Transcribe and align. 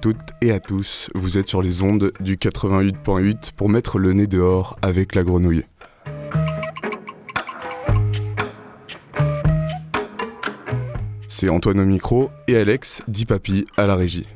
Toutes 0.00 0.16
et 0.40 0.50
à 0.50 0.60
tous, 0.60 1.10
vous 1.14 1.36
êtes 1.36 1.46
sur 1.46 1.60
les 1.60 1.82
ondes 1.82 2.12
du 2.20 2.36
88.8 2.36 3.52
pour 3.54 3.68
mettre 3.68 3.98
le 3.98 4.14
nez 4.14 4.26
dehors 4.26 4.78
avec 4.80 5.14
la 5.14 5.22
grenouille. 5.22 5.64
C'est 11.28 11.50
Antoine 11.50 11.80
au 11.80 11.84
micro 11.84 12.30
et 12.48 12.56
Alex, 12.56 13.02
dit 13.08 13.26
papy, 13.26 13.66
à 13.76 13.86
la 13.86 13.94
régie. 13.94 14.26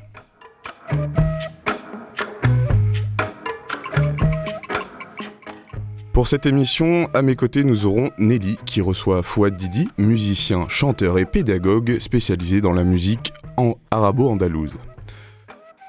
Pour 6.13 6.29
cette 6.29 6.45
émission, 6.45 7.09
à 7.15 7.23
mes 7.23 7.37
côtés, 7.37 7.65
nous 7.65 7.87
aurons 7.87 8.11
Nelly 8.19 8.59
qui 8.67 8.83
reçoit 8.83 9.23
Fouad 9.23 9.57
Didi, 9.57 9.89
musicien, 9.97 10.67
chanteur 10.69 11.19
et 11.19 11.25
pédagogue 11.25 11.99
spécialisé 12.01 12.61
dans 12.61 12.73
la 12.73 12.85
musique 12.85 13.33
en 13.57 13.77
arabo-andalouse. 13.91 14.73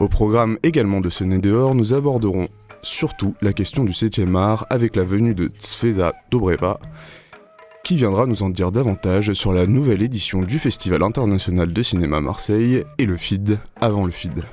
Au 0.01 0.09
programme 0.09 0.57
également 0.61 0.99
de 0.99 1.09
ce 1.09 1.23
Né 1.23 1.37
dehors, 1.37 1.73
nous 1.73 1.93
aborderons 1.93 2.49
surtout 2.81 3.33
la 3.41 3.53
question 3.53 3.85
du 3.85 3.93
7e 3.93 4.35
art 4.35 4.67
avec 4.69 4.97
la 4.97 5.05
venue 5.05 5.33
de 5.33 5.47
Tsveta 5.47 6.13
Dobreva, 6.29 6.81
qui 7.85 7.95
viendra 7.95 8.25
nous 8.25 8.43
en 8.43 8.49
dire 8.49 8.73
davantage 8.73 9.31
sur 9.31 9.53
la 9.53 9.67
nouvelle 9.67 10.01
édition 10.01 10.41
du 10.41 10.59
Festival 10.59 11.01
international 11.01 11.71
de 11.71 11.81
cinéma 11.81 12.19
Marseille 12.19 12.83
et 12.97 13.05
le 13.05 13.15
FID 13.15 13.57
avant 13.79 14.05
le 14.05 14.11
FID. 14.11 14.43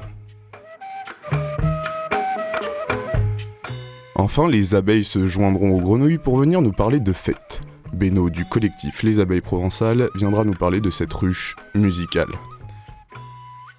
Enfin, 4.14 4.48
les 4.48 4.76
abeilles 4.76 5.02
se 5.02 5.26
joindront 5.26 5.72
aux 5.72 5.80
grenouilles 5.80 6.18
pour 6.18 6.36
venir 6.36 6.62
nous 6.62 6.72
parler 6.72 7.00
de 7.00 7.12
fête. 7.12 7.60
Beno 7.92 8.30
du 8.30 8.44
collectif 8.44 9.02
Les 9.02 9.18
Abeilles 9.18 9.40
Provençales 9.40 10.08
viendra 10.14 10.44
nous 10.44 10.54
parler 10.54 10.80
de 10.80 10.90
cette 10.90 11.12
ruche 11.12 11.56
musicale. 11.74 12.30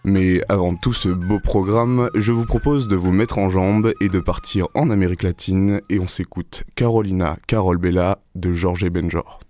Mais 0.05 0.41
avant 0.49 0.75
tout 0.75 0.91
ce 0.91 1.07
beau 1.07 1.39
programme, 1.39 2.09
je 2.13 2.33
vous 2.33 2.45
propose 2.45 2.87
de 2.89 2.95
vous 2.95 3.11
mettre 3.13 3.37
en 3.37 3.47
jambes 3.47 3.93
et 4.01 4.09
de 4.09 4.19
partir 4.19 4.67
en 4.73 4.89
Amérique 4.89 5.23
latine 5.23 5.79
et 5.89 5.99
on 5.99 6.07
s'écoute 6.07 6.63
Carolina 6.75 7.37
Carol 7.47 7.77
Bella 7.77 8.19
de 8.35 8.51
Georges 8.51 8.89
Benjor. 8.89 9.42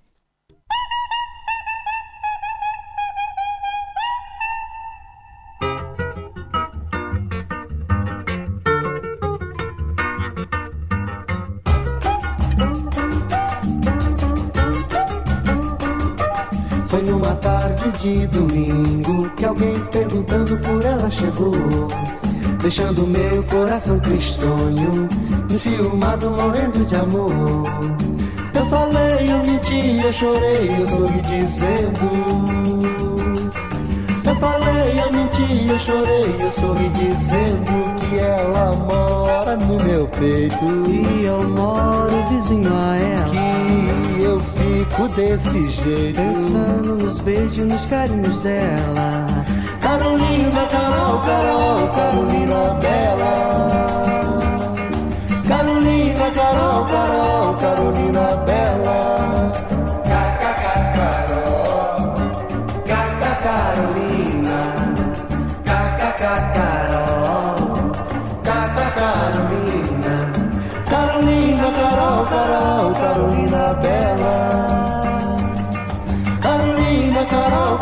De 18.04 18.28
domingo 18.28 19.30
que 19.38 19.46
alguém 19.46 19.74
perguntando 19.86 20.58
por 20.58 20.84
ela 20.84 21.10
chegou, 21.10 21.52
deixando 22.62 23.08
meu 23.08 23.44
coração 23.44 24.00
tristonho, 24.00 25.08
enciumado, 25.50 26.32
morrendo 26.32 26.84
de 26.86 26.96
amor. 26.96 27.32
Eu 28.54 28.66
falei, 28.66 29.32
eu 29.32 29.38
menti, 29.46 30.02
eu 30.04 30.12
chorei, 30.12 30.70
eu 30.78 30.88
sorri 30.88 31.22
dizendo. 31.22 32.34
Eu 34.26 34.36
falei, 34.36 35.00
eu 35.00 35.12
menti, 35.12 35.70
eu 35.70 35.80
chorei, 35.80 36.36
eu 36.40 36.52
sorri 36.52 36.90
dizendo 36.90 37.96
que 38.00 38.18
ela 38.18 38.76
mora 38.76 39.56
no 39.56 39.82
meu 39.84 40.08
peito. 40.08 40.90
E 40.90 41.26
eu 41.26 41.40
moro 41.50 42.28
vizinho 42.30 42.74
a 42.76 42.98
ela. 42.98 43.53
Fico 44.94 45.08
desse 45.08 45.70
jeito. 45.72 46.22
Pensando 46.22 46.96
nos 46.96 47.18
beijos, 47.20 47.58
nos 47.58 47.84
carinhos 47.86 48.44
dela. 48.44 49.26
Carolina, 49.82 50.68
Carol, 50.68 51.20
Carol, 51.22 51.90
Carolina 51.90 52.78
Bela. 52.80 53.34
Carolina, 55.48 56.32
Carol, 56.32 56.86
Carol, 56.86 57.56
Carolina 57.56 58.36
Bela. 58.46 59.52
Carol, 60.06 60.54
Carolina, 62.86 64.60
Carol, 66.44 67.02
Carolina. 69.24 70.14
Carolina, 70.86 71.72
Carol, 71.72 72.26
Carol, 72.28 72.94
Carolina 72.94 73.74
Bela. 73.82 74.63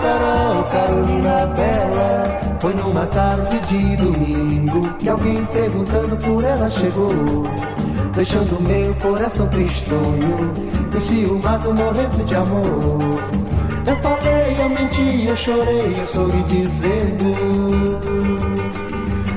Carol, 0.02 0.64
Carol, 0.64 0.64
Carolina 0.64 1.46
Bela. 1.56 2.24
Foi 2.60 2.74
numa 2.74 3.06
tarde 3.06 3.60
de 3.68 3.96
domingo 3.98 4.82
que 4.98 5.10
alguém 5.10 5.46
perguntando 5.46 6.18
por 6.18 6.44
ela 6.44 6.70
chegou. 6.70 7.44
Deixando 8.14 8.62
meu 8.68 8.94
coração 8.96 9.48
tristonho, 9.48 10.54
enciumado, 10.96 11.74
morrendo 11.74 12.26
de 12.26 12.36
amor. 12.36 13.42
Eu 13.88 13.96
falei, 13.98 14.58
eu 14.60 14.70
menti, 14.70 15.28
eu 15.28 15.38
chorei, 15.38 15.96
eu 16.00 16.08
sorri 16.08 16.44
dizendo. 16.44 17.32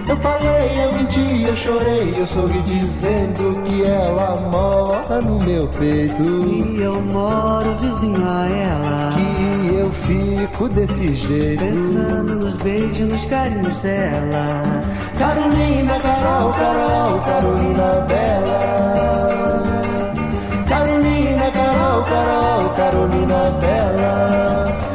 Eu 0.07 0.17
falei, 0.19 0.85
eu 0.85 0.93
menti, 0.93 1.45
eu 1.45 1.57
chorei, 1.57 2.15
eu 2.17 2.27
sorri 2.27 2.63
dizendo 2.63 3.63
que 3.63 3.85
ela 3.85 4.35
mora 4.51 5.21
no 5.23 5.39
meu 5.39 5.67
peito. 5.69 6.23
E 6.23 6.83
eu 6.83 7.01
moro 7.01 7.75
vizinho 7.77 8.27
a 8.31 8.47
ela. 8.49 9.11
Que 9.15 9.34
fico 10.03 10.69
desse 10.69 11.15
jeito. 11.15 11.65
Pensando 11.65 12.35
nos 12.37 12.57
beijos, 12.57 13.13
nos 13.13 13.25
carinhos 13.25 13.83
dela. 13.83 14.63
Carolina, 15.19 15.99
Carol, 16.01 16.51
Carol, 16.53 17.19
Carolina 17.21 18.01
Bela. 18.09 19.81
Carolina, 20.69 21.51
Carol, 21.53 22.05
Carol, 22.05 22.71
Carolina 22.71 23.51
Bela. 23.61 24.94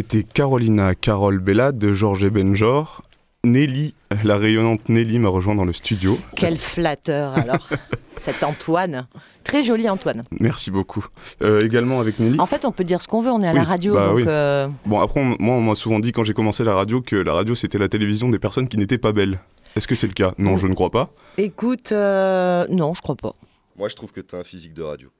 C'était 0.00 0.22
Carolina 0.22 0.94
Carol 0.94 1.40
Bella 1.40 1.72
de 1.72 1.92
Georges 1.92 2.30
Benjor. 2.30 3.02
Nelly, 3.44 3.92
la 4.24 4.38
rayonnante 4.38 4.88
Nelly 4.88 5.18
m'a 5.18 5.28
rejoint 5.28 5.54
dans 5.54 5.66
le 5.66 5.74
studio. 5.74 6.18
Quel 6.36 6.56
flatteur 6.56 7.34
alors, 7.36 7.68
cet 8.16 8.42
Antoine. 8.42 9.06
Très 9.44 9.62
joli 9.62 9.90
Antoine. 9.90 10.22
Merci 10.40 10.70
beaucoup. 10.70 11.04
Euh, 11.42 11.60
également 11.60 12.00
avec 12.00 12.18
Nelly. 12.18 12.40
En 12.40 12.46
fait, 12.46 12.64
on 12.64 12.72
peut 12.72 12.84
dire 12.84 13.02
ce 13.02 13.08
qu'on 13.08 13.20
veut, 13.20 13.30
on 13.30 13.42
est 13.42 13.46
à 13.46 13.52
la 13.52 13.62
radio, 13.62 13.92
bah 13.92 14.06
donc 14.06 14.16
oui. 14.16 14.24
euh, 14.26 14.68
Bon, 14.86 15.00
après, 15.00 15.20
on- 15.20 15.36
moi, 15.38 15.56
on 15.56 15.60
m'a 15.60 15.74
souvent 15.74 16.00
dit 16.00 16.12
quand 16.12 16.24
j'ai 16.24 16.32
commencé 16.32 16.64
la 16.64 16.74
radio 16.74 17.02
que 17.02 17.16
la 17.16 17.34
radio 17.34 17.54
c'était 17.54 17.76
la 17.76 17.90
télévision 17.90 18.30
des 18.30 18.38
personnes 18.38 18.68
qui 18.68 18.78
n'étaient 18.78 18.96
pas 18.96 19.12
belles. 19.12 19.38
Est-ce 19.76 19.86
que 19.86 19.94
c'est 19.96 20.06
le 20.06 20.14
cas? 20.14 20.32
Non, 20.38 20.56
je 20.56 20.66
ne 20.66 20.72
crois 20.72 20.90
pas. 20.90 21.10
écoute, 21.36 21.92
euh, 21.92 22.66
non, 22.70 22.94
je 22.94 23.02
crois 23.02 23.16
pas. 23.16 23.34
Moi, 23.76 23.88
je 23.90 23.96
trouve 23.96 24.12
que 24.12 24.22
t'as 24.22 24.38
un 24.38 24.44
physique 24.44 24.72
de 24.72 24.82
radio. 24.82 25.10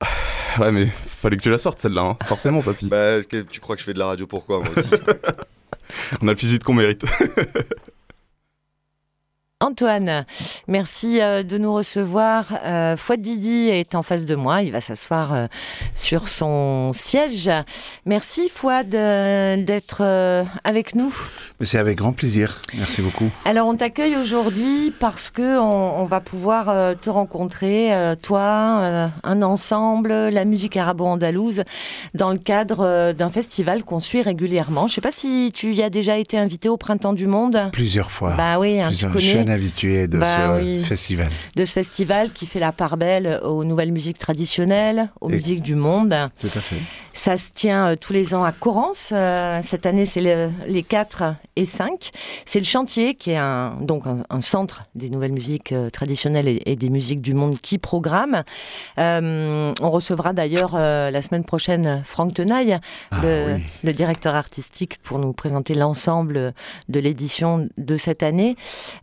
Ouais, 0.60 0.72
mais 0.72 0.86
fallait 0.86 1.36
que 1.36 1.42
tu 1.42 1.50
la 1.50 1.58
sortes 1.58 1.80
celle-là, 1.80 2.02
hein. 2.02 2.16
forcément, 2.26 2.62
papy. 2.62 2.88
Bah, 2.88 3.22
tu 3.22 3.60
crois 3.60 3.76
que 3.76 3.80
je 3.80 3.84
fais 3.86 3.94
de 3.94 3.98
la 3.98 4.06
radio 4.06 4.26
pourquoi, 4.26 4.58
moi 4.58 4.68
aussi 4.76 4.88
On 6.20 6.28
a 6.28 6.32
le 6.32 6.36
physique 6.36 6.64
qu'on 6.64 6.74
mérite. 6.74 7.04
Antoine, 9.60 10.24
merci 10.68 11.20
euh, 11.20 11.42
de 11.42 11.58
nous 11.58 11.74
recevoir. 11.74 12.44
Euh, 12.64 12.96
Fouad 12.96 13.20
Didi 13.20 13.68
est 13.70 13.96
en 13.96 14.04
face 14.04 14.24
de 14.24 14.36
moi, 14.36 14.62
il 14.62 14.70
va 14.70 14.80
s'asseoir 14.80 15.34
euh, 15.34 15.46
sur 15.96 16.28
son 16.28 16.92
siège. 16.94 17.50
Merci 18.06 18.48
Fouad 18.54 18.88
d'être 18.88 20.02
avec 20.62 20.94
nous. 20.94 21.12
Mais 21.58 21.66
C'est 21.66 21.78
avec 21.78 21.98
grand 21.98 22.12
plaisir. 22.12 22.60
Merci 22.76 23.02
beaucoup. 23.02 23.32
Alors 23.46 23.66
on 23.66 23.74
t'accueille 23.74 24.14
aujourd'hui 24.14 24.92
parce 24.96 25.28
que 25.30 25.58
on, 25.58 26.02
on 26.02 26.04
va 26.04 26.20
pouvoir 26.20 26.94
te 27.00 27.10
rencontrer, 27.10 27.90
toi, 28.22 29.10
un 29.24 29.42
ensemble, 29.42 30.12
la 30.12 30.44
musique 30.44 30.76
arabo-andalouse, 30.76 31.64
dans 32.14 32.30
le 32.30 32.38
cadre 32.38 33.10
d'un 33.10 33.30
festival 33.30 33.82
qu'on 33.82 33.98
suit 33.98 34.22
régulièrement. 34.22 34.86
Je 34.86 34.94
sais 34.94 35.00
pas 35.00 35.10
si 35.10 35.50
tu 35.52 35.72
y 35.74 35.82
as 35.82 35.90
déjà 35.90 36.16
été 36.16 36.38
invité 36.38 36.68
au 36.68 36.76
Printemps 36.76 37.12
du 37.12 37.26
Monde. 37.26 37.58
Plusieurs 37.72 38.12
fois. 38.12 38.34
Bah 38.36 38.60
oui, 38.60 38.80
hein, 38.80 38.90
tu 38.90 39.04
Plusieurs- 39.06 39.12
connais 39.12 39.47
habitué 39.50 40.08
de 40.08 40.18
Bah 40.18 40.58
ce 40.58 40.62
oui. 40.62 40.84
festival. 40.84 41.28
de 41.56 41.64
ce 41.64 41.72
festival 41.72 42.30
qui 42.32 42.46
fait 42.46 42.60
la 42.60 42.72
part 42.72 42.96
belle 42.96 43.40
aux 43.44 43.64
nouvelles 43.64 43.92
musiques 43.92 44.18
traditionnelles, 44.18 45.10
aux 45.20 45.28
Et- 45.30 45.34
musiques 45.34 45.62
du 45.62 45.74
monde. 45.74 46.14
Tout 46.40 46.46
à 46.54 46.60
fait. 46.60 46.76
Ça 47.12 47.36
se 47.36 47.50
tient 47.52 47.88
euh, 47.88 47.96
tous 47.96 48.12
les 48.12 48.32
ans 48.34 48.44
à 48.44 48.52
Corrence. 48.52 49.10
Euh, 49.12 49.60
cette 49.64 49.86
année, 49.86 50.06
c'est 50.06 50.20
le- 50.20 50.50
les 50.68 50.84
4 50.84 51.34
et 51.56 51.64
5. 51.64 52.10
C'est 52.46 52.60
le 52.60 52.64
chantier 52.64 53.14
qui 53.16 53.32
est 53.32 53.36
un, 53.36 53.76
donc 53.80 54.06
un, 54.06 54.22
un 54.30 54.40
centre 54.40 54.84
des 54.94 55.10
nouvelles 55.10 55.32
musiques 55.32 55.72
euh, 55.72 55.90
traditionnelles 55.90 56.46
et, 56.46 56.62
et 56.66 56.76
des 56.76 56.90
musiques 56.90 57.20
du 57.20 57.34
monde 57.34 57.58
qui 57.60 57.78
programme. 57.78 58.44
Euh, 58.98 59.72
on 59.82 59.90
recevra 59.90 60.32
d'ailleurs 60.32 60.72
euh, 60.74 61.10
la 61.10 61.22
semaine 61.22 61.44
prochaine 61.44 62.02
Franck 62.04 62.34
Tenaille, 62.34 62.78
Ah 63.10 63.16
le, 63.22 63.54
oui. 63.54 63.62
le 63.82 63.92
directeur 63.92 64.34
artistique, 64.34 64.98
pour 65.02 65.18
nous 65.18 65.32
présenter 65.32 65.74
l'ensemble 65.74 66.52
de 66.88 67.00
l'édition 67.00 67.68
de 67.76 67.96
cette 67.96 68.22
année. 68.22 68.56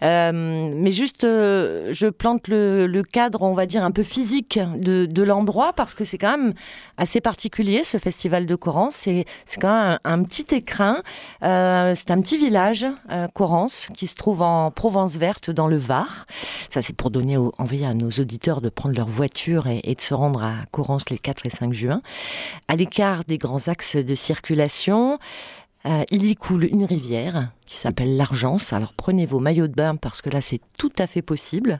Euh, 0.03 0.31
mais 0.35 0.91
juste, 0.91 1.23
euh, 1.23 1.93
je 1.93 2.07
plante 2.07 2.47
le, 2.47 3.01
cadre, 3.03 3.41
on 3.41 3.53
va 3.53 3.65
dire, 3.65 3.83
un 3.83 3.91
peu 3.91 4.03
physique 4.03 4.59
de, 4.77 5.23
l'endroit, 5.23 5.73
parce 5.73 5.93
que 5.93 6.05
c'est 6.05 6.17
quand 6.17 6.37
même 6.37 6.53
assez 6.97 7.21
particulier, 7.21 7.83
ce 7.83 7.97
festival 7.97 8.45
de 8.45 8.55
Corrence. 8.55 8.95
C'est 8.95 9.25
quand 9.59 9.73
même 9.73 9.99
un, 10.03 10.23
petit 10.23 10.55
écrin. 10.55 11.01
Euh, 11.43 11.93
c'est 11.95 12.11
un 12.11 12.21
petit 12.21 12.37
village, 12.37 12.85
euh, 13.11 13.27
Corrence, 13.33 13.89
qui 13.95 14.07
se 14.07 14.15
trouve 14.15 14.41
en 14.41 14.71
Provence 14.71 15.17
verte, 15.17 15.49
dans 15.49 15.67
le 15.67 15.77
Var. 15.77 16.25
Ça, 16.69 16.81
c'est 16.81 16.95
pour 16.95 17.11
donner 17.11 17.37
envie 17.37 17.85
à 17.85 17.93
nos 17.93 18.09
auditeurs 18.09 18.61
de 18.61 18.69
prendre 18.69 18.95
leur 18.95 19.07
voiture 19.07 19.67
et, 19.67 19.95
de 19.95 20.01
se 20.01 20.13
rendre 20.13 20.43
à 20.43 20.53
Corrence 20.71 21.09
les 21.09 21.17
4 21.17 21.45
et 21.45 21.49
5 21.49 21.73
juin. 21.73 22.01
À 22.67 22.75
l'écart 22.75 23.23
des 23.23 23.37
grands 23.37 23.67
axes 23.67 23.95
de 23.95 24.15
circulation, 24.15 25.19
euh, 25.85 26.03
il 26.09 26.25
y 26.25 26.35
coule 26.35 26.65
une 26.65 26.83
rivière 26.83 27.51
qui 27.65 27.77
s'appelle 27.77 28.15
l'Argence. 28.17 28.73
Alors 28.73 28.93
prenez 28.93 29.25
vos 29.25 29.39
maillots 29.39 29.67
de 29.67 29.73
bain 29.73 29.95
parce 29.95 30.21
que 30.21 30.29
là 30.29 30.41
c'est 30.41 30.59
tout 30.77 30.91
à 30.99 31.07
fait 31.07 31.21
possible. 31.21 31.79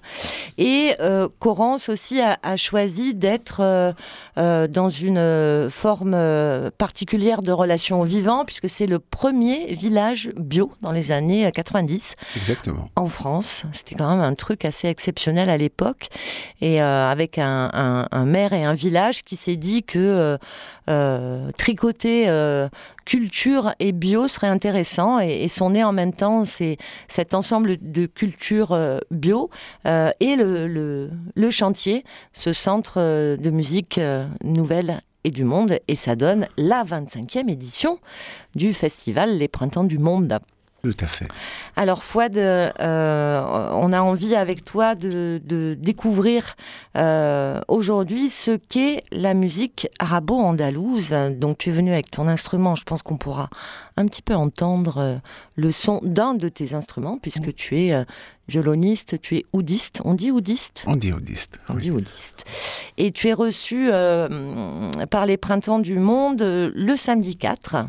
Et 0.57 0.93
euh, 0.99 1.27
Corrence 1.39 1.89
aussi 1.89 2.21
a, 2.21 2.37
a 2.43 2.57
choisi 2.57 3.13
d'être 3.13 3.59
euh, 3.61 3.91
euh, 4.37 4.67
dans 4.67 4.89
une 4.89 5.69
forme 5.69 6.17
particulière 6.77 7.41
de 7.41 7.51
relation 7.51 8.01
au 8.01 8.03
vivant 8.03 8.45
puisque 8.45 8.69
c'est 8.69 8.87
le 8.87 8.99
premier 8.99 9.73
village 9.75 10.31
bio 10.37 10.71
dans 10.81 10.91
les 10.91 11.11
années 11.11 11.45
euh, 11.45 11.51
90 11.51 12.15
Exactement. 12.35 12.89
en 12.95 13.07
France. 13.07 13.65
C'était 13.71 13.95
quand 13.95 14.09
même 14.09 14.23
un 14.25 14.33
truc 14.33 14.65
assez 14.65 14.87
exceptionnel 14.87 15.49
à 15.49 15.57
l'époque. 15.57 16.09
Et 16.61 16.79
avec 16.81 17.37
un, 17.37 17.69
un- 17.73 18.07
un 18.11 18.25
maire 18.25 18.53
et 18.53 18.63
un 18.63 18.73
village 18.73 19.23
qui 19.23 19.35
s'est 19.35 19.55
dit 19.55 19.83
que 19.83 20.37
tricoter 21.57 22.27
culture 23.05 23.73
et 23.79 23.91
bio 23.91 24.27
serait 24.27 24.47
intéressant. 24.47 25.19
Et, 25.19 25.43
et 25.43 25.47
sont 25.47 25.69
en 25.83 25.93
même 25.93 26.13
temps 26.13 26.45
c'est 26.45 26.77
cet 27.07 27.33
ensemble 27.33 27.77
de 27.79 28.05
cultures 28.05 28.71
euh, 28.71 28.99
bio 29.11 29.49
euh, 29.85 30.11
et 30.19 30.35
le, 30.35 30.67
le, 31.35 31.49
chantier, 31.49 32.03
ce 32.33 32.53
centre 32.53 32.95
euh, 32.97 33.37
de 33.37 33.49
musique 33.49 33.99
nouvelle 34.43 35.01
et 35.23 35.31
du 35.31 35.43
monde. 35.43 35.77
Et 35.87 35.95
ça 35.95 36.15
donne 36.15 36.47
la 36.57 36.83
25e 36.83 37.49
édition 37.49 37.99
du 38.55 38.73
festival 38.73 39.37
Les 39.37 39.47
Printemps 39.47 39.83
du 39.83 39.97
Monde. 39.97 40.39
Tout 40.85 41.03
à 41.03 41.07
fait. 41.07 41.25
Alors 41.75 42.03
Fouad, 42.03 42.37
euh, 42.37 43.69
on 43.73 43.91
a 43.91 44.01
envie 44.01 44.35
avec 44.35 44.63
toi 44.63 44.93
de, 44.93 45.41
de 45.43 45.75
découvrir 45.79 46.55
euh, 46.95 47.59
aujourd'hui 47.67 48.29
ce 48.29 48.51
qu'est 48.51 49.03
la 49.11 49.33
musique 49.33 49.87
arabo-andalouse. 49.97 51.09
Donc 51.31 51.57
tu 51.57 51.71
es 51.71 51.73
venu 51.73 51.91
avec 51.91 52.11
ton 52.11 52.27
instrument, 52.27 52.75
je 52.75 52.83
pense 52.83 53.01
qu'on 53.01 53.17
pourra 53.17 53.49
un 53.97 54.05
petit 54.05 54.21
peu 54.21 54.35
entendre 54.35 54.97
euh, 54.99 55.15
le 55.55 55.71
son 55.71 56.01
d'un 56.03 56.35
de 56.35 56.49
tes 56.49 56.75
instruments 56.75 57.17
puisque 57.19 57.55
tu 57.55 57.79
es 57.81 57.91
euh, 57.91 58.03
violoniste, 58.47 59.19
tu 59.19 59.37
es 59.37 59.45
oudiste. 59.51 60.03
On 60.05 60.13
dit 60.13 60.29
oudiste? 60.29 60.83
On 60.85 60.97
dit 60.97 61.13
audiste. 61.13 61.59
on 61.67 61.73
oui. 61.73 61.81
dit 61.81 61.89
oudiste. 61.89 62.45
Et 62.99 63.11
tu 63.11 63.27
es 63.27 63.33
reçu 63.33 63.89
par 65.09 65.25
les 65.25 65.37
Printemps 65.37 65.79
du 65.79 65.97
Monde 65.97 66.43
le 66.43 66.95
samedi 66.95 67.37
4, 67.37 67.87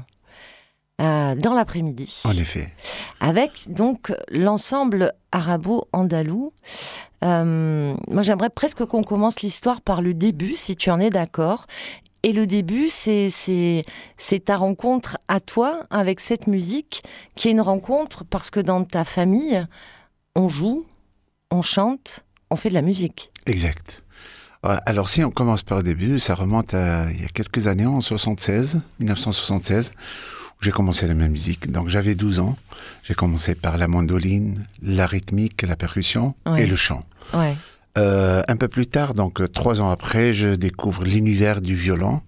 euh, 1.01 1.35
dans 1.35 1.55
l'après-midi 1.55 2.23
En 2.25 2.33
effet. 2.33 2.73
avec 3.21 3.65
donc 3.69 4.13
l'ensemble 4.31 5.13
arabo-andalou. 5.33 6.53
Euh, 7.25 7.95
moi, 8.09 8.23
j'aimerais 8.23 8.51
presque 8.51 8.85
qu'on 8.85 9.03
commence 9.03 9.41
l'histoire 9.41 9.81
par 9.81 10.01
le 10.03 10.15
début, 10.15 10.55
si 10.55 10.77
tu 10.77 10.91
en 10.91 11.01
es 11.01 11.11
d'accord. 11.11 11.67
Et 12.23 12.33
le 12.33 12.47
début, 12.47 12.89
c'est 12.89 13.31
c'est 13.31 13.85
c'est 14.17 14.47
ta 14.47 14.57
rencontre 14.57 15.17
à 15.29 15.39
toi 15.41 15.85
avec 15.91 16.21
cette 16.21 16.47
musique, 16.47 17.03
qui 17.35 17.49
est 17.49 17.53
une 17.53 17.61
rencontre 17.61 18.25
parce 18.25 18.51
que 18.51 18.61
dans 18.61 18.83
ta 18.85 19.05
famille, 19.05 19.65
on 20.35 20.49
joue, 20.49 20.87
on 21.51 21.63
chante, 21.63 22.25
on 22.51 22.57
fait 22.57 22.69
de 22.69 22.75
la 22.75 22.83
musique. 22.83 23.31
Exact. 23.47 24.03
Alors 24.63 25.09
si 25.09 25.23
on 25.23 25.31
commence 25.31 25.63
par 25.63 25.77
le 25.79 25.85
début, 25.85 26.19
ça 26.19 26.35
remonte 26.35 26.75
à 26.75 27.09
il 27.13 27.23
y 27.23 27.25
a 27.25 27.29
quelques 27.29 27.69
années, 27.69 27.87
en 27.87 28.01
76, 28.01 28.81
1976, 28.99 29.93
où 30.61 30.65
j'ai 30.65 30.71
commencé 30.73 31.07
la 31.07 31.15
même 31.15 31.33
musique. 31.33 31.71
Donc 31.71 31.89
j'avais 31.89 32.15
12 32.15 32.41
ans. 32.41 32.57
J'ai 33.03 33.15
commencé 33.15 33.55
par 33.55 33.77
la 33.79 33.89
mandoline, 33.89 34.67
la 34.83 35.07
rythmique, 35.07 35.63
la 35.63 35.77
percussion 35.77 36.35
Ouais. 36.47 36.63
et 36.63 36.67
le 36.67 36.77
chant. 36.77 37.05
Ouais. 37.35 37.57
Euh, 37.99 38.43
un 38.49 38.57
peu 38.57 38.69
plus 38.69 38.87
tard, 38.87 39.15
donc 39.15 39.41
euh, 39.41 39.49
trois 39.49 39.81
ans 39.81 39.91
après, 39.91 40.35
je 40.35 40.49
découvre 40.55 41.05
l'univers 41.05 41.61
du 41.63 41.75
violon, 41.75 42.21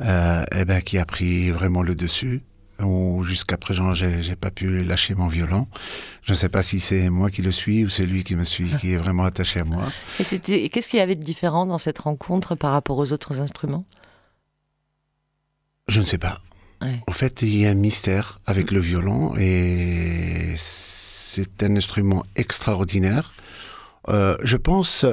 euh, 0.00 0.42
eh 0.54 0.64
ben, 0.64 0.80
qui 0.80 0.96
a 0.98 1.04
pris 1.04 1.50
vraiment 1.50 1.82
le 1.82 1.94
dessus. 1.94 2.42
Où 2.80 3.22
jusqu'à 3.22 3.56
présent, 3.58 3.94
j'ai, 3.94 4.22
j'ai 4.24 4.34
pas 4.34 4.50
pu 4.50 4.82
lâcher 4.82 5.14
mon 5.14 5.28
violon. 5.28 5.68
Je 6.22 6.32
ne 6.32 6.36
sais 6.36 6.48
pas 6.48 6.62
si 6.62 6.80
c'est 6.80 7.10
moi 7.10 7.30
qui 7.30 7.42
le 7.42 7.52
suis 7.52 7.84
ou 7.84 7.90
c'est 7.90 8.06
lui 8.06 8.24
qui 8.24 8.34
me 8.34 8.42
suit, 8.44 8.70
qui 8.80 8.92
est 8.92 8.96
vraiment 8.96 9.24
attaché 9.24 9.60
à 9.60 9.64
moi. 9.64 9.84
Et 10.18 10.24
c'était 10.24 10.68
qu'est-ce 10.68 10.88
qu'il 10.88 10.98
y 10.98 11.02
avait 11.02 11.14
de 11.14 11.22
différent 11.22 11.66
dans 11.66 11.78
cette 11.78 11.98
rencontre 11.98 12.54
par 12.56 12.72
rapport 12.72 12.96
aux 12.98 13.12
autres 13.12 13.40
instruments? 13.40 13.84
Je 15.88 16.00
ne 16.00 16.06
sais 16.06 16.18
pas. 16.18 16.40
Ouais. 16.82 17.00
En 17.06 17.12
fait, 17.12 17.42
il 17.42 17.56
y 17.56 17.66
a 17.66 17.70
un 17.70 17.74
mystère 17.74 18.40
avec 18.46 18.70
le 18.70 18.80
violon 18.80 19.34
et 19.36 20.54
c'est 20.56 21.62
un 21.62 21.76
instrument 21.76 22.24
extraordinaire. 22.36 23.32
Euh, 24.08 24.36
je 24.42 24.56
pense, 24.56 25.06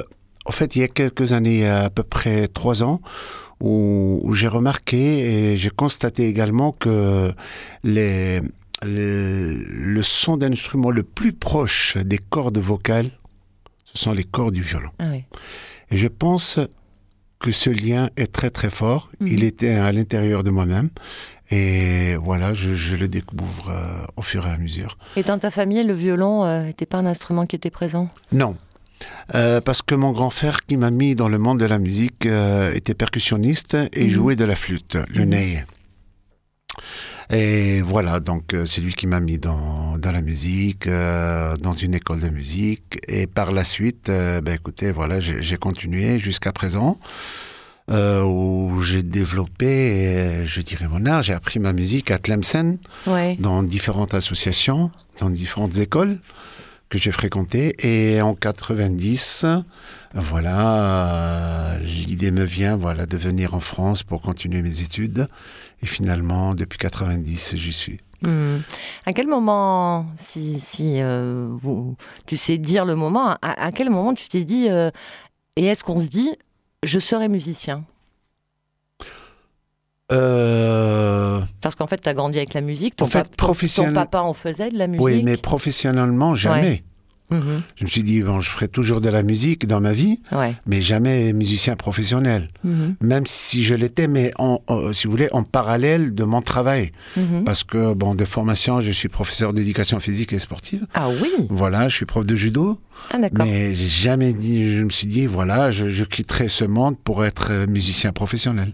en 0.46 0.52
fait, 0.52 0.76
il 0.76 0.80
y 0.80 0.84
a 0.84 0.88
quelques 0.88 1.32
années, 1.34 1.68
à 1.68 1.90
peu 1.90 2.04
près 2.04 2.48
trois 2.48 2.84
ans, 2.84 3.02
où, 3.60 4.20
où 4.24 4.34
j'ai 4.34 4.48
remarqué 4.48 5.54
et 5.54 5.58
j'ai 5.58 5.70
constaté 5.70 6.28
également 6.28 6.72
que 6.72 7.32
les, 7.84 8.42
le, 8.84 9.54
le 9.54 10.04
son 10.04 10.38
d'un 10.38 10.52
instrument 10.52 10.92
le 10.92 11.04
plus 11.04 11.34
proche 11.34 11.98
des 11.98 12.18
cordes 12.18 12.58
vocales, 12.58 13.12
ce 13.86 13.98
sont 14.04 14.14
les 14.14 14.24
cordes 14.24 14.54
du 14.54 14.62
violon. 14.62 14.92
Ah 15.00 15.10
oui. 15.12 15.24
Et 15.92 15.98
je 15.98 16.08
pense 16.08 16.60
que 17.40 17.52
ce 17.52 17.70
lien 17.70 18.10
est 18.18 18.32
très 18.32 18.50
très 18.50 18.70
fort. 18.70 19.10
Mhm. 19.20 19.28
Il 19.28 19.44
était 19.44 19.76
à 19.76 19.92
l'intérieur 19.92 20.44
de 20.44 20.50
moi-même. 20.50 20.90
Et 21.52 22.16
voilà, 22.18 22.54
je, 22.54 22.76
je 22.76 22.96
le 22.96 23.08
découvre 23.08 23.70
euh, 23.70 24.06
au 24.18 24.22
fur 24.22 24.46
et 24.46 24.52
à 24.52 24.58
mesure. 24.58 24.98
Et 25.16 25.24
dans 25.24 25.40
ta 25.40 25.50
famille, 25.52 25.84
le 25.84 25.94
violon 25.94 26.64
n'était 26.66 26.86
pas 26.86 26.98
un 26.98 27.06
instrument 27.08 27.46
qui 27.48 27.56
était 27.56 27.72
présent? 27.72 28.10
Non. 28.32 28.56
Euh, 29.34 29.62
parce 29.62 29.82
que 29.82 29.96
mon 29.96 30.12
grand 30.12 30.30
frère 30.30 30.60
qui 30.66 30.76
m'a 30.78 30.92
mis 30.92 31.16
dans 31.16 31.30
le 31.30 31.38
monde 31.38 31.60
de 31.60 31.66
la 31.66 31.80
musique 31.80 32.26
euh, 32.26 32.74
était 32.74 32.94
percussionniste 32.94 33.78
et 33.94 34.04
Mhm. 34.06 34.10
jouait 34.10 34.36
de 34.36 34.46
la 34.46 34.56
flûte, 34.56 34.98
le 35.08 35.24
ney. 35.26 35.64
Et 37.32 37.82
voilà, 37.82 38.20
donc 38.20 38.54
euh, 38.54 38.66
c'est 38.66 38.82
lui 38.82 38.94
qui 38.94 39.06
m'a 39.06 39.20
mis 39.20 39.38
dans, 39.38 39.98
dans 40.00 40.12
la 40.12 40.22
musique, 40.22 40.88
euh, 40.88 41.56
dans 41.58 41.74
une 41.74 41.94
école 41.94 42.20
de 42.22 42.30
musique. 42.30 43.00
Et 43.08 43.28
par 43.28 43.52
la 43.52 43.64
suite, 43.64 44.10
euh, 44.10 44.42
ben 44.42 44.56
écoutez, 44.56 44.92
voilà, 44.92 45.20
j'ai 45.20 45.58
continué 45.58 46.18
jusqu'à 46.20 46.52
présent, 46.52 46.98
euh, 47.90 48.22
où 48.24 48.82
j'ai 48.82 49.04
développé, 49.04 50.08
euh, 50.16 50.46
je 50.46 50.62
dirais 50.62 50.88
mon 50.88 51.06
art. 51.06 51.22
J'ai 51.22 51.34
appris 51.34 51.60
ma 51.60 51.74
musique 51.74 52.12
à 52.12 52.18
Tlemcen, 52.20 52.78
Ouais. 53.08 53.36
dans 53.40 53.64
différentes 53.64 54.14
associations, 54.14 54.92
dans 55.20 55.30
différentes 55.30 55.78
écoles 55.78 56.20
que 56.90 56.98
j'ai 56.98 57.12
fréquentées. 57.12 57.76
Et 57.80 58.22
en 58.22 58.36
90, 58.36 59.46
voilà, 60.16 60.76
euh, 60.76 61.80
l'idée 61.80 62.32
me 62.32 62.44
vient, 62.44 62.76
voilà, 62.78 63.06
de 63.06 63.18
venir 63.18 63.54
en 63.54 63.60
France 63.60 64.04
pour 64.04 64.22
continuer 64.22 64.62
mes 64.62 64.82
études. 64.82 65.28
Et 65.82 65.86
finalement, 65.86 66.56
depuis 66.56 66.78
90, 66.80 67.56
j'y 67.58 67.74
suis. 67.74 68.00
Hmm. 68.22 68.58
À 69.06 69.14
quel 69.14 69.28
moment, 69.28 70.06
si, 70.18 70.60
si 70.60 71.02
euh, 71.02 71.48
vous, 71.62 71.96
tu 72.28 72.36
sais 72.36 72.58
dire 72.58 72.84
le 72.86 72.96
moment, 72.96 73.30
à, 73.30 73.38
à 73.42 73.72
quel 73.72 73.90
moment 73.90 74.14
tu 74.14 74.28
t'es 74.28 74.44
dit, 74.44 74.68
euh, 74.70 74.92
et 75.56 75.66
est-ce 75.68 75.84
qu'on 75.86 75.98
se 76.02 76.08
dit, 76.08 76.36
je 76.84 77.00
serai 77.00 77.28
musicien 77.30 77.84
Euh, 80.12 81.40
Parce 81.62 81.76
qu'en 81.76 81.86
fait, 81.86 82.02
tu 82.02 82.10
as 82.10 82.14
grandi 82.16 82.38
avec 82.40 82.54
la 82.56 82.62
musique, 82.62 82.96
ton, 82.96 83.06
En 83.06 83.08
fait, 83.08 83.20
pap- 83.20 83.30
ton- 83.30 83.36
professionnel- 83.46 83.94
ton 83.94 84.00
papa 84.02 84.22
en 84.22 84.34
faisait 84.34 84.70
de 84.72 84.78
la 84.78 84.88
musique. 84.88 85.04
oui, 85.04 85.22
mais 85.24 85.38
professionnellement, 85.38 86.34
jamais. 86.34 86.84
Mhm. 87.32 87.62
Je 87.76 87.84
me 87.84 87.90
suis 87.90 88.04
dit, 88.04 88.22
bon, 88.22 88.40
je 88.40 88.50
ferai 88.50 88.68
toujours 88.68 89.02
de 89.02 89.10
la 89.10 89.24
musique 89.24 89.68
dans 89.68 89.80
ma 89.82 89.94
vie, 89.94 90.20
Ouais. 90.32 90.56
mais 90.66 90.82
jamais 90.82 91.32
musicien 91.34 91.76
professionnel. 91.76 92.50
Mhm. 92.64 92.96
Même 93.02 93.26
si 93.28 93.64
je 93.64 93.76
l'étais, 93.76 94.08
mais 94.08 94.32
en, 94.38 94.62
en- 94.68 94.94
si 94.94 95.06
vous 95.08 95.12
voulez, 95.12 95.30
en 95.32 95.44
parallèle 95.44 96.14
de 96.16 96.24
mon 96.24 96.42
travail. 96.42 96.92
Mhm. 97.18 97.44
Parce 97.44 97.64
que, 97.64 97.94
bon, 97.94 98.16
de 98.16 98.26
formation, 98.26 98.82
je 98.82 98.92
suis 98.92 99.10
professeur 99.10 99.54
d'éducation 99.54 100.00
physique 100.00 100.34
et 100.34 100.40
sportive. 100.40 100.86
Ah 100.94 101.10
oui, 101.10 101.32
Voilà, 101.50 101.88
je 101.90 101.96
suis 101.96 102.06
prof 102.06 102.26
de 102.26 102.36
judo. 102.36 102.80
ah, 103.12 103.18
d'accord. 103.18 103.46
Mais 103.46 103.74
jamais 103.76 104.34
dit, 104.34 104.78
je 104.78 104.84
me 104.84 104.90
suis 104.90 105.08
dit, 105.08 105.26
voilà, 105.26 105.72
je, 105.72 105.90
je 105.90 106.04
quitterai 106.04 106.50
ce 106.50 106.66
monde 106.66 106.98
pour 107.04 107.26
être 107.26 107.66
musicien 107.68 108.12
professionnel. 108.12 108.74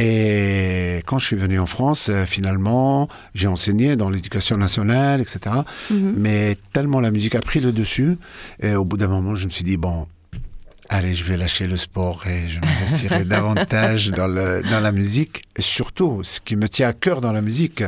Et 0.00 1.02
quand 1.06 1.18
je 1.18 1.26
suis 1.26 1.36
venu 1.36 1.60
en 1.60 1.66
France, 1.66 2.08
euh, 2.08 2.24
finalement, 2.24 3.08
j'ai 3.34 3.46
enseigné 3.48 3.96
dans 3.96 4.08
l'éducation 4.10 4.56
nationale, 4.56 5.20
etc. 5.20 5.56
Mhm. 5.90 6.14
Mais 6.16 6.56
tellement 6.72 7.00
la 7.00 7.10
musique 7.10 7.34
a 7.34 7.40
pris 7.40 7.60
le 7.60 7.70
dessus, 7.72 8.16
et 8.60 8.74
au 8.74 8.84
bout 8.84 8.96
d'un 8.96 9.08
moment, 9.08 9.34
je 9.34 9.44
me 9.44 9.50
suis 9.50 9.64
dit, 9.64 9.76
bon, 9.76 10.06
allez, 10.88 11.14
je 11.14 11.24
vais 11.24 11.36
lâcher 11.36 11.66
le 11.66 11.76
sport 11.76 12.26
et 12.26 12.48
je 12.48 12.60
m'investirai 12.60 13.24
davantage 13.36 14.10
dans, 14.10 14.26
le, 14.26 14.62
dans 14.70 14.80
la 14.80 14.90
musique. 14.90 15.42
Et 15.56 15.62
surtout, 15.62 16.22
ce 16.24 16.40
qui 16.40 16.56
me 16.56 16.68
tient 16.68 16.88
à 16.88 16.92
cœur 16.94 17.20
dans 17.20 17.32
la 17.32 17.42
musique, 17.42 17.84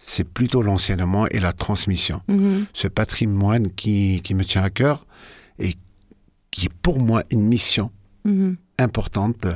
c'est 0.00 0.24
plutôt 0.24 0.62
l'enseignement 0.62 1.26
et 1.28 1.40
la 1.40 1.52
transmission. 1.52 2.22
Mhm. 2.28 2.66
Ce 2.72 2.86
patrimoine 2.88 3.68
qui, 3.72 4.20
qui 4.22 4.34
me 4.34 4.44
tient 4.44 4.62
à 4.62 4.70
cœur 4.70 5.06
et 5.58 5.74
qui 6.52 6.66
est 6.66 6.72
pour 6.82 7.00
moi 7.00 7.24
une 7.30 7.42
mission 7.42 7.90
Mhm. 8.24 8.56
importante 8.78 9.46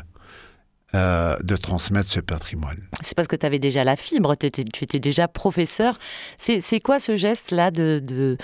euh, 0.96 1.36
de 1.42 1.56
transmettre 1.56 2.10
ce 2.10 2.20
patrimoine. 2.20 2.78
C'est 3.02 3.14
parce 3.14 3.28
que 3.28 3.36
tu 3.36 3.46
avais 3.46 3.58
déjà 3.58 3.84
la 3.84 3.94
fibre, 3.96 4.34
tu 4.34 4.46
étais 4.46 4.98
déjà 5.00 5.28
professeur. 5.28 5.98
C'est 6.38 6.80
quoi 6.80 6.98
ce 7.00 7.14
geste-là 7.16 7.70
de, 7.70 8.00
de, 8.02 8.36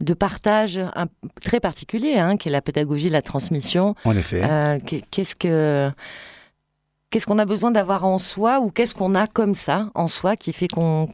de 0.00 0.14
partage 0.14 0.78
un- 0.78 1.06
très 1.42 1.60
particulier, 1.60 2.14
hein, 2.18 2.36
qui 2.36 2.48
est 2.48 2.52
la 2.52 2.62
pédagogie, 2.62 3.10
la 3.10 3.22
transmission? 3.22 3.94
En 4.04 4.16
effet. 4.16 4.42
Euh, 4.44 4.78
qu'est- 4.84 5.04
Qu'est-ce 5.10 5.34
que 5.34 5.90
qu'est-ce 7.10 7.26
qu'on 7.26 7.38
a 7.38 7.44
besoin 7.44 7.70
d'avoir 7.70 8.04
en 8.04 8.18
soi 8.18 8.60
ou 8.60 8.70
qu'est-ce 8.70 8.94
qu'on 8.94 9.14
a 9.14 9.26
comme 9.26 9.54
ça 9.54 9.90
en 9.94 10.06
soi 10.06 10.36
qui 10.36 10.52
fait 10.52 10.68
qu'on 10.68 11.08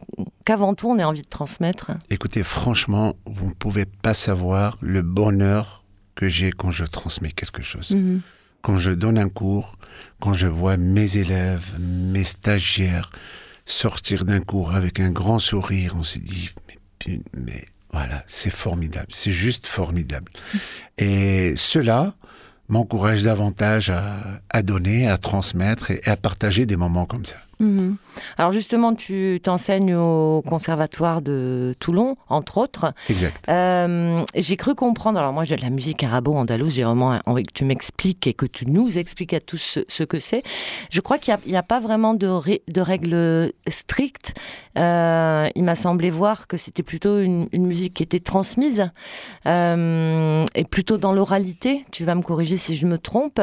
qu'avant 0.44 0.75
tout 0.75 0.88
on 0.88 0.99
ait 0.99 1.04
envie 1.04 1.22
de 1.22 1.28
transmettre? 1.28 1.92
Écoutez, 2.11 2.42
franchement, 2.42 3.14
vous 3.26 3.49
ne 3.50 3.54
pouvez 3.54 3.84
pas 3.87 4.14
savoir 4.14 4.78
le 4.80 5.02
bonheur 5.02 5.84
que 6.14 6.28
j'ai 6.28 6.50
quand 6.50 6.70
je 6.70 6.84
transmets 6.84 7.30
quelque 7.32 7.62
chose. 7.62 7.90
Mhm. 7.90 8.20
Quand 8.62 8.78
je 8.78 8.90
donne 8.90 9.19
un 9.19 9.28
cours, 9.28 9.76
quand 10.21 10.35
je 10.35 10.47
vois 10.47 10.76
mes 10.76 11.16
élèves, 11.16 11.66
mes 11.78 12.25
stagiaires 12.25 13.11
sortir 13.66 14.25
d'un 14.25 14.40
cours 14.40 14.75
avec 14.75 15.00
un 15.00 15.11
grand 15.11 15.38
sourire, 15.38 15.95
on 15.97 16.02
se 16.02 16.19
dit, 16.19 16.50
mais, 17.35 17.64
voilà, 17.92 18.23
c'est 18.26 18.52
formidable, 18.52 19.09
c'est 19.11 19.33
juste 19.33 19.66
formidable. 19.66 20.31
Et 20.99 21.54
cela 21.57 22.14
m'encourage 22.69 23.23
davantage 23.23 23.90
à, 23.90 24.40
à 24.49 24.62
donner, 24.62 25.09
à 25.09 25.19
transmettre 25.19 25.90
et 25.90 26.00
à 26.07 26.16
partager 26.16 26.64
des 26.64 26.76
moments 26.76 27.04
comme 27.04 27.26
ça. 27.26 27.37
Mhm. 27.62 27.97
Alors 28.38 28.50
justement, 28.50 28.92
tu 28.95 29.40
t'enseignes 29.42 29.95
au 29.95 30.42
conservatoire 30.42 31.23
de 31.23 31.76
Toulon, 31.78 32.16
entre 32.28 32.59
autres. 32.59 32.92
Exact. 33.09 33.49
Euh, 33.49 34.25
j'ai 34.35 34.57
cru 34.57 34.75
comprendre, 34.75 35.19
alors 35.19 35.33
moi 35.33 35.45
j'ai 35.45 35.54
de 35.54 35.62
la 35.62 35.71
musique 35.71 36.02
arabo-andalouse, 36.02 36.75
j'ai 36.75 36.83
vraiment 36.83 37.21
envie 37.25 37.45
que 37.45 37.52
tu 37.52 37.64
m'expliques 37.64 38.26
et 38.26 38.35
que 38.35 38.47
tu 38.47 38.66
nous 38.69 38.99
expliques 38.99 39.33
à 39.33 39.40
tous 39.40 39.59
ce, 39.59 39.81
ce 39.87 40.02
que 40.02 40.19
c'est. 40.19 40.42
Je 40.90 41.00
crois 41.00 41.19
qu'il 41.19 41.37
n'y 41.47 41.57
a, 41.57 41.62
pas 41.62 41.78
vraiment 41.78 42.14
de, 42.14 42.26
ré- 42.26 42.62
de 42.69 42.81
règles 42.81 43.52
strictes. 43.69 44.35
Euh, 44.76 45.49
il 45.54 45.62
m'a 45.62 45.76
semblé 45.76 46.11
voir 46.11 46.49
que 46.49 46.57
c'était 46.57 46.83
plutôt 46.83 47.21
une, 47.21 47.47
une 47.52 47.66
musique 47.66 47.95
qui 47.95 48.02
était 48.02 48.21
transmise 48.21 48.90
euh, 49.47 50.45
et 50.57 50.64
plutôt 50.64 50.99
dans 50.99 51.12
l'oralité. 51.12 51.85
Tu 51.92 52.04
vas 52.04 52.16
me 52.16 52.23
corriger 52.23 52.57
si 52.57 52.76
je 52.76 52.87
me 52.87 52.99
trompe. 52.99 53.40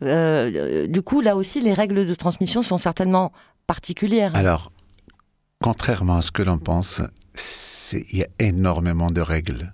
Du 0.00 1.02
coup, 1.02 1.20
là 1.20 1.36
aussi, 1.36 1.60
les 1.60 1.72
règles 1.72 2.06
de 2.06 2.14
transmission 2.14 2.62
sont 2.62 2.78
certainement 2.78 3.30
Alors, 4.34 4.72
contrairement 5.62 6.16
à 6.18 6.22
ce 6.22 6.30
que 6.32 6.42
l'on 6.42 6.58
pense, 6.58 7.02
il 7.92 8.18
y 8.18 8.22
a 8.22 8.28
énormément 8.38 9.10
de 9.10 9.20
règles. 9.20 9.72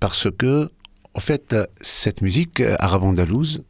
Parce 0.00 0.28
que, 0.36 0.70
en 1.14 1.20
fait, 1.20 1.54
cette 1.80 2.20
musique 2.22 2.60
euh, 2.60 2.76
arabe-andalouse, 2.78 3.62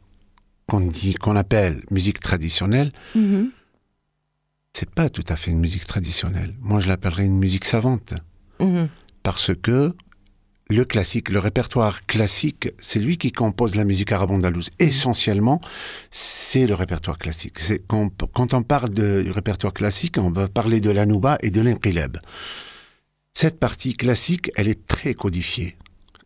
qu'on 0.67 0.81
dit, 0.81 1.13
qu'on 1.13 1.35
appelle 1.35 1.83
musique 1.91 2.19
traditionnelle, 2.19 2.91
Mhm. 3.13 3.51
c'est 4.73 4.89
pas 4.89 5.09
tout 5.09 5.23
à 5.29 5.35
fait 5.35 5.51
une 5.51 5.59
musique 5.59 5.85
traditionnelle. 5.85 6.55
Moi, 6.59 6.79
je 6.79 6.87
l'appellerais 6.87 7.25
une 7.25 7.37
musique 7.37 7.65
savante. 7.65 8.13
Mhm. 8.59 8.89
Parce 9.23 9.51
que 9.55 9.95
le 10.67 10.83
classique, 10.83 11.29
le 11.29 11.39
répertoire 11.39 12.05
classique, 12.05 12.71
c'est 12.79 12.99
lui 12.99 13.17
qui 13.17 13.31
compose 13.31 13.75
la 13.75 13.83
musique 13.83 14.11
arabe-andalouse. 14.11 14.71
Essentiellement, 14.79 15.61
c'est 16.09 16.65
le 16.65 16.73
répertoire 16.73 17.19
classique. 17.19 17.59
C'est 17.59 17.85
quand, 17.85 18.25
quand 18.33 18.53
on 18.53 18.63
parle 18.63 18.89
de 18.89 19.21
du 19.21 19.31
répertoire 19.31 19.73
classique, 19.73 20.17
on 20.17 20.31
va 20.31 20.47
parler 20.47 20.79
de 20.79 20.89
l'anouba 20.89 21.37
et 21.41 21.51
de 21.51 21.61
l'inqilab. 21.61 22.17
Cette 23.33 23.59
partie 23.59 23.95
classique, 23.95 24.51
elle 24.55 24.67
est 24.67 24.87
très 24.87 25.13
codifiée. 25.13 25.75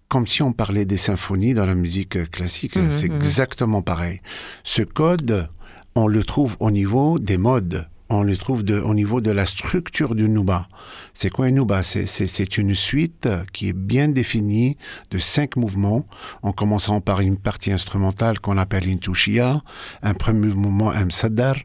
Comme 0.08 0.25
si 0.25 0.41
on 0.41 0.53
parlait 0.53 0.86
des 0.86 0.98
symphonies 0.98 1.53
dans 1.53 1.65
la 1.65 1.75
musique 1.75 2.31
classique. 2.31 2.75
Mhm, 2.75 2.91
c'est 2.91 3.10
mhm. 3.10 3.17
exactement 3.17 3.81
pareil. 3.81 4.22
Ce 4.63 4.81
code, 4.81 5.50
on 5.96 6.08
le 6.08 6.24
trouve 6.24 6.55
au 6.60 6.72
niveau 6.72 7.19
des 7.19 7.38
modes. 7.38 7.89
On 8.12 8.24
le 8.24 8.36
trouve 8.36 8.63
de- 8.63 8.80
au 8.80 8.94
niveau 8.96 9.22
de 9.22 9.30
la 9.32 9.46
structure 9.46 10.16
du 10.16 10.28
nouba. 10.28 10.68
C'est 11.13 11.30
quoi 11.30 11.46
un 11.46 11.51
nouba? 11.51 11.84
C'est- 11.84 12.58
une 12.58 12.74
suite 12.74 13.28
qui 13.54 13.70
est 13.70 13.74
bien 13.74 14.08
définie 14.08 14.78
de 15.12 15.20
cinq 15.20 15.56
mouvements, 15.56 16.06
en 16.42 16.51
commençant 16.51 17.01
par 17.01 17.20
une 17.22 17.38
partie 17.38 17.72
instrumentale 17.72 18.39
qu'on 18.39 18.58
appelle 18.58 18.88
une 18.88 19.00
touchia, 19.00 19.62
un 20.01 20.13
premier 20.16 20.48
mouvement 20.48 20.89
un 20.92 21.06
msaddar, 21.06 21.56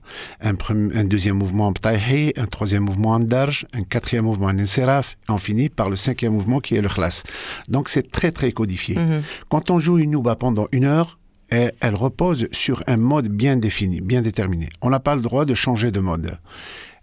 un, 0.40 0.54
premier- 0.54 0.94
un 0.96 1.04
deuxième 1.04 1.36
mouvement 1.36 1.68
un 1.68 1.72
ptaihi, 1.72 2.32
un 2.36 2.46
troisième 2.46 2.82
mouvement 2.84 3.14
un 3.14 3.20
darj, 3.20 3.66
un 3.72 3.82
quatrième 3.82 4.24
mouvement 4.24 4.48
un 4.48 4.58
insiraf, 4.58 5.16
et 5.28 5.32
on 5.32 5.38
finit 5.38 5.68
par 5.70 5.88
le 5.88 5.96
cinquième 5.96 6.32
mouvement 6.34 6.60
qui 6.60 6.74
est 6.76 6.82
le 6.82 6.88
khlas. 6.88 7.22
Donc 7.68 7.88
c'est 7.88 8.10
très 8.10 8.32
très 8.32 8.52
codifié. 8.52 8.96
Mhm. 8.98 9.22
Quand 9.48 9.70
on 9.70 9.78
joue 9.80 9.98
une 9.98 10.10
nouba 10.10 10.36
pendant 10.36 10.66
une 10.72 10.84
heure, 10.84 11.18
elle 11.50 11.94
repose 11.94 12.48
sur 12.52 12.82
un 12.86 12.96
mode 12.96 13.28
bien 13.28 13.56
défini, 13.56 14.00
bien 14.00 14.22
déterminé. 14.22 14.68
On 14.82 14.90
n'a 14.90 15.00
pas 15.00 15.14
le 15.14 15.22
droit 15.22 15.44
de 15.44 15.54
changer 15.54 15.90
de 15.90 16.00
mode. 16.00 16.38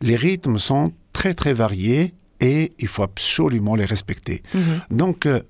Les 0.02 0.16
rythmes 0.16 0.58
sont 0.58 0.92
très 1.14 1.34
très 1.34 1.54
variés 1.54 2.14
et 2.40 2.72
il 2.80 2.88
faut 2.88 3.04
absolument 3.04 3.76
les 3.76 3.86
respecter. 3.86 4.42
Mhm. 4.54 4.62
Donc, 4.90 5.26
euh, 5.26 5.42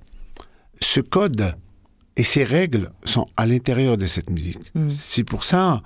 ce 0.81 0.99
code 0.99 1.55
et 2.17 2.23
ces 2.23 2.43
règles 2.43 2.91
sont 3.05 3.25
à 3.37 3.45
l'intérieur 3.45 3.97
de 3.97 4.05
cette 4.05 4.29
musique. 4.29 4.59
Mhm. 4.75 4.91
C'est 4.91 5.23
pour 5.23 5.43
ça, 5.45 5.81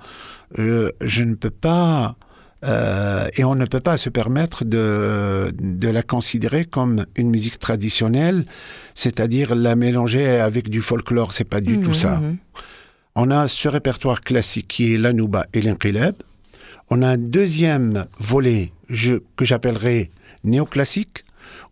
euh, 0.58 0.90
je 1.00 1.22
ne 1.22 1.34
peux 1.36 1.50
pas, 1.50 2.16
euh, 2.64 3.28
et 3.36 3.44
on 3.44 3.54
ne 3.54 3.66
peut 3.66 3.80
pas 3.80 3.96
se 3.96 4.08
permettre 4.10 4.64
de, 4.64 5.52
de 5.58 5.88
la 5.88 6.02
considérer 6.02 6.64
comme 6.64 7.06
une 7.14 7.30
musique 7.30 7.58
traditionnelle, 7.60 8.44
c'est-à-dire 8.94 9.54
la 9.54 9.76
mélanger 9.76 10.26
avec 10.40 10.68
du 10.68 10.82
folklore. 10.82 11.32
C'est 11.32 11.44
pas 11.44 11.60
du 11.60 11.76
Mhm, 11.78 11.84
tout 11.84 11.94
ça. 11.94 12.20
On 13.16 13.30
a 13.30 13.48
ce 13.48 13.68
répertoire 13.68 14.20
classique 14.20 14.68
qui 14.68 14.94
est 14.94 14.98
l'anouba 14.98 15.46
et 15.54 15.62
l'inqilab. 15.62 16.14
On 16.90 17.02
a 17.02 17.08
un 17.08 17.16
deuxième 17.18 18.06
volet 18.20 18.72
je- 18.88 19.16
que 19.36 19.44
j'appellerai 19.44 20.10
néoclassique. 20.44 21.24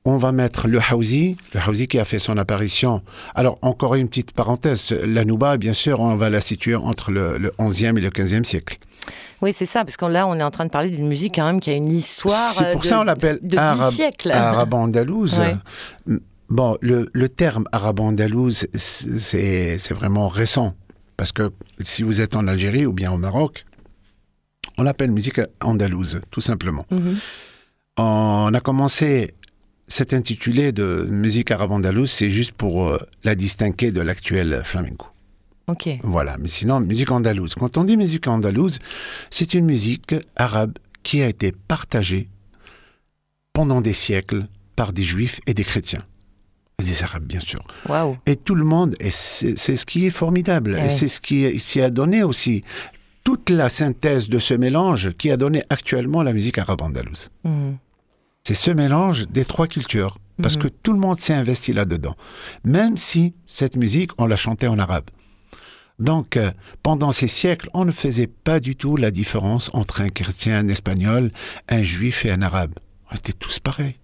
On 0.07 0.17
va 0.19 0.33
mettre 0.33 0.69
le 0.69 0.81
Hausi, 0.93 1.37
le 1.55 1.61
Hausi 1.69 1.87
qui 1.89 1.99
a 1.99 2.05
fait 2.05 2.19
son 2.19 2.37
apparition. 2.37 3.03
Alors, 3.35 3.59
encore 3.63 3.95
une 3.95 4.09
petite 4.09 4.33
parenthèse, 4.33 4.91
l'anouba, 4.93 5.57
bien 5.57 5.73
sûr, 5.73 6.01
on 6.01 6.15
va 6.17 6.31
la 6.31 6.41
situer 6.41 6.75
entre 6.75 7.11
le, 7.11 7.39
le 7.39 7.53
11e 7.59 7.97
et 7.99 8.01
le 8.01 8.11
15e 8.11 8.45
siècle. 8.45 8.79
Oui, 9.43 9.53
c'est 9.53 9.67
ça, 9.67 9.85
parce 9.85 9.97
que 9.97 10.05
là, 10.07 10.27
on 10.27 10.35
est 10.39 10.43
en 10.43 10.51
train 10.51 10.65
de 10.65 10.71
parler 10.71 10.91
d'une 10.91 11.07
musique 11.09 11.35
quand 11.37 11.47
même 11.47 11.61
qui 11.61 11.71
a 11.71 11.75
une 11.75 11.91
histoire. 11.91 12.53
C'est 12.53 12.73
pour 12.73 12.85
euh, 12.85 12.89
ça 12.89 13.01
on 13.01 13.05
l'appelle 13.05 13.39
de 13.43 13.57
arabe. 13.59 13.93
Ouais. 15.39 15.53
Bon, 16.51 16.77
le, 16.81 17.09
le 17.13 17.29
terme 17.29 17.65
arabo-andalouse, 17.73 18.67
c'est 18.75 19.79
c'est 19.79 19.95
vraiment 19.95 20.29
récent. 20.29 20.75
Parce 21.16 21.33
que 21.33 21.50
si 21.80 22.02
vous 22.02 22.21
êtes 22.21 22.37
en 22.37 22.47
Algérie 22.47 22.87
ou 22.87 22.92
bien 22.92 23.12
au 23.12 23.18
Maroc, 23.18 23.64
on 24.78 24.83
l'appelle 24.83 25.11
musique 25.11 25.40
andalouse, 25.61 26.21
tout 26.30 26.40
simplement. 26.40 26.87
Mhm. 26.90 27.18
On 27.97 28.50
a 28.52 28.61
commencé 28.61 29.35
cet 29.87 30.14
intitulé 30.14 30.73
de 30.73 31.06
musique 31.09 31.50
arabe-andalouse, 31.50 32.11
c'est 32.11 32.30
juste 32.30 32.52
pour 32.52 32.88
euh, 32.88 32.99
la 33.23 33.35
distinguer 33.35 33.92
de 33.92 34.00
l'actuel 34.00 34.62
flamenco. 34.64 35.06
Ok. 35.66 35.88
Voilà, 36.02 36.37
mais 36.38 36.49
sinon, 36.49 36.80
musique 36.80 37.11
andalouse. 37.11 37.54
Quand 37.54 37.76
on 37.76 37.85
dit 37.85 37.97
musique 37.97 38.26
andalouse, 38.26 38.78
c'est 39.30 39.54
une 39.54 39.64
musique 39.64 40.14
arabe 40.37 40.75
qui 41.02 41.23
a 41.23 41.28
été 41.28 41.52
partagée 41.52 42.28
pendant 43.52 43.80
des 43.80 43.92
siècles 43.92 44.44
par 44.76 44.92
des 44.92 45.04
juifs 45.04 45.40
et 45.47 45.54
des 45.54 45.64
chrétiens. 45.64 46.04
Des 46.83 47.02
arabes, 47.02 47.25
bien 47.25 47.40
sûr. 47.40 47.62
Et 48.26 48.37
tout 48.37 48.54
le 48.54 48.64
monde, 48.64 48.95
et 49.00 49.11
c'est 49.11 49.54
ce 49.57 49.87
qui 49.87 50.07
est 50.07 50.11
formidable, 50.11 50.76
et 50.76 50.88
c'est 50.88 51.09
ce 51.09 51.21
qui 51.21 51.59
s'y 51.61 51.81
a 51.81 51.88
donné 51.90 52.23
aussi 52.23 52.64
toute 53.23 53.49
la 53.49 53.69
synthèse 53.69 54.28
de 54.28 54.38
ce 54.38 54.52
mélange 54.54 55.12
qui 55.12 55.31
a 55.31 55.37
donné 55.37 55.62
actuellement 55.71 56.23
la 56.23 56.33
musique 56.33 56.59
arabe 56.59 56.83
andalouse. 56.83 57.31
Mhm. 57.45 57.78
C'est 58.43 58.54
ce 58.54 58.71
mélange 58.71 59.26
des 59.28 59.45
trois 59.47 59.66
cultures, 59.66 60.19
parce 60.43 60.57
Mhm. 60.57 60.62
que 60.62 60.69
tout 60.69 60.93
le 60.93 60.99
monde 60.99 61.21
s'est 61.21 61.33
investi 61.33 61.73
là-dedans, 61.73 62.16
même 62.64 62.97
si 62.99 63.35
cette 63.47 63.76
musique, 63.76 64.11
on 64.19 64.26
la 64.26 64.37
chantait 64.37 64.66
en 64.66 64.78
arabe. 64.78 65.04
Donc, 66.00 66.37
euh, 66.37 66.50
pendant 66.83 67.12
ces 67.12 67.28
siècles, 67.28 67.71
on 67.73 67.85
ne 67.85 67.93
faisait 67.93 68.26
pas 68.26 68.59
du 68.59 68.75
tout 68.76 68.97
la 68.97 69.12
différence 69.12 69.71
entre 69.75 70.00
un 70.02 70.09
chrétien, 70.09 70.59
un 70.59 70.69
espagnol, 70.69 71.31
un 71.69 71.83
juif 71.85 72.26
et 72.26 72.33
un 72.33 72.43
arabe. 72.43 72.75
On 73.12 73.14
était 73.16 73.33
tous 73.33 73.61
pareils. 73.61 73.97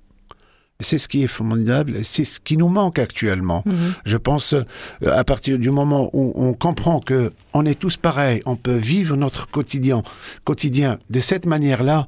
C'est 0.81 0.99
ce 0.99 1.09
qui 1.09 1.23
est 1.23 1.27
formidable, 1.27 2.05
c'est 2.05 2.25
ce 2.25 2.41
qui 2.41 2.57
nous 2.57 2.69
manque 2.69 2.99
actuellement. 2.99 3.63
Mhm. 3.67 3.93
Je 4.05 4.17
pense, 4.17 4.55
euh, 4.55 4.65
à 5.13 5.25
partir 5.25 5.59
du 5.59 5.71
moment 5.71 6.11
où 6.13 6.33
on 6.37 6.53
comprend 6.55 7.01
que 7.01 7.31
on 7.53 7.65
est 7.67 7.79
tous 7.79 7.97
pareils, 7.97 8.43
on 8.47 8.57
peut 8.57 8.77
vivre 8.77 9.17
notre 9.17 9.49
quotidien, 9.51 10.03
quotidien 10.45 10.99
de 11.11 11.21
cette 11.21 11.47
manière-là, 11.47 12.07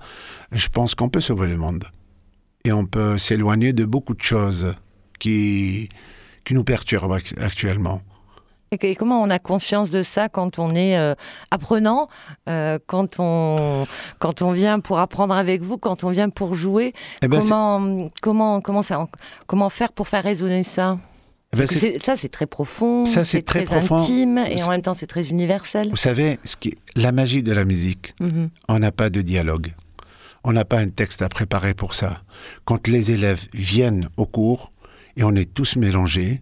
je 0.52 0.68
pense 0.68 0.94
qu'on 0.94 1.08
peut 1.08 1.20
sauver 1.20 1.48
le 1.48 1.56
monde. 1.56 1.84
Et 2.64 2.72
on 2.72 2.86
peut 2.86 3.18
s'éloigner 3.18 3.72
de 3.72 3.84
beaucoup 3.84 4.14
de 4.14 4.22
choses 4.22 4.74
qui, 5.18 5.88
qui 6.44 6.54
nous 6.54 6.64
perturbent 6.64 7.16
ac- 7.16 7.38
actuellement. 7.40 8.02
Et, 8.80 8.94
comment 8.96 9.22
on 9.22 9.28
a 9.30 9.38
conscience 9.38 9.90
de 9.90 10.02
ça 10.02 10.28
quand 10.28 10.58
on 10.58 10.74
est 10.74 10.96
euh, 10.96 11.14
apprenant, 11.50 12.08
euh, 12.48 12.78
quand, 12.86 13.16
on, 13.18 13.86
quand 14.18 14.40
on 14.42 14.52
vient 14.52 14.80
pour 14.80 14.98
apprendre 14.98 15.34
avec 15.34 15.62
vous, 15.62 15.76
quand 15.76 16.04
on 16.04 16.10
vient 16.10 16.30
pour 16.30 16.54
jouer? 16.54 16.94
Eh 17.20 17.28
ben, 17.28 17.40
comment, 17.40 18.10
comment, 18.22 18.60
comment, 18.62 18.82
ça, 18.82 19.06
comment 19.46 19.68
faire 19.68 19.92
pour 19.92 20.08
faire 20.08 20.22
résonner 20.24 20.62
ça? 20.64 20.96
Eh 21.52 21.58
ben, 21.58 21.66
Parce 21.66 21.80
que 21.80 22.02
ça, 22.02 22.16
c'est 22.16 22.30
très 22.30 22.46
profond, 22.46 23.04
Ça, 23.04 23.24
c'est 23.26 23.42
très 23.42 23.74
intime, 23.74 24.38
et 24.38 24.62
en 24.62 24.70
même 24.70 24.80
temps, 24.82 24.94
c'est 24.94 25.06
très 25.06 25.28
universel. 25.28 25.90
vous 25.90 25.96
savez, 25.96 26.38
ce 26.44 26.56
qui, 26.56 26.78
la 26.96 27.12
magie 27.12 27.42
de 27.42 27.52
la 27.52 27.64
musique, 27.66 28.14
Mhm. 28.20 28.48
on 28.68 28.78
n'a 28.78 28.90
pas 28.90 29.10
de 29.10 29.20
dialogue. 29.20 29.74
On 30.44 30.52
n'a 30.52 30.64
pas 30.64 30.78
un 30.78 30.88
texte 30.88 31.20
à 31.22 31.28
préparer 31.28 31.74
pour 31.74 31.94
ça. 31.94 32.22
Quand 32.64 32.88
les 32.88 33.12
élèves 33.12 33.46
viennent 33.52 34.08
au 34.16 34.24
cours 34.26 34.72
et 35.16 35.22
on 35.24 35.34
est 35.36 35.52
tous 35.52 35.76
mélangés, 35.76 36.40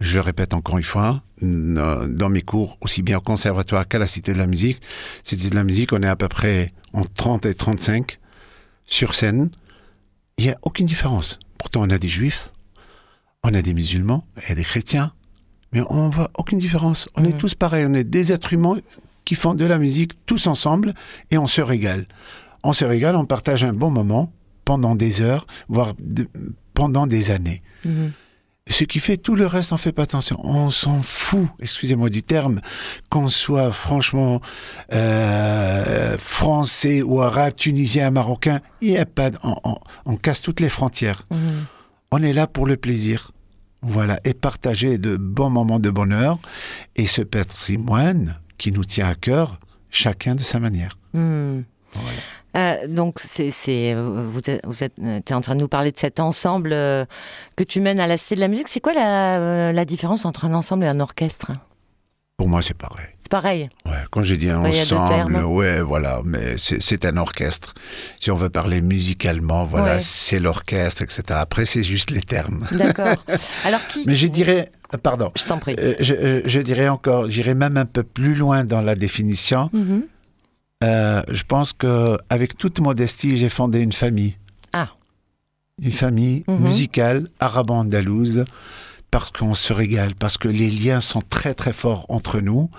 je 0.00 0.14
le 0.14 0.20
répète 0.22 0.54
encore 0.54 0.78
une 0.78 0.84
fois, 0.84 1.22
dans 1.44 2.28
mes 2.28 2.42
cours, 2.42 2.78
aussi 2.80 3.02
bien 3.02 3.18
au 3.18 3.20
conservatoire 3.20 3.86
qu'à 3.86 3.98
la 3.98 4.06
Cité 4.06 4.32
de 4.32 4.38
la 4.38 4.46
musique, 4.46 4.80
Cité 5.22 5.50
de 5.50 5.54
la 5.54 5.64
musique, 5.64 5.92
on 5.92 6.02
est 6.02 6.08
à 6.08 6.16
peu 6.16 6.28
près 6.28 6.72
en 6.92 7.04
30 7.04 7.46
et 7.46 7.54
35 7.54 8.18
sur 8.86 9.14
scène. 9.14 9.50
Il 10.38 10.44
n'y 10.44 10.50
a 10.50 10.58
aucune 10.62 10.86
différence. 10.86 11.38
Pourtant, 11.58 11.82
on 11.82 11.90
a 11.90 11.98
des 11.98 12.08
juifs, 12.08 12.50
on 13.42 13.54
a 13.54 13.62
des 13.62 13.74
musulmans, 13.74 14.24
il 14.42 14.48
y 14.48 14.52
a 14.52 14.54
des 14.54 14.64
chrétiens, 14.64 15.12
mais 15.72 15.80
on 15.90 16.10
voit 16.10 16.30
aucune 16.36 16.58
différence. 16.58 17.08
On 17.16 17.24
est 17.24 17.32
Mhm. 17.32 17.38
tous 17.38 17.54
pareils, 17.54 17.84
on 17.88 17.94
est 17.94 18.04
des 18.04 18.32
êtres 18.32 18.52
humains 18.52 18.78
qui 19.24 19.34
font 19.34 19.54
de 19.54 19.64
la 19.64 19.78
musique 19.78 20.12
tous 20.26 20.46
ensemble 20.46 20.94
et 21.30 21.38
on 21.38 21.46
se 21.46 21.60
régale. 21.60 22.06
On 22.62 22.72
se 22.72 22.84
régale, 22.84 23.16
on 23.16 23.26
partage 23.26 23.64
un 23.64 23.72
bon 23.72 23.90
moment 23.90 24.32
pendant 24.64 24.94
des 24.96 25.20
heures, 25.20 25.46
voire 25.68 25.94
de- 25.98 26.28
pendant 26.74 27.06
des 27.06 27.30
années. 27.30 27.62
Mhm. 27.84 28.12
Ce 28.66 28.84
qui 28.84 28.98
fait 28.98 29.18
tout 29.18 29.34
le 29.34 29.46
reste, 29.46 29.72
on 29.72 29.76
fait 29.76 29.92
pas 29.92 30.04
attention. 30.04 30.40
On 30.42 30.70
s'en 30.70 31.02
fout, 31.02 31.48
excusez-moi 31.60 32.08
du 32.08 32.22
terme, 32.22 32.60
qu'on 33.10 33.28
soit 33.28 33.70
franchement 33.70 34.40
euh, 34.92 36.16
français 36.18 37.02
ou 37.02 37.20
arabe, 37.20 37.54
tunisien, 37.56 38.10
marocain. 38.10 38.60
Il 38.80 38.90
y 38.90 38.96
a 38.98 39.04
pas, 39.04 39.30
on, 39.42 39.54
on- 39.64 39.78
on 40.06 40.16
casse 40.16 40.40
toutes 40.40 40.60
les 40.60 40.70
frontières. 40.70 41.26
Mhm. 41.30 41.66
On 42.10 42.22
est 42.22 42.32
là 42.32 42.46
pour 42.46 42.66
le 42.66 42.76
plaisir. 42.76 43.32
Voilà, 43.82 44.18
et 44.24 44.32
partager 44.32 44.96
de 44.96 45.18
bons 45.18 45.50
moments 45.50 45.78
de 45.78 45.90
bonheur 45.90 46.38
et 46.96 47.04
ce 47.04 47.20
patrimoine 47.20 48.40
qui 48.56 48.72
nous 48.72 48.84
tient 48.86 49.08
à 49.08 49.14
cœur, 49.14 49.60
chacun 49.90 50.34
de 50.34 50.42
sa 50.42 50.58
manière. 50.58 50.96
Mhm. 51.12 51.64
Voilà. 51.92 52.18
Euh, 52.56 52.86
donc, 52.88 53.18
c'est, 53.20 53.50
c'est, 53.50 53.94
vous 53.94 54.38
êtes, 54.46 54.64
vous 54.66 54.84
êtes 54.84 54.94
t'es 55.24 55.34
en 55.34 55.40
train 55.40 55.54
de 55.56 55.60
nous 55.60 55.68
parler 55.68 55.90
de 55.92 55.98
cet 55.98 56.20
ensemble 56.20 56.70
euh, 56.72 57.04
que 57.56 57.64
tu 57.64 57.80
mènes 57.80 58.00
à 58.00 58.06
la 58.06 58.16
Cité 58.16 58.36
de 58.36 58.40
la 58.40 58.48
musique. 58.48 58.68
C'est 58.68 58.80
quoi 58.80 58.92
la, 58.94 59.38
euh, 59.38 59.72
la 59.72 59.84
différence 59.84 60.24
entre 60.24 60.44
un 60.44 60.54
ensemble 60.54 60.84
et 60.84 60.88
un 60.88 61.00
orchestre? 61.00 61.52
Pour 62.36 62.48
moi, 62.48 62.62
c'est 62.62 62.76
pareil. 62.76 63.06
C'est 63.20 63.30
pareil. 63.30 63.68
Ouais, 63.86 63.92
quand 64.10 64.22
j'ai 64.24 64.36
dit 64.36 64.50
ensemble, 64.50 65.36
ouais, 65.44 65.80
voilà, 65.80 66.20
mais 66.24 66.56
c'est 66.58 67.04
un 67.04 67.16
orchestre. 67.16 67.74
Si 68.20 68.30
on 68.32 68.36
veut 68.36 68.50
parler 68.50 68.80
musicalement, 68.80 69.66
voilà, 69.66 69.94
Ouais. 69.94 70.00
c'est 70.00 70.40
l'orchestre, 70.40 71.02
etc. 71.02 71.22
Après, 71.30 71.64
c'est 71.64 71.84
juste 71.84 72.10
les 72.10 72.22
termes. 72.22 72.66
D'accord. 72.72 73.24
Alors, 73.64 73.86
qui 73.86 74.02
Mais 74.06 74.16
je 74.16 74.26
dirais, 74.26 74.70
euh, 74.92 74.98
pardon, 74.98 75.30
Je 75.36 75.44
t'en 75.44 75.58
prie. 75.58 75.76
euh, 75.78 75.94
je, 76.00 76.14
je- 76.14 76.42
je 76.44 76.60
dirais 76.60 76.88
encore, 76.88 77.30
j'irai 77.30 77.54
même 77.54 77.76
un 77.76 77.86
peu 77.86 78.02
plus 78.02 78.34
loin 78.34 78.64
dans 78.64 78.80
la 78.80 78.96
définition. 78.96 79.70
Mhm. 79.72 80.02
Euh, 80.82 81.22
je 81.28 81.42
pense 81.44 81.72
que, 81.72 82.18
avec 82.28 82.56
toute 82.58 82.80
modestie, 82.80 83.36
j'ai 83.36 83.48
fondé 83.48 83.80
une 83.80 83.92
famille. 83.92 84.36
Ah. 84.72 84.90
Une 85.80 85.92
famille 85.92 86.44
Mhm. 86.48 86.58
musicale 86.58 87.28
arabo-andalouse, 87.40 88.44
parce 89.10 89.30
qu'on 89.30 89.54
se 89.54 89.72
régale, 89.72 90.14
parce 90.14 90.36
que 90.38 90.48
les 90.48 90.70
liens 90.70 91.00
sont 91.00 91.22
très 91.22 91.54
très 91.54 91.72
forts 91.72 92.06
entre 92.08 92.40
nous. 92.40 92.70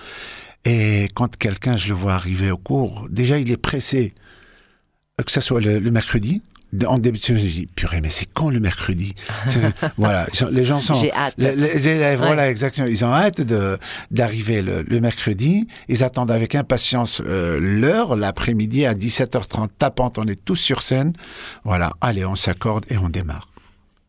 Et 0.66 1.08
quand 1.16 1.36
quelqu'un, 1.38 1.78
je 1.78 1.88
le 1.90 1.94
vois 1.96 2.14
arriver 2.16 2.52
au 2.52 2.58
cours, 2.58 3.08
déjà 3.10 3.38
il 3.40 3.52
est 3.52 3.58
pressé, 3.58 4.14
que 5.24 5.32
ce 5.32 5.42
soit 5.42 5.62
le, 5.62 5.80
le 5.80 5.92
mercredi. 5.92 6.42
En 6.88 6.98
début 6.98 7.18
de 7.20 7.24
semaine, 7.24 7.42
je 7.44 7.48
dis, 7.48 7.68
purée, 7.68 8.02
mais 8.02 8.10
c'est 8.10 8.26
quand 8.34 8.50
le 8.50 8.60
mercredi 8.60 9.14
Voilà, 9.98 10.28
les 10.52 10.66
gens 10.66 10.82
sont... 10.82 10.94
J'ai 10.96 11.14
hâte. 11.14 11.34
Les, 11.38 11.56
les 11.56 11.88
élèves, 11.88 12.20
Ouais. 12.22 12.28
voilà, 12.28 12.50
exactement. 12.50 12.88
Ils 12.88 13.04
ont 13.06 13.14
hâte 13.14 13.42
de 13.42 13.78
d'arriver 14.12 14.62
le, 14.62 14.82
le 14.84 15.00
mercredi. 15.00 15.68
Ils 15.90 16.04
attendent 16.04 16.32
avec 16.32 16.56
impatience 16.56 17.22
euh, 17.26 17.60
l'heure, 17.60 18.16
l'après-midi 18.16 18.86
à 18.86 18.94
17h30 18.94 19.68
tapante. 19.78 20.18
On 20.18 20.28
est 20.28 20.44
tous 20.44 20.56
sur 20.56 20.82
scène. 20.82 21.14
Voilà, 21.64 21.92
allez, 22.02 22.26
on 22.26 22.36
s'accorde 22.36 22.86
et 22.90 22.98
on 22.98 23.10
démarre. 23.10 23.48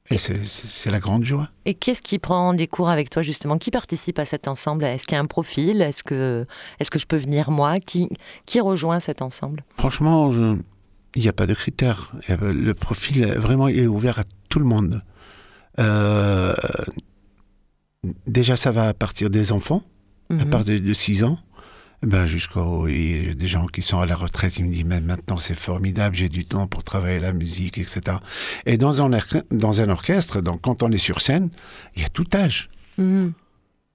Et 0.09 0.19
c'est- 0.19 0.91
la 0.91 1.01
grande 1.01 1.25
joie. 1.25 1.49
Et 1.65 1.75
qui 1.75 1.91
est-ce 1.91 2.01
qui 2.01 2.21
prend 2.21 2.55
des 2.55 2.69
cours 2.69 2.89
avec 2.89 3.11
toi 3.11 3.23
justement 3.23 3.59
Qui 3.59 3.73
participe 3.73 4.21
à 4.21 4.25
cet 4.25 4.47
ensemble? 4.47 4.85
Est-ce 4.85 5.05
qu'il 5.05 5.17
y 5.17 5.19
a 5.19 5.21
un 5.21 5.27
profil? 5.27 5.83
Est-ce 5.83 6.05
que, 6.05 6.47
est 6.79 6.89
que 6.89 6.99
je 7.01 7.07
peux 7.07 7.17
venir 7.17 7.51
moi? 7.51 7.81
Qui, 7.81 8.09
qui 8.47 8.61
rejoint 8.61 9.01
cet 9.01 9.21
ensemble? 9.21 9.65
Franchement, 9.79 10.31
je- 10.31 10.59
il 11.17 11.23
n'y 11.23 11.29
a 11.29 11.33
pas 11.33 11.47
de 11.47 11.55
critères. 11.55 12.13
A- 12.29 12.37
Le 12.37 12.75
profil 12.75 13.25
euh, 13.25 13.39
vraiment 13.41 13.67
est 13.69 13.87
ouvert 13.87 14.19
à 14.21 14.25
tout 14.49 14.59
le 14.61 14.65
monde. 14.67 15.03
Euh, 15.81 16.55
déjà, 18.27 18.57
ça 18.57 18.71
va 18.71 18.89
à 18.89 18.95
partir 18.95 19.31
des 19.31 19.53
enfants. 19.53 19.83
à 20.31 20.35
Mhm. 20.45 20.51
partir 20.51 20.81
de 20.83 20.93
6 20.93 21.23
ans, 21.23 21.39
eh 22.03 22.07
ben 22.09 22.27
jusqu'au 22.27 22.87
des 22.89 23.47
gens 23.47 23.67
qui 23.69 23.81
sont 23.81 24.01
à 24.01 24.07
la 24.07 24.17
retraite, 24.17 24.57
ils 24.59 24.65
me 24.65 24.73
disent 24.73 24.85
mais 24.85 25.01
maintenant 25.01 25.39
c'est 25.39 25.55
formidable, 25.55 26.17
j'ai 26.17 26.29
du 26.29 26.45
temps 26.45 26.67
pour 26.67 26.83
travailler 26.83 27.21
la 27.21 27.31
musique, 27.33 27.79
etc. 27.79 28.17
Et 28.67 28.77
dans 28.77 29.03
un 29.05 29.11
dans 29.53 29.81
un 29.81 29.89
orchestre, 29.89 30.41
donc 30.41 30.63
quand 30.63 30.83
on 30.83 30.91
est 30.91 30.99
sur 30.99 31.21
scène, 31.21 31.51
il 31.95 32.03
y 32.03 32.05
a 32.05 32.09
tout 32.09 32.27
âge. 32.35 32.71
Mhm. 32.99 33.33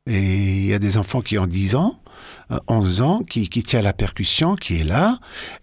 Et 0.08 0.22
il 0.62 0.66
y 0.68 0.74
a 0.74 0.80
des 0.80 0.98
enfants 0.98 1.22
qui 1.22 1.38
ont 1.38 1.48
10 1.48 1.76
ans, 1.76 2.00
euh, 2.00 2.01
11 2.68 3.02
ans, 3.02 3.20
qui, 3.24 3.50
qui 3.50 3.64
tient 3.64 3.82
la 3.82 3.94
percussion, 3.94 4.56
qui 4.56 4.82
est 4.82 4.84
là, 4.84 5.18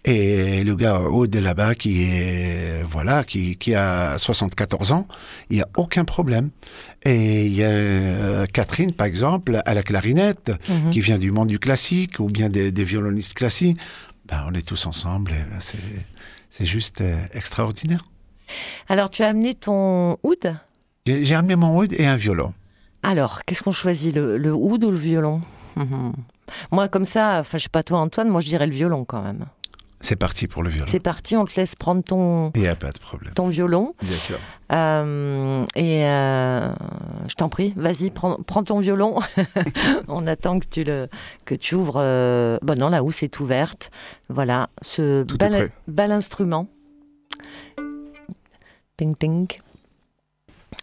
et 0.05 0.63
le 0.63 0.75
gars 0.75 0.99
haut 1.01 1.27
de 1.27 1.39
là-bas 1.39 1.75
qui 1.75 2.03
est, 2.03 2.83
voilà, 2.89 3.23
qui, 3.23 3.57
qui 3.57 3.75
a 3.75 4.17
74 4.17 4.91
ans, 4.91 5.07
il 5.49 5.57
n'y 5.57 5.61
a 5.61 5.67
aucun 5.77 6.05
problème. 6.05 6.49
Et 7.03 7.45
il 7.45 7.53
y 7.53 7.63
a 7.63 7.67
euh, 7.69 8.45
Catherine, 8.47 8.93
par 8.93 9.07
exemple, 9.07 9.61
à 9.65 9.73
la 9.73 9.83
clarinette, 9.83 10.51
Mhm. 10.69 10.89
qui 10.91 11.01
vient 11.01 11.17
du 11.17 11.31
monde 11.31 11.47
du 11.47 11.59
classique, 11.59 12.19
ou 12.19 12.25
bien 12.25 12.49
des, 12.49 12.71
des 12.71 12.83
violonistes 12.83 13.33
classiques. 13.35 13.77
Ben, 14.27 14.45
on 14.49 14.53
est 14.53 14.65
tous 14.65 14.85
ensemble, 14.85 15.31
ben, 15.31 15.59
c'est, 15.59 15.77
c'est 16.49 16.65
juste 16.65 17.01
euh, 17.01 17.17
extraordinaire. 17.33 18.05
Alors, 18.87 19.09
tu 19.09 19.23
as 19.23 19.27
amené 19.27 19.53
ton 19.53 20.17
oud? 20.23 20.55
J'ai, 21.05 21.35
amené 21.35 21.55
mon 21.55 21.77
oud 21.77 21.93
et 21.93 22.05
un 22.05 22.15
violon. 22.15 22.53
Alors, 23.03 23.41
qu'est-ce 23.45 23.63
qu'on 23.63 23.71
choisit 23.71 24.13
le, 24.13 24.37
le 24.37 24.53
oud 24.53 24.83
ou 24.83 24.91
le 24.91 24.97
violon? 24.97 25.41
Mhm. 25.75 26.13
Moi, 26.71 26.87
comme 26.87 27.05
ça, 27.05 27.37
enfin, 27.39 27.57
je 27.57 27.63
sais 27.63 27.69
pas 27.69 27.83
toi, 27.83 27.99
Antoine, 27.99 28.29
moi, 28.29 28.41
je 28.41 28.47
dirais 28.47 28.67
le 28.67 28.73
violon 28.73 29.05
quand 29.05 29.21
même. 29.21 29.45
C'est 30.01 30.15
parti 30.15 30.47
pour 30.47 30.63
le 30.63 30.69
violon. 30.69 30.85
C'est 30.87 31.01
parti, 31.01 31.35
on 31.35 31.43
te 31.43 31.59
laisse 31.59 31.75
prendre 31.75 32.01
ton, 32.01 32.53
Il 32.55 32.65
a 32.67 32.75
pas 32.75 32.91
de 32.91 32.99
problème. 32.99 33.33
ton 33.33 33.49
violon. 33.49 33.95
Bien 34.01 34.15
sûr. 34.15 34.37
Euh, 34.71 35.61
et 35.75 36.05
euh, 36.05 36.71
je 37.27 37.33
t'en 37.35 37.49
prie, 37.49 37.73
vas-y, 37.75 38.09
prends, 38.09 38.37
prends 38.47 38.63
ton 38.63 38.79
violon. 38.79 39.19
On 40.07 40.25
attend 40.25 40.59
que 40.59 40.67
tu, 40.67 40.85
le, 40.85 41.09
que 41.43 41.53
tu 41.53 41.75
ouvres. 41.75 41.97
euh, 41.97 42.57
Bon, 42.61 42.79
non, 42.79 42.87
la 42.87 43.03
housse 43.03 43.23
est 43.23 43.41
ouverte. 43.41 43.91
Voilà, 44.29 44.69
ce 44.81 45.23
Tout 45.23 45.37
bel, 45.87 46.11
instrument. 46.13 46.67
Ting, 48.95 49.15
ting. 49.17 49.47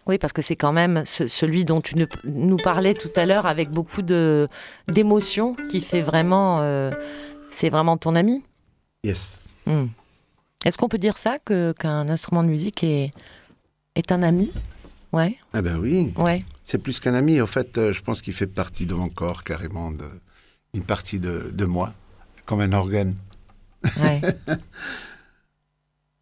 Oui, 0.07 0.17
parce 0.17 0.31
que 0.33 0.41
c'est 0.41 0.55
quand 0.55 0.71
même 0.73 1.03
ce- 1.05 1.27
celui 1.27 1.65
dont 1.65 1.81
tu 1.81 1.95
ne- 1.95 2.05
nous 2.23 2.57
parlais 2.57 2.93
tout 2.93 3.11
à 3.15 3.25
l'heure 3.25 3.45
avec 3.45 3.69
beaucoup 3.71 4.01
de 4.01 4.47
d'émotion 4.87 5.55
qui 5.69 5.81
fait 5.81 6.01
vraiment. 6.01 6.61
euh, 6.61 6.91
c'est 7.49 7.69
vraiment 7.69 7.97
ton 7.97 8.15
ami. 8.15 8.43
Yes. 9.03 9.47
Hmm. 9.65 9.85
Est-ce 10.65 10.77
qu'on 10.77 10.89
peut 10.89 10.97
dire 10.97 11.17
ça, 11.17 11.39
que, 11.39 11.71
qu'un 11.73 12.09
instrument 12.09 12.43
de 12.43 12.49
musique 12.49 12.83
est, 12.83 13.11
est 13.95 14.11
un 14.11 14.23
ami? 14.23 14.51
Ouais, 15.13 15.37
Ah 15.53 15.61
ben 15.61 15.77
oui, 15.77 16.13
ouais. 16.17 16.43
c'est 16.63 16.77
plus 16.77 16.99
qu'un 16.99 17.13
ami. 17.13 17.39
En 17.41 17.47
fait, 17.47 17.77
euh, 17.77 17.93
je 17.93 18.01
pense 18.01 18.21
qu'il 18.21 18.33
fait 18.33 18.47
partie 18.47 18.85
de 18.85 18.93
mon 18.93 19.07
corps, 19.07 19.43
carrément, 19.45 19.91
de, 19.91 20.03
une 20.73 20.83
partie 20.83 21.19
de, 21.21 21.49
de 21.53 21.65
moi, 21.65 21.93
comme 22.45 22.59
un 22.59 22.73
organe. 22.73 23.15
ouais. 24.01 24.21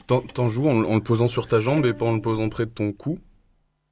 T'en, 0.07 0.21
t'en 0.21 0.49
joues 0.49 0.67
en, 0.69 0.83
en 0.83 0.93
le 0.95 1.01
posant 1.01 1.27
sur 1.27 1.47
ta 1.47 1.59
jambe 1.59 1.83
et 1.87 1.93
pas 1.93 2.05
en 2.05 2.13
le 2.13 2.21
posant 2.21 2.47
près 2.49 2.65
de 2.67 2.71
ton 2.71 2.91
cou? 2.91 3.17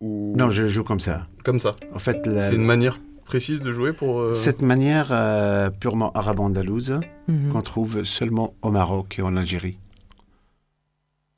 Ou 0.04 0.34
Non, 0.36 0.50
je 0.50 0.68
joue 0.68 0.84
comme 0.84 1.00
ça. 1.00 1.28
comme 1.46 1.60
ça 1.62 1.78
En 1.96 2.00
fait, 2.00 2.28
la- 2.28 2.50
C'est 2.50 2.56
une 2.56 2.66
manière 2.66 3.00
précise 3.26 3.62
de 3.62 3.72
jouer 3.72 3.94
pour. 3.94 4.20
euh, 4.20 4.34
cette 4.34 4.62
manière 4.62 5.08
euh, 5.12 5.70
purement 5.70 6.12
arabe-andalouse 6.12 7.00
Mhm. 7.30 7.50
qu'on 7.54 7.62
trouve 7.62 8.04
seulement 8.04 8.54
au 8.62 8.70
Maroc 8.70 9.16
et 9.18 9.22
en 9.22 9.38
Algérie. 9.38 9.78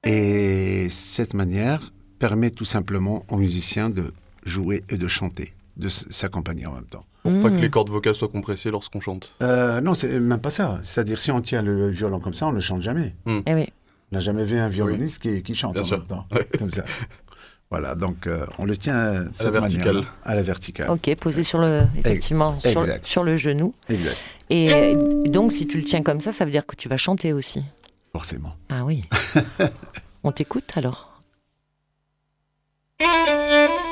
Et 0.03 0.87
cette 0.89 1.33
manière 1.33 1.93
permet 2.19 2.49
tout 2.51 2.65
simplement 2.65 3.25
aux 3.29 3.37
musiciens 3.37 3.89
de 3.89 4.13
jouer 4.45 4.83
et 4.89 4.97
de 4.97 5.07
chanter, 5.07 5.53
de 5.77 5.89
s'accompagner 5.89 6.65
en 6.65 6.73
même 6.73 6.85
temps. 6.85 7.05
Pour 7.23 7.31
pas 7.41 7.49
que 7.49 7.55
Mhm. 7.55 7.61
les 7.61 7.69
cordes 7.71 7.89
vocales 7.89 8.13
soient 8.15 8.27
compressées 8.27 8.69
lorsqu'on 8.71 8.99
chante. 8.99 9.33
Euh, 9.41 9.81
non, 9.81 9.93
c'est 9.95 10.19
même 10.19 10.39
pas 10.39 10.51
ça. 10.51 10.79
C'est-à-dire, 10.83 11.19
si 11.19 11.31
on 11.31 11.41
tient 11.41 11.63
le 11.63 11.89
violon 11.89 12.19
comme 12.19 12.35
ça, 12.35 12.47
on 12.47 12.51
ne 12.51 12.59
chante 12.59 12.83
jamais. 12.83 13.15
Eh 13.27 13.53
oui. 13.53 13.65
On 14.11 14.15
n'a 14.17 14.19
jamais 14.21 14.45
vu 14.45 14.57
un 14.57 14.69
violoniste 14.69 15.19
qui, 15.21 15.41
qui 15.41 15.55
chante 15.55 15.73
Bien 15.73 15.81
en 15.81 15.85
sûr. 15.85 15.97
même 15.97 16.07
temps. 16.07 16.27
Ouais. 16.31 16.47
Comme 16.59 16.71
ça. 16.71 16.83
Voilà, 17.71 17.95
donc 17.95 18.27
euh, 18.27 18.45
on 18.59 18.65
le 18.65 18.77
tient 18.77 18.95
à, 18.95 19.13
cette 19.33 19.51
verticale. 19.51 19.85
manière-là, 19.85 20.09
à 20.23 20.35
la 20.35 20.43
verticale. 20.43 20.89
Ok, 20.89 21.13
posé 21.15 21.43
sur 21.43 21.57
le, 21.57 21.83
effectivement, 21.97 22.57
sur, 23.03 23.23
le 23.23 23.37
genou. 23.37 23.73
Exact, 23.89 24.23
Et 24.49 24.71
euh, 24.71 25.23
donc, 25.27 25.51
si 25.51 25.65
tu 25.67 25.77
le 25.77 25.83
tiens 25.83 26.03
comme 26.03 26.21
ça, 26.21 26.31
ça 26.31 26.45
veut 26.45 26.51
dire 26.51 26.65
que 26.65 26.75
tu 26.75 26.87
vas 26.87 26.97
chanter 26.97 27.33
aussi. 27.33 27.63
forcément. 28.11 28.55
Ah 28.69 28.85
oui. 28.85 29.03
On 30.23 30.31
t'écoute 30.31 30.71
alors 30.75 31.11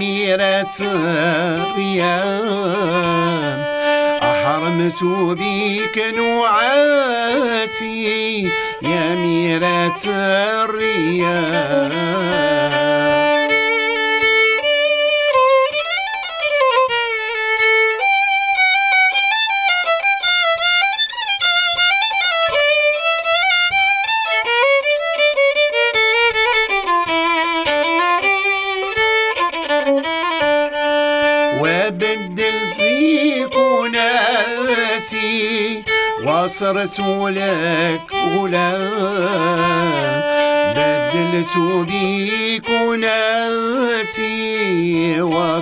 أميرة 0.00 0.80
غيام 1.76 3.60
أحرمت 4.22 5.04
بك 5.38 5.96
نوعاتي 6.16 7.60
يا 8.82 9.14
ميرة 9.14 10.00
الريان 10.64 11.92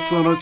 Sonra 0.08 0.37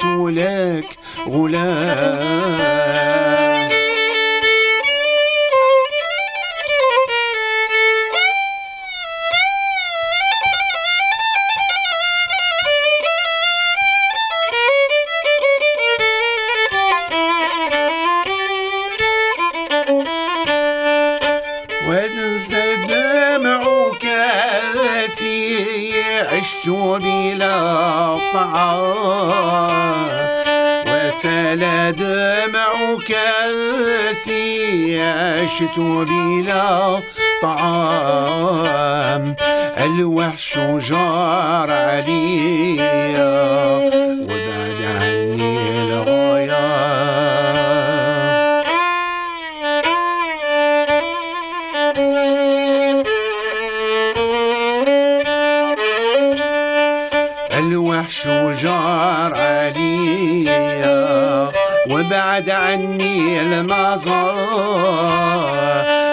وبعد 62.06 62.50
عني 62.50 63.40
المزار 63.40 64.46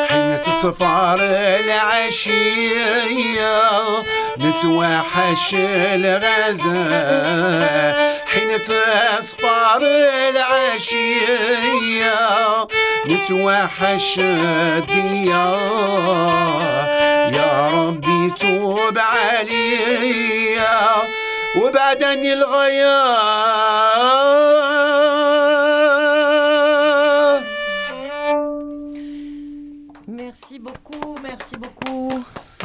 حين 0.09 0.41
تصفر 0.41 1.19
العشية 1.59 2.83
نتوحش 4.39 5.55
الغزال 5.93 7.23
حين 8.25 8.63
تصفر 8.63 9.81
العشية 10.29 12.13
نتوحش 13.07 14.19
الديار. 14.19 15.63
يا 17.33 17.71
ربي 17.73 18.31
توب 18.39 18.97
عليا 18.97 20.79
وبعدني 21.55 22.33
الغيار. 22.33 23.73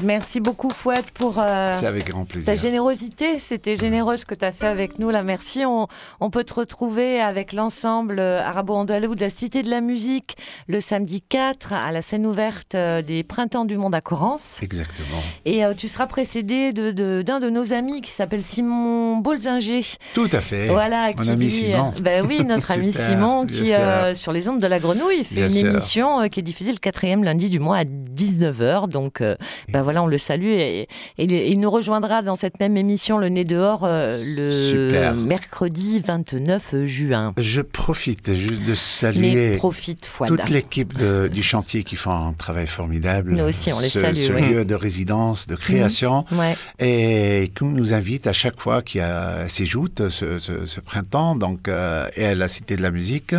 Merci 0.02 0.40
beaucoup, 0.40 0.70
Fouad 0.70 1.04
pour 1.12 1.38
euh, 1.40 1.70
C'est 1.72 1.86
avec 1.86 2.08
grand 2.08 2.24
plaisir. 2.24 2.46
ta 2.46 2.60
générosité. 2.60 3.38
C'était 3.40 3.74
généreux 3.76 4.16
ce 4.16 4.24
que 4.24 4.34
tu 4.34 4.44
as 4.44 4.52
fait 4.52 4.66
avec 4.66 4.98
nous. 4.98 5.10
Là, 5.10 5.22
merci. 5.22 5.64
On, 5.66 5.88
on 6.20 6.30
peut 6.30 6.44
te 6.44 6.54
retrouver 6.54 7.20
avec 7.20 7.52
l'ensemble 7.52 8.18
euh, 8.20 8.40
arabo-andalou 8.40 9.14
de 9.14 9.20
la 9.20 9.30
Cité 9.30 9.62
de 9.62 9.70
la 9.70 9.80
Musique 9.80 10.36
le 10.68 10.80
samedi 10.80 11.20
4 11.22 11.72
à 11.72 11.90
la 11.92 12.02
scène 12.02 12.26
ouverte 12.26 12.74
euh, 12.74 13.02
des 13.02 13.24
Printemps 13.24 13.64
du 13.64 13.76
Monde 13.76 13.94
à 13.94 14.00
Corrence. 14.00 14.58
Exactement. 14.62 15.18
Et 15.44 15.64
euh, 15.64 15.74
tu 15.74 15.88
seras 15.88 16.06
précédé 16.06 16.72
de- 16.72 16.92
de- 16.92 17.22
d'un 17.22 17.40
de, 17.40 17.50
nos 17.50 17.72
amis 17.72 18.00
qui 18.00 18.10
s'appelle 18.10 18.42
Simon 18.44 19.16
Bolzinger. 19.16 19.82
Tout 20.14 20.28
à 20.32 20.40
fait. 20.40 20.68
Voilà, 20.68 21.08
Mon 21.16 21.22
qui 21.24 21.30
ami 21.30 21.44
lui- 21.46 21.50
Simon. 21.50 21.92
Ben 22.00 22.24
oui, 22.26 22.44
notre 22.44 22.70
ami 22.70 22.92
Simon, 22.92 23.46
qui 23.46 23.72
euh, 23.74 24.14
sur 24.14 24.32
les 24.32 24.48
ondes 24.48 24.60
de 24.60 24.66
la 24.66 24.78
Grenouille 24.78 25.24
fait 25.24 25.34
Bien 25.34 25.44
une 25.48 25.50
sûr. 25.50 25.66
émission 25.70 26.28
qui 26.28 26.40
est 26.40 26.42
diffusée 26.44 26.72
le 26.72 26.78
quatrième 26.78 27.24
lundi 27.24 27.50
du 27.50 27.58
mois 27.58 27.78
à 27.78 27.84
19h. 27.84 28.88
Donc, 28.88 29.22
ben 29.68 29.82
voilà, 29.88 30.02
on 30.02 30.06
le 30.06 30.18
salue 30.18 30.44
et, 30.48 30.80
et 30.82 30.88
il, 31.24 31.32
il 31.32 31.58
nous 31.60 31.70
rejoindra 31.70 32.20
dans 32.20 32.36
cette 32.36 32.60
même 32.60 32.76
émission 32.76 33.16
Le 33.16 33.30
Nez 33.30 33.44
dehors 33.44 33.84
euh, 33.84 34.22
le 34.22 34.50
Super. 34.50 35.14
mercredi 35.14 35.98
29 36.00 36.84
juin. 36.84 37.32
Je 37.38 37.62
profite 37.62 38.34
juste 38.34 38.64
de 38.66 38.74
saluer 38.74 39.56
profite, 39.56 40.10
toute 40.26 40.50
l'équipe 40.50 40.92
du 41.32 41.42
chantier 41.42 41.84
qui 41.84 41.96
font 41.96 42.10
un 42.12 42.32
travail 42.34 42.66
formidable. 42.66 43.34
Nous 43.34 43.44
aussi, 43.44 43.72
on 43.72 43.80
les 43.80 43.88
ce, 43.88 44.00
salue, 44.00 44.16
Ce 44.16 44.32
lieu 44.32 44.64
de 44.66 44.74
résidence, 44.74 45.46
de 45.46 45.56
création, 45.56 46.26
Ouais. 46.32 46.54
et 46.78 47.50
qui 47.56 47.64
nous 47.64 47.94
invite 47.94 48.26
à 48.26 48.34
chaque 48.34 48.60
fois 48.60 48.82
qu'il 48.82 49.00
y 49.00 49.04
a 49.04 49.48
ces 49.48 49.64
joutes, 49.64 50.10
ce, 50.10 50.38
ce- 50.38 50.66
ce 50.66 50.80
printemps, 50.80 51.34
donc 51.34 51.66
euh, 51.68 52.06
et 52.14 52.26
à 52.26 52.34
la 52.34 52.46
Cité 52.48 52.76
de 52.76 52.82
la 52.82 52.90
Musique. 52.90 53.34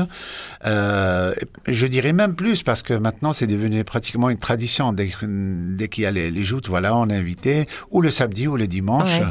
Euh, 0.65 1.33
je 1.67 1.85
dirais 1.87 2.13
même 2.13 2.35
plus 2.35 2.63
parce 2.63 2.81
que 2.83 2.93
maintenant 2.93 3.33
c'est 3.33 3.47
devenu 3.47 3.83
pratiquement 3.83 4.29
une 4.29 4.37
tradition. 4.39 4.93
Dès, 4.93 5.09
dès 5.21 5.87
qu'il 5.87 6.03
y 6.03 6.07
a 6.07 6.11
les, 6.11 6.31
les 6.31 6.38
joutes, 6.45 6.67
voilà, 6.69 6.95
on 6.95 7.09
est 7.09 7.15
invité 7.15 7.67
ou 7.91 8.01
le 8.01 8.09
samedi 8.09 8.47
ou 8.47 8.57
le 8.57 8.67
dimanche. 8.67 9.19
Ouais. 9.19 9.25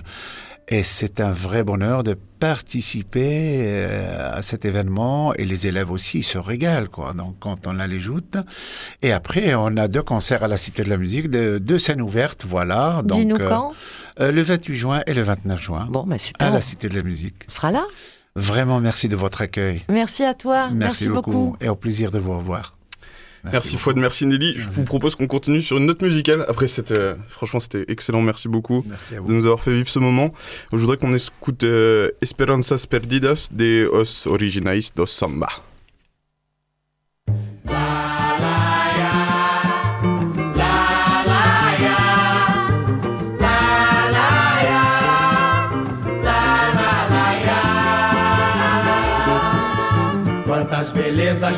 Et 0.70 0.82
c'est 0.82 1.20
un 1.20 1.30
vrai 1.30 1.64
bonheur 1.64 2.02
de 2.02 2.12
participer 2.40 3.60
euh, 3.62 4.36
à 4.36 4.42
cet 4.42 4.66
événement 4.66 5.32
et 5.34 5.46
les 5.46 5.66
élèves 5.66 5.90
aussi 5.90 6.18
ils 6.18 6.22
se 6.22 6.36
régalent 6.36 6.88
quoi. 6.90 7.14
Donc 7.14 7.36
quand 7.40 7.66
on 7.66 7.78
a 7.80 7.86
les 7.86 8.00
joutes 8.00 8.36
et 9.00 9.12
après 9.12 9.54
on 9.54 9.76
a 9.78 9.88
deux 9.88 10.02
concerts 10.02 10.44
à 10.44 10.48
la 10.48 10.58
Cité 10.58 10.82
de 10.84 10.90
la 10.90 10.98
Musique, 10.98 11.30
de- 11.30 11.56
deux 11.56 11.78
scènes 11.78 12.02
ouvertes, 12.02 12.44
voilà. 12.46 13.00
Donc 13.02 13.20
Dis-nous 13.20 13.36
euh, 13.36 13.48
quand? 13.48 13.72
euh, 14.20 14.30
le 14.30 14.42
28 14.42 14.76
juin 14.76 15.02
et 15.06 15.14
le 15.14 15.22
29 15.22 15.60
juin 15.62 15.86
Bon, 15.90 16.04
ben 16.04 16.16
à 16.16 16.18
super. 16.18 16.52
la 16.52 16.60
Cité 16.60 16.90
de 16.90 16.94
la 16.96 17.02
Musique. 17.02 17.44
On 17.48 17.52
sera 17.52 17.70
là? 17.70 17.84
Vraiment 18.36 18.78
merci 18.78 19.08
de 19.08 19.16
votre 19.16 19.40
accueil. 19.40 19.82
Merci 19.88 20.22
à 20.22 20.34
toi. 20.34 20.68
Merci, 20.70 21.08
beaucoup. 21.08 21.56
et 21.62 21.68
au 21.70 21.76
plaisir 21.76 22.10
de 22.10 22.18
vous 22.18 22.36
revoir. 22.36 22.77
Merci, 23.44 23.70
beaucoup. 23.70 23.83
Fouad, 23.83 23.96
merci 23.96 24.27
Nelly. 24.27 24.55
Je 24.57 24.68
vous 24.68 24.85
propose 24.85 25.14
qu'on 25.14 25.27
continue 25.27 25.62
sur 25.62 25.79
une 25.79 25.87
note 25.87 26.03
musicale. 26.03 26.44
Après, 26.48 26.66
c'était, 26.66 27.14
franchement, 27.29 27.61
c'était 27.61 27.85
excellent. 27.88 28.22
Merci 28.22 28.48
beaucoup 28.48 28.85
Merci 28.87 29.14
de 29.14 29.33
nous 29.33 29.44
avoir 29.46 29.61
fait 29.61 29.74
vivre 29.74 29.88
ce 29.88 29.98
moment. 29.98 30.33
Je 30.72 30.79
voudrais 30.79 30.96
qu'on 30.96 31.14
écoute 31.14 31.64
euh, 31.64 32.11
Esperanzas 32.20 32.87
Perdidas 32.88 33.48
de 33.53 33.88
Os 33.92 34.27
Originais 34.27 34.81
dos 34.96 35.07
Samba. 35.07 35.48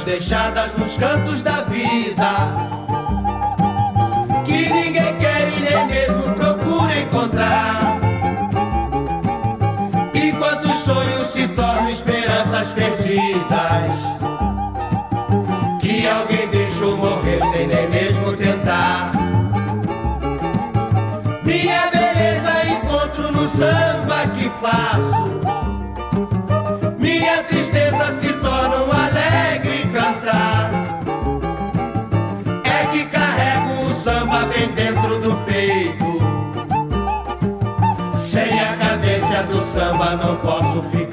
Deixadas 0.04 0.72
nos 0.74 0.96
cantos 0.96 1.42
da 1.42 1.62
vida 1.62 2.89
não 40.16 40.36
posso 40.36 40.82
ficar, 40.90 41.09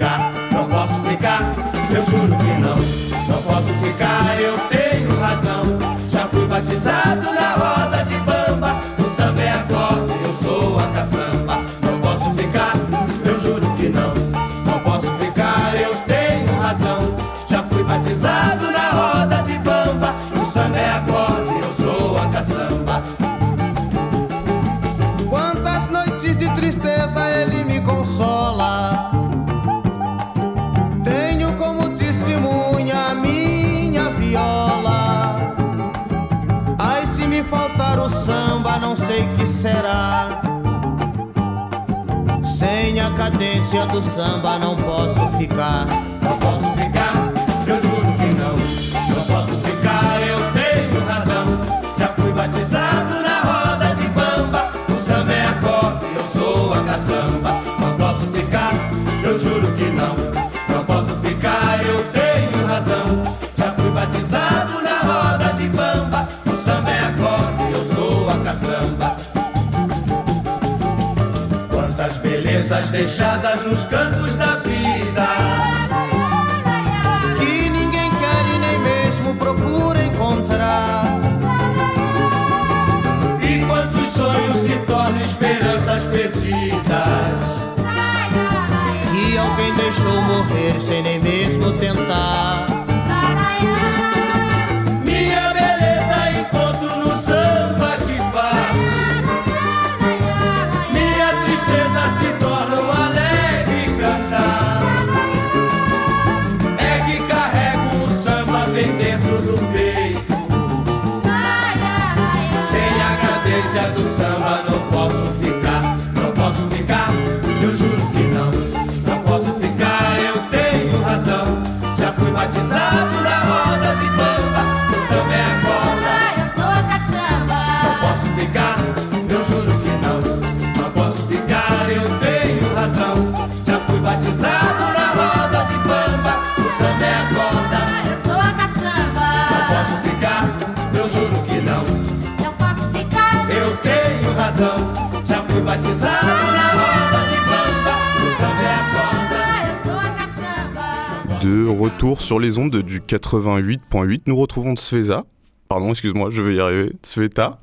sur 152.28 152.40
les 152.42 152.58
ondes 152.58 152.76
du 152.82 153.00
88.8. 153.00 154.24
Nous 154.26 154.36
retrouvons 154.36 154.76
Sveza, 154.76 155.24
pardon, 155.70 155.92
excuse-moi, 155.92 156.30
je 156.30 156.42
vais 156.42 156.56
y 156.56 156.60
arriver, 156.60 156.92
Sveta, 157.02 157.62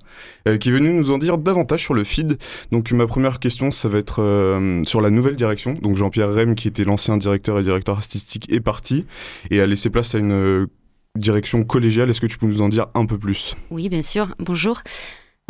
euh, 0.49 0.57
qui 0.57 0.71
est 0.71 0.73
venu 0.73 0.89
nous 0.89 1.11
en 1.11 1.19
dire 1.19 1.37
davantage 1.37 1.83
sur 1.83 1.93
le 1.93 2.03
feed. 2.03 2.39
Donc 2.73 2.91
ma 2.93 3.07
première 3.07 3.41
question, 3.41 3.71
ça 3.71 3.89
va 3.89 3.99
être 3.99 4.23
euh, 4.23 4.83
sur 4.85 5.03
la 5.03 5.11
nouvelle 5.11 5.37
direction. 5.37 5.75
Donc 5.75 5.97
Jean-Pierre 5.97 6.33
Rem, 6.33 6.55
qui 6.55 6.67
était 6.67 6.85
l'ancien 6.85 7.19
directeur 7.19 7.59
et 7.59 7.63
directeur 7.63 7.99
artistique, 7.99 8.51
est 8.51 8.61
parti 8.61 9.05
et 9.51 9.61
a 9.61 9.67
laissé 9.67 9.91
place 9.91 10.15
à 10.15 10.19
une 10.19 10.33
euh, 10.33 10.67
direction 11.15 11.63
collégiale. 11.65 12.09
Est-ce 12.09 12.23
que 12.23 12.27
tu 12.27 12.39
peux 12.39 12.47
nous 12.47 12.63
en 12.63 12.71
dire 12.71 12.87
un 12.95 13.05
peu 13.05 13.19
plus? 13.19 13.55
Oui, 13.71 13.91
bien 13.91 14.01
sûr. 14.01 14.29
Bonjour. 14.39 14.81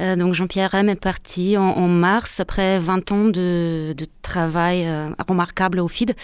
donc 0.01 0.35
Jean-Pierre 0.35 0.73
Rem 0.73 0.89
est 0.89 1.01
parti 1.01 1.57
en, 1.57 1.87
mars 1.87 2.41
après 2.41 2.81
20 2.81 3.13
ans 3.13 3.29
de, 3.29 3.95
travail 4.23 4.89
remarquable 5.29 5.79
au 5.79 5.87
feed. 5.87 6.17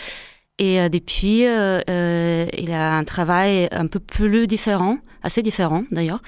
Et 0.60 0.88
depuis, 0.90 1.40
il 1.40 2.72
a 2.72 2.96
un 2.96 3.04
travail 3.04 3.68
un 3.72 3.86
peu 3.86 3.98
plus 3.98 4.46
différent 4.46 4.98
assez 5.22 5.42
différent 5.42 5.84
d'ailleurs, 5.90 6.22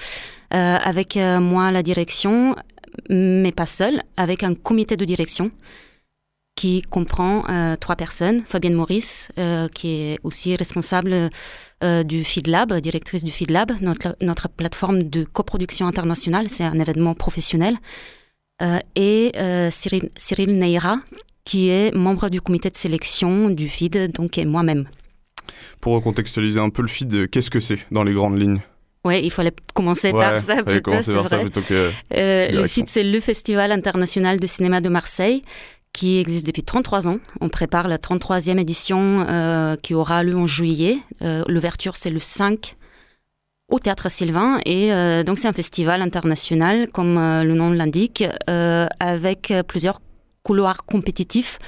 euh, 0.53 0.77
avec 0.81 1.17
euh, 1.17 1.39
moi 1.39 1.71
la 1.71 1.83
direction, 1.83 2.55
mais 3.09 3.51
pas 3.51 3.65
seul, 3.65 4.01
avec 4.17 4.43
un 4.43 4.53
comité 4.53 4.95
de 4.95 5.05
direction 5.05 5.49
qui 6.55 6.83
comprend 6.83 7.43
euh, 7.49 7.75
trois 7.75 7.95
personnes. 7.95 8.43
Fabienne 8.45 8.75
Maurice, 8.75 9.31
qui 9.73 9.87
est 9.87 10.19
aussi 10.23 10.55
responsable 10.55 11.29
du 12.05 12.23
FeedLab, 12.23 12.79
directrice 12.79 13.25
du 13.25 13.31
FeedLab, 13.31 13.73
notre, 13.81 14.15
notre 14.21 14.47
plateforme 14.47 15.03
de 15.03 15.25
coproduction 15.25 15.85
internationale, 15.85 16.49
c'est 16.49 16.63
un 16.63 16.79
événement 16.79 17.13
professionnel. 17.13 17.75
et 18.95 19.31
Cyril, 19.71 20.09
Cyril 20.15 20.57
Neira, 20.57 20.99
qui 21.45 21.69
est 21.69 21.93
membre 21.93 22.29
du 22.29 22.41
comité 22.41 22.69
de 22.69 22.77
sélection 22.77 23.49
du 23.49 23.67
FID, 23.67 24.11
donc 24.13 24.37
et 24.37 24.45
moi-même. 24.45 24.87
Pour 25.81 25.93
recontextualiser 25.93 26.59
un 26.59 26.69
peu 26.69 26.81
le 26.81 26.87
FID, 26.87 27.29
qu'est-ce 27.29 27.49
que 27.49 27.59
c'est 27.59 27.79
dans 27.91 28.03
les 28.03 28.13
grandes 28.13 28.39
lignes? 28.39 28.61
Oui, 29.05 29.19
il 29.21 29.31
fallait 29.31 29.53
commencer 29.73 30.11
par 30.13 30.37
ça 30.37 30.63
plutôt, 30.63 30.91
c'est 31.01 31.11
vrai. 31.11 31.45
Euh, 32.13 32.51
le 32.51 32.67
FIT, 32.67 32.85
c'est 32.87 33.03
le 33.03 33.19
Festival 33.19 33.71
international 33.71 34.39
de 34.39 34.47
cinéma 34.47 34.79
de 34.79 34.87
Marseille 34.89 35.43
qui 35.91 36.17
existe 36.17 36.47
depuis 36.47 36.63
33 36.63 37.07
ans. 37.07 37.17
On 37.41 37.49
prépare 37.49 37.87
la 37.87 37.97
33e 37.97 38.57
édition 38.57 39.25
euh, 39.29 39.75
qui 39.75 39.93
aura 39.93 40.23
lieu 40.23 40.35
en 40.35 40.47
juillet. 40.47 40.97
Euh, 41.21 41.43
l'ouverture, 41.47 41.97
c'est 41.97 42.09
le 42.09 42.19
5 42.19 42.77
au 43.69 43.77
Théâtre 43.77 44.09
Sylvain. 44.09 44.59
Et 44.65 44.89
donc, 45.23 45.37
c'est 45.37 45.47
un 45.47 45.53
festival 45.53 46.01
international, 46.01 46.87
comme 46.89 47.15
le 47.15 47.53
nom 47.53 47.71
l'indique, 47.71 48.23
avec 48.47 49.53
plusieurs 49.67 49.99
couloirs 50.43 50.85
compétitifs. 50.85 51.59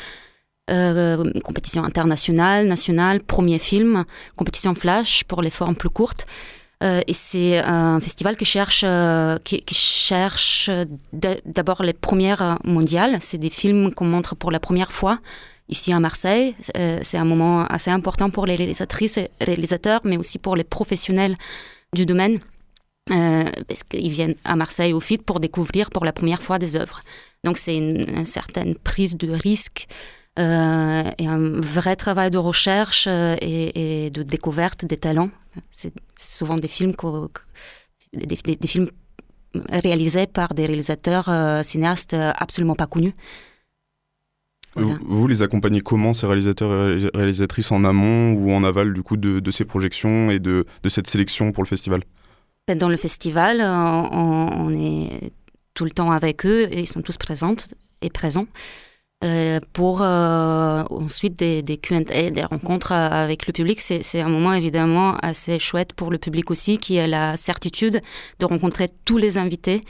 compétition 1.44 1.84
internationale, 1.84 2.68
nationale, 2.68 3.22
premier 3.22 3.60
film, 3.60 4.04
compétition 4.36 4.74
flash 4.76 5.24
pour 5.24 5.42
les 5.42 5.52
formes 5.52 5.76
plus 5.76 5.92
courtes. 5.92 6.26
Euh, 6.84 7.02
et 7.08 7.14
c'est 7.14 7.58
un 7.60 8.00
festival 8.00 8.36
qui 8.36 8.46
cherche, 8.46 8.84
euh, 8.86 9.38
qui, 9.44 9.64
cherche 9.74 10.70
d'abord 11.46 11.84
les 11.84 11.94
premières 11.94 12.60
mondiales. 12.64 13.18
C'est 13.22 13.38
des 13.38 13.50
films 13.50 13.94
qu'on 13.94 14.06
montre 14.06 14.36
pour 14.36 14.52
la 14.52 14.60
première 14.60 14.92
fois 14.92 15.20
ici 15.70 15.94
à 15.94 16.00
Marseille. 16.00 16.56
Euh, 16.78 17.00
c'est 17.02 17.18
un 17.18 17.26
moment 17.26 17.66
assez 17.66 17.92
important 17.92 18.30
pour 18.30 18.46
les 18.46 18.56
réalisatrices 18.56 19.18
et 19.18 19.32
réalisateurs, 19.42 20.02
mais 20.04 20.18
aussi 20.18 20.38
pour 20.38 20.56
les 20.56 20.64
professionnels 20.64 21.38
du 21.94 22.06
domaine. 22.06 22.40
parce 23.08 23.84
qu'ils 23.84 24.12
viennent 24.12 24.36
à 24.44 24.56
Marseille 24.56 24.92
au 24.92 25.00
FIT 25.00 25.20
pour 25.20 25.40
découvrir 25.40 25.92
pour 25.92 26.06
la 26.06 26.12
première 26.12 26.42
fois 26.42 26.58
des 26.58 26.76
œuvres. 26.76 27.02
Donc 27.46 27.60
c'est 27.60 27.78
une, 27.78 28.26
certaine 28.26 28.74
prise 28.76 29.18
de 29.18 29.30
risque 29.30 29.88
euh, 30.40 31.12
et 31.18 31.28
un 31.28 31.62
vrai 31.62 31.96
travail 31.96 32.32
de 32.32 32.40
recherche 32.40 33.06
euh, 33.08 33.36
et, 33.40 34.10
de 34.10 34.24
découverte 34.24 34.84
des 34.84 34.98
talents. 34.98 35.30
C'est 35.70 35.94
souvent 36.20 36.56
des 36.56 36.68
films, 36.68 36.94
des, 38.14 38.68
films 38.68 38.90
réalisés 39.70 40.26
par 40.26 40.56
des 40.56 40.66
réalisateurs 40.66 41.30
euh, 41.30 41.62
cinéastes 41.62 42.16
absolument 42.16 42.76
pas 42.76 42.88
connus. 42.88 43.14
Vous 44.76 45.28
les 45.28 45.42
accompagnez 45.42 45.80
comment, 45.80 46.12
ces 46.12 46.26
réalisateurs 46.26 46.90
et 46.90 47.10
réalisatrices, 47.14 47.72
en 47.72 47.86
amont 47.86 48.34
ou 48.34 48.52
en 48.52 48.64
aval 48.66 48.92
du 48.92 49.04
coup 49.04 49.16
de, 49.16 49.52
ces 49.52 49.64
projections 49.64 50.32
et 50.32 50.40
de, 50.40 50.66
cette 50.90 51.08
sélection 51.08 51.54
pour 51.54 51.64
le 51.64 51.70
festival? 51.70 52.02
Dans 52.76 52.90
le 52.90 52.98
festival, 52.98 53.62
on, 53.62 54.50
on, 54.52 54.74
est 54.74 55.32
tout 55.76 55.86
le 55.86 55.92
temps 55.92 56.12
avec 56.12 56.46
eux 56.46 56.68
et 56.72 56.80
ils 56.82 56.88
sont 56.88 57.04
tous 57.04 57.18
présents 57.18 57.56
et 58.02 58.10
présents. 58.10 58.48
Euh, 59.24 59.60
pour 59.74 60.02
euh, 60.02 60.84
ensuite 60.90 61.40
des, 61.40 61.80
Q&A, 61.82 62.30
des 62.30 62.44
rencontres 62.44 62.92
avec 62.92 63.48
le 63.48 63.54
public. 63.54 63.80
C'est 63.80 64.22
un 64.22 64.28
moment 64.28 64.54
évidemment 64.54 65.16
assez 65.22 65.58
chouette 65.58 65.94
pour 65.94 66.12
le 66.12 66.18
public 66.18 66.52
aussi, 66.52 66.78
qui 66.78 67.00
a 67.00 67.08
la 67.08 67.38
certitude 67.38 68.02
de 68.40 68.46
rencontrer 68.46 68.90
tous 69.06 69.18
les 69.18 69.38
invités, 69.38 69.84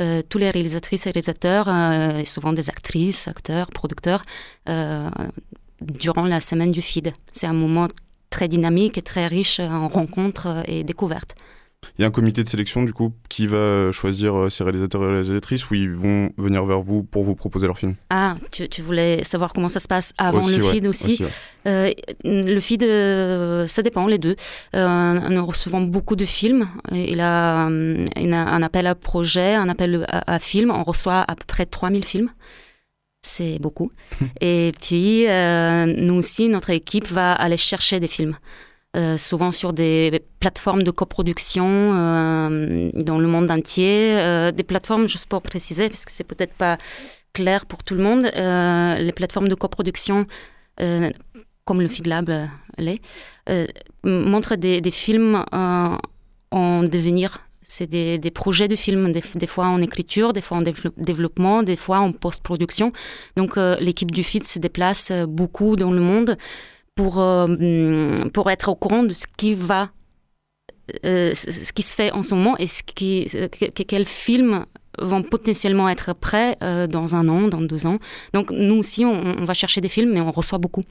euh, 0.00 0.22
tous 0.28 0.38
les 0.38 0.50
réalisatrices 0.50 1.06
et 1.06 1.10
réalisateurs, 1.10 1.68
et 1.68 2.24
souvent 2.24 2.52
des 2.52 2.70
actrices, 2.70 3.28
acteurs, 3.28 3.68
producteurs, 3.68 4.22
durant 4.66 6.24
la 6.24 6.40
semaine 6.40 6.72
du 6.72 6.82
FID. 6.82 7.12
C'est 7.32 7.46
un 7.46 7.52
moment 7.52 7.86
très 8.30 8.48
dynamique 8.48 8.98
et 8.98 9.02
très 9.02 9.26
riche 9.26 9.60
en 9.60 9.88
rencontres 9.88 10.62
et 10.66 10.84
découvertes. 10.84 11.34
Il 11.98 12.02
y 12.02 12.04
a 12.04 12.08
un 12.08 12.10
comité 12.10 12.42
de 12.42 12.48
sélection 12.48 12.82
du 12.82 12.92
coup 12.92 13.12
qui 13.28 13.46
va 13.46 13.92
choisir 13.92 14.34
euh, 14.34 14.50
ces 14.50 14.64
réalisateurs 14.64 15.02
et 15.02 15.06
réalisatrices 15.06 15.68
ou 15.70 15.74
ils 15.74 15.90
vont 15.90 16.30
venir 16.36 16.64
vers 16.64 16.80
vous 16.80 17.02
pour 17.02 17.24
vous 17.24 17.34
proposer 17.34 17.66
leur 17.66 17.78
film? 17.78 17.94
Ah, 18.10 18.36
tu, 18.50 18.82
voulais 18.82 19.24
savoir 19.24 19.52
comment 19.52 19.68
ça 19.68 19.80
se 19.80 19.88
passe 19.88 20.12
avant 20.18 20.46
le 20.46 20.60
feed 20.60 20.86
aussi, 20.86 21.22
euh, 21.66 21.92
Le 22.24 22.60
feed, 22.60 22.82
euh, 22.82 23.66
ça 23.66 23.82
dépend 23.82 24.06
les 24.06 24.18
deux. 24.18 24.36
nous 24.74 25.46
recevons 25.46 25.82
beaucoup 25.82 26.16
de 26.16 26.24
films. 26.24 26.68
Il 26.92 27.20
a, 27.20 27.68
il 27.68 28.32
a 28.32 28.46
un 28.46 28.62
appel 28.62 28.86
à 28.86 28.94
projet, 28.94 29.54
un 29.54 29.68
appel 29.68 30.06
à, 30.08 30.34
à 30.34 30.38
film. 30.38 30.70
On 30.70 30.84
reçoit 30.84 31.20
à 31.20 31.34
peu 31.34 31.44
près 31.46 31.66
3000 31.66 32.04
films 32.04 32.30
c'est 33.22 33.58
beaucoup. 33.58 33.90
Et 34.40 34.72
puis, 34.80 35.26
nous 35.26 36.14
aussi, 36.14 36.48
notre 36.48 36.70
équipe 36.70 37.06
va 37.06 37.32
aller 37.32 37.58
chercher 37.58 38.00
des 38.00 38.08
films. 38.08 38.36
Euh, 38.96 39.16
souvent 39.16 39.52
sur 39.52 39.72
des 39.72 40.20
plateformes 40.40 40.82
de 40.82 40.90
coproduction 40.90 41.64
euh, 41.64 42.90
dans 42.94 43.20
le 43.20 43.28
monde 43.28 43.48
entier. 43.48 44.16
Euh, 44.16 44.50
des 44.50 44.64
plateformes, 44.64 45.08
juste 45.08 45.26
pour 45.26 45.42
préciser, 45.42 45.88
parce 45.88 46.04
que 46.04 46.10
c'est 46.10 46.24
peut-être 46.24 46.54
pas 46.54 46.76
clair 47.32 47.66
pour 47.66 47.84
tout 47.84 47.94
le 47.94 48.02
monde, 48.02 48.24
les 48.24 49.12
plateformes 49.12 49.46
de 49.46 49.54
coproduction 49.54 50.26
comme 51.64 51.80
le 51.80 51.86
FeedLab 51.86 52.48
l'est, 52.78 53.00
montrent 54.02 54.56
des, 54.56 54.90
films 54.90 55.44
en 55.52 56.82
devenir. 56.82 57.46
C'est 57.62 57.86
des, 57.86 58.30
projets 58.32 58.66
de 58.66 58.74
films, 58.74 59.12
des, 59.12 59.46
fois 59.46 59.66
en 59.66 59.80
écriture, 59.80 60.32
des 60.32 60.40
fois 60.40 60.58
en 60.58 60.62
développement, 60.96 61.62
des 61.62 61.76
fois 61.76 62.00
en 62.00 62.10
post-production. 62.10 62.90
Donc 63.36 63.56
l'équipe 63.78 64.10
du 64.10 64.24
FIT 64.24 64.42
se 64.42 64.58
déplace 64.58 65.12
beaucoup 65.28 65.76
dans 65.76 65.92
le 65.92 66.00
monde 66.00 66.36
pour, 66.94 67.20
euh, 67.20 68.28
pour 68.32 68.50
être 68.50 68.68
au 68.68 68.74
courant 68.74 69.02
de 69.02 69.12
ce 69.12 69.26
qui 69.36 69.54
va, 69.54 69.90
euh, 71.04 71.32
ce 71.34 71.72
qui 71.72 71.82
se 71.82 71.94
fait 71.94 72.12
en 72.12 72.22
ce 72.22 72.34
moment 72.34 72.56
et 72.58 72.66
ce 72.66 72.82
qui, 72.82 73.26
quels 73.86 74.06
films 74.06 74.66
vont 74.98 75.22
potentiellement 75.22 75.88
être 75.88 76.14
prêts 76.14 76.56
euh, 76.62 76.86
dans 76.86 77.16
un 77.16 77.28
an, 77.28 77.48
dans 77.48 77.60
deux 77.60 77.86
ans. 77.86 77.98
Donc 78.34 78.50
nous 78.50 78.76
aussi, 78.76 79.04
on, 79.04 79.44
va 79.44 79.54
chercher 79.54 79.80
des 79.80 79.88
films, 79.88 80.12
mais 80.12 80.20
on 80.20 80.30
reçoit 80.30 80.58
beaucoup. 80.58 80.82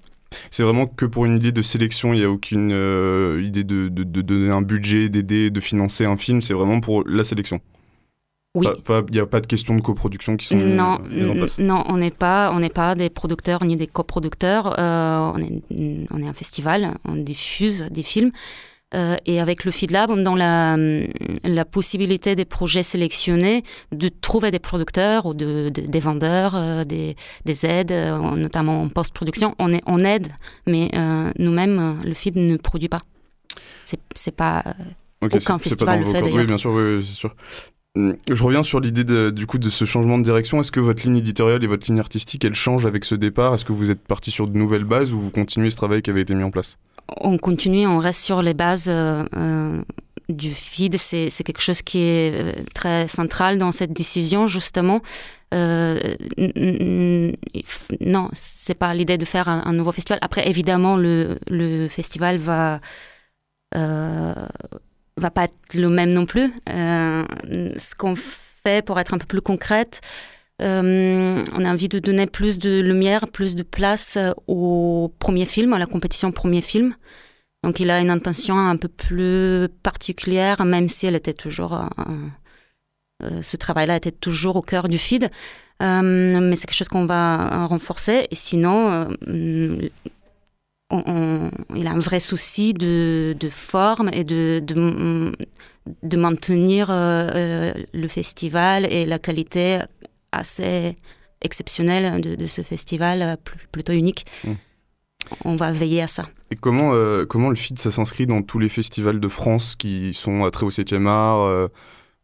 C'est 0.52 0.64
vraiment 0.64 0.88
que 0.88 1.06
pour 1.06 1.26
une 1.26 1.38
idée 1.38 1.52
de 1.52 1.62
sélection, 1.62 2.14
il 2.14 2.20
n'y 2.20 2.26
a 2.26 2.30
aucune 2.30 2.70
idée 3.44 3.64
de, 3.64 3.90
de, 3.90 4.04
de, 4.04 4.22
donner 4.22 4.52
un 4.52 4.62
budget, 4.62 5.10
d'aider, 5.10 5.50
de 5.50 5.60
financer 5.60 6.06
un 6.06 6.18
film, 6.18 6.42
c'est 6.42 6.54
vraiment 6.54 6.80
pour 6.80 7.04
la 7.08 7.24
sélection. 7.24 7.62
Oui. 8.56 8.68
Il 8.90 9.12
n'y 9.12 9.20
a 9.20 9.28
pas 9.28 9.42
de 9.42 9.48
question 9.48 9.76
de 9.76 9.82
coproduction 9.82 10.36
qui 10.36 10.48
sont 10.48 10.58
non, 10.58 11.00
mises 11.08 11.30
en 11.30 11.34
place 11.34 11.60
Non, 11.60 11.84
on 11.88 11.98
n'est 11.98 12.10
pas, 12.10 12.52
on 12.52 12.60
n'est 12.60 12.70
pas 12.70 12.96
des 12.96 13.10
producteurs 13.10 13.64
ni 13.64 13.76
des 13.76 13.86
coproducteurs. 13.86 14.80
Euh, 14.80 15.32
on, 15.36 15.38
est, 15.38 16.08
on 16.10 16.24
est 16.24 16.28
un 16.28 16.34
festival, 16.34 16.96
on 17.06 17.16
diffuse 17.16 17.86
des 17.92 18.02
films. 18.04 18.32
Euh, 18.96 19.18
et 19.28 19.40
avec 19.40 19.66
le 19.66 19.72
FeedLab, 19.72 20.10
on 20.10 20.26
a 20.40 20.76
la, 21.44 21.66
possibilité 21.66 22.36
des 22.36 22.46
projets 22.46 22.82
sélectionnés 22.82 23.62
de 23.92 24.10
trouver 24.10 24.50
des 24.50 24.58
producteurs 24.58 25.28
ou 25.28 25.36
de, 25.36 25.70
des 25.70 26.00
vendeurs, 26.00 26.56
euh, 26.56 26.84
des, 26.84 27.16
des, 27.46 27.66
aides, 27.68 27.92
notamment 27.92 28.82
en 28.82 28.90
post-production. 28.90 29.54
On, 29.60 29.72
est, 29.72 29.84
on 29.86 30.00
aide, 30.00 30.30
mais 30.66 30.90
nous-mêmes, 31.38 32.00
le 32.04 32.16
Feed 32.16 32.36
ne 32.36 32.58
produit 32.58 32.90
pas. 32.90 33.02
C'est 34.16 34.36
pas... 34.36 34.64
aucun 35.22 35.60
festival 35.60 36.00
le 36.00 36.06
fait 36.08 36.24
Oui, 36.24 36.46
bien 36.46 36.58
sûr, 36.58 36.72
oui, 36.72 37.06
c'est 37.06 37.14
sûr. 37.14 37.36
Hum, 37.96 38.16
je 38.32 38.44
reviens 38.44 38.64
sur 38.64 38.80
l'idée 38.80 39.32
du 39.32 39.48
coup 39.48 39.58
de 39.58 39.70
ce 39.70 39.86
changement 39.86 40.18
de 40.18 40.24
direction. 40.24 40.60
Est-ce 40.60 40.72
que 40.72 40.80
votre 40.80 41.04
ligne 41.04 41.18
éditoriale 41.18 41.64
et 41.64 41.68
votre 41.68 41.88
ligne 41.88 42.00
artistique, 42.00 42.46
elle 42.46 42.54
change 42.54 42.86
avec 42.86 43.04
ce 43.06 43.16
départ? 43.16 43.54
Est-ce 43.56 43.66
que 43.66 43.74
vous 43.74 43.90
êtes 43.92 44.02
parti 44.02 44.32
sur 44.32 44.48
de 44.48 44.58
nouvelles 44.58 44.84
bases 44.84 45.14
ou 45.14 45.20
vous 45.20 45.32
continuez 45.32 45.70
ce 45.70 45.76
travail 45.76 46.02
qui 46.02 46.10
avait 46.10 46.22
été 46.22 46.36
mis 46.36 46.44
en 46.44 46.52
place? 46.52 46.78
On 47.18 47.38
continue, 47.38 47.88
on 47.88 47.98
reste 47.98 48.22
sur 48.22 48.44
les 48.44 48.54
bases 48.54 48.88
euh, 48.88 49.26
euh, 49.36 49.82
du 50.30 50.54
feed, 50.54 50.98
c'est 50.98 51.32
quelque 51.44 51.62
chose 51.62 51.82
qui 51.82 51.98
est 52.00 52.64
très 52.76 53.08
central 53.08 53.58
dans 53.58 53.72
cette 53.72 53.94
décision, 53.94 54.46
justement. 54.46 55.02
Euh, 55.54 56.16
non, 58.02 58.30
c'est 58.34 58.76
pas 58.76 58.94
l'idée 58.94 59.18
de 59.18 59.26
faire 59.26 59.50
un, 59.50 59.74
nouveau 59.74 59.92
festival. 59.92 60.20
Après, 60.22 60.48
évidemment, 60.48 60.96
le, 60.98 61.88
festival 61.90 62.38
va 62.38 62.80
euh, 63.76 64.34
va 65.20 65.32
pas 65.32 65.46
être 65.46 65.76
le 65.76 65.90
même 65.90 66.12
non 66.12 66.26
plus. 66.26 66.52
Euh, 66.70 67.24
ce 67.78 67.96
qu'on 67.96 68.16
fait 68.16 68.84
pour 68.86 69.00
être 69.00 69.14
un 69.14 69.18
peu 69.18 69.26
plus 69.26 69.42
concrète, 69.42 70.02
euh, 70.62 71.44
on 71.54 71.66
a 71.66 71.72
envie 71.72 71.88
de 71.88 72.00
donner 72.00 72.26
plus 72.26 72.60
de 72.60 72.82
lumière, 72.82 73.28
plus 73.28 73.56
de 73.56 73.64
place 73.64 74.18
au 74.48 75.14
premier 75.20 75.46
film, 75.46 75.74
à 75.74 75.80
la 75.80 75.86
compétition 75.86 76.32
premier 76.32 76.62
film. 76.62 76.96
Donc 77.64 77.80
il 77.80 77.90
a 77.92 78.00
une 78.00 78.10
intention 78.10 78.58
un 78.58 78.78
peu 78.78 78.88
plus 78.88 79.68
particulière, 79.84 80.64
même 80.66 80.88
si 80.88 81.06
elle 81.06 81.16
était 81.16 81.34
toujours 81.34 81.80
euh, 83.22 83.42
ce 83.42 83.58
travail-là 83.58 83.98
était 83.98 84.12
toujours 84.12 84.56
au 84.56 84.62
cœur 84.62 84.88
du 84.88 84.98
feed. 84.98 85.30
Euh, 85.82 86.02
mais 86.02 86.56
c'est 86.56 86.68
quelque 86.68 86.78
chose 86.78 86.90
qu'on 86.90 87.06
va 87.06 87.66
renforcer. 87.66 88.28
Et 88.32 88.36
sinon, 88.36 89.08
euh, 90.92 91.50
il 91.76 91.88
a 91.88 91.92
un 91.92 92.00
vrai 92.00 92.20
souci 92.20 92.74
de, 92.74 93.36
forme 93.52 94.10
et 94.12 94.24
de, 94.24 94.62
de, 94.64 96.18
maintenir 96.18 96.88
le 96.90 98.08
festival 98.08 98.86
et 98.92 99.06
la 99.06 99.20
qualité 99.20 99.82
assez 100.32 100.98
exceptionnelle 101.42 102.22
de, 102.22 102.48
ce 102.48 102.62
festival, 102.62 103.38
plutôt 103.72 103.94
unique. 103.94 104.26
Mmh. 104.44 104.54
On 105.46 105.56
va 105.56 105.72
veiller 105.72 106.02
à 106.02 106.08
ça. 106.08 106.26
Et 106.50 106.56
comment, 106.56 106.92
comment 107.28 107.50
le 107.50 107.56
feed, 107.56 107.78
ça 107.78 107.92
s'inscrit 107.92 108.26
dans 108.26 108.42
tous 108.42 108.58
les 108.58 108.70
festivals 108.70 109.20
de 109.20 109.28
France 109.28 109.76
qui 109.76 110.14
sont 110.14 110.50
très 110.50 110.66
au 110.66 110.72
7e 110.72 111.08
art 111.08 111.70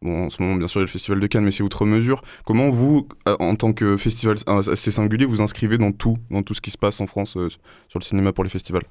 En 0.06 0.30
ce 0.30 0.42
moment, 0.42 0.56
bien 0.56 0.68
sûr, 0.68 0.80
il 0.80 0.82
y 0.82 0.84
a 0.84 0.86
le 0.86 0.90
Festival 0.90 1.20
de 1.20 1.26
Cannes, 1.26 1.44
mais 1.44 1.50
c'est 1.50 1.62
outre 1.62 1.84
mesure. 1.84 2.22
Comment 2.44 2.70
vous, 2.70 3.08
euh, 3.28 3.36
en 3.38 3.56
tant 3.56 3.72
que 3.72 3.96
festival 3.96 4.36
assez 4.46 4.90
singulier, 4.90 5.24
vous 5.24 5.42
inscrivez 5.42 5.78
dans 5.78 5.92
tout, 5.92 6.16
dans 6.30 6.42
tout 6.42 6.54
ce 6.54 6.60
qui 6.60 6.70
se 6.70 6.78
passe 6.78 7.00
en 7.00 7.06
France 7.06 7.36
euh, 7.36 7.48
sur 7.88 7.98
le 7.98 8.04
cinéma 8.04 8.32
pour 8.32 8.44
les 8.44 8.50
festivals? 8.50 8.84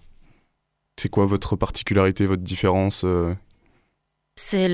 C'est 0.99 1.09
quoi 1.09 1.25
votre 1.25 1.55
particularité, 1.55 2.25
votre 2.25 2.43
différence 2.43 3.03
euh? 3.03 3.33
C'est 4.37 4.67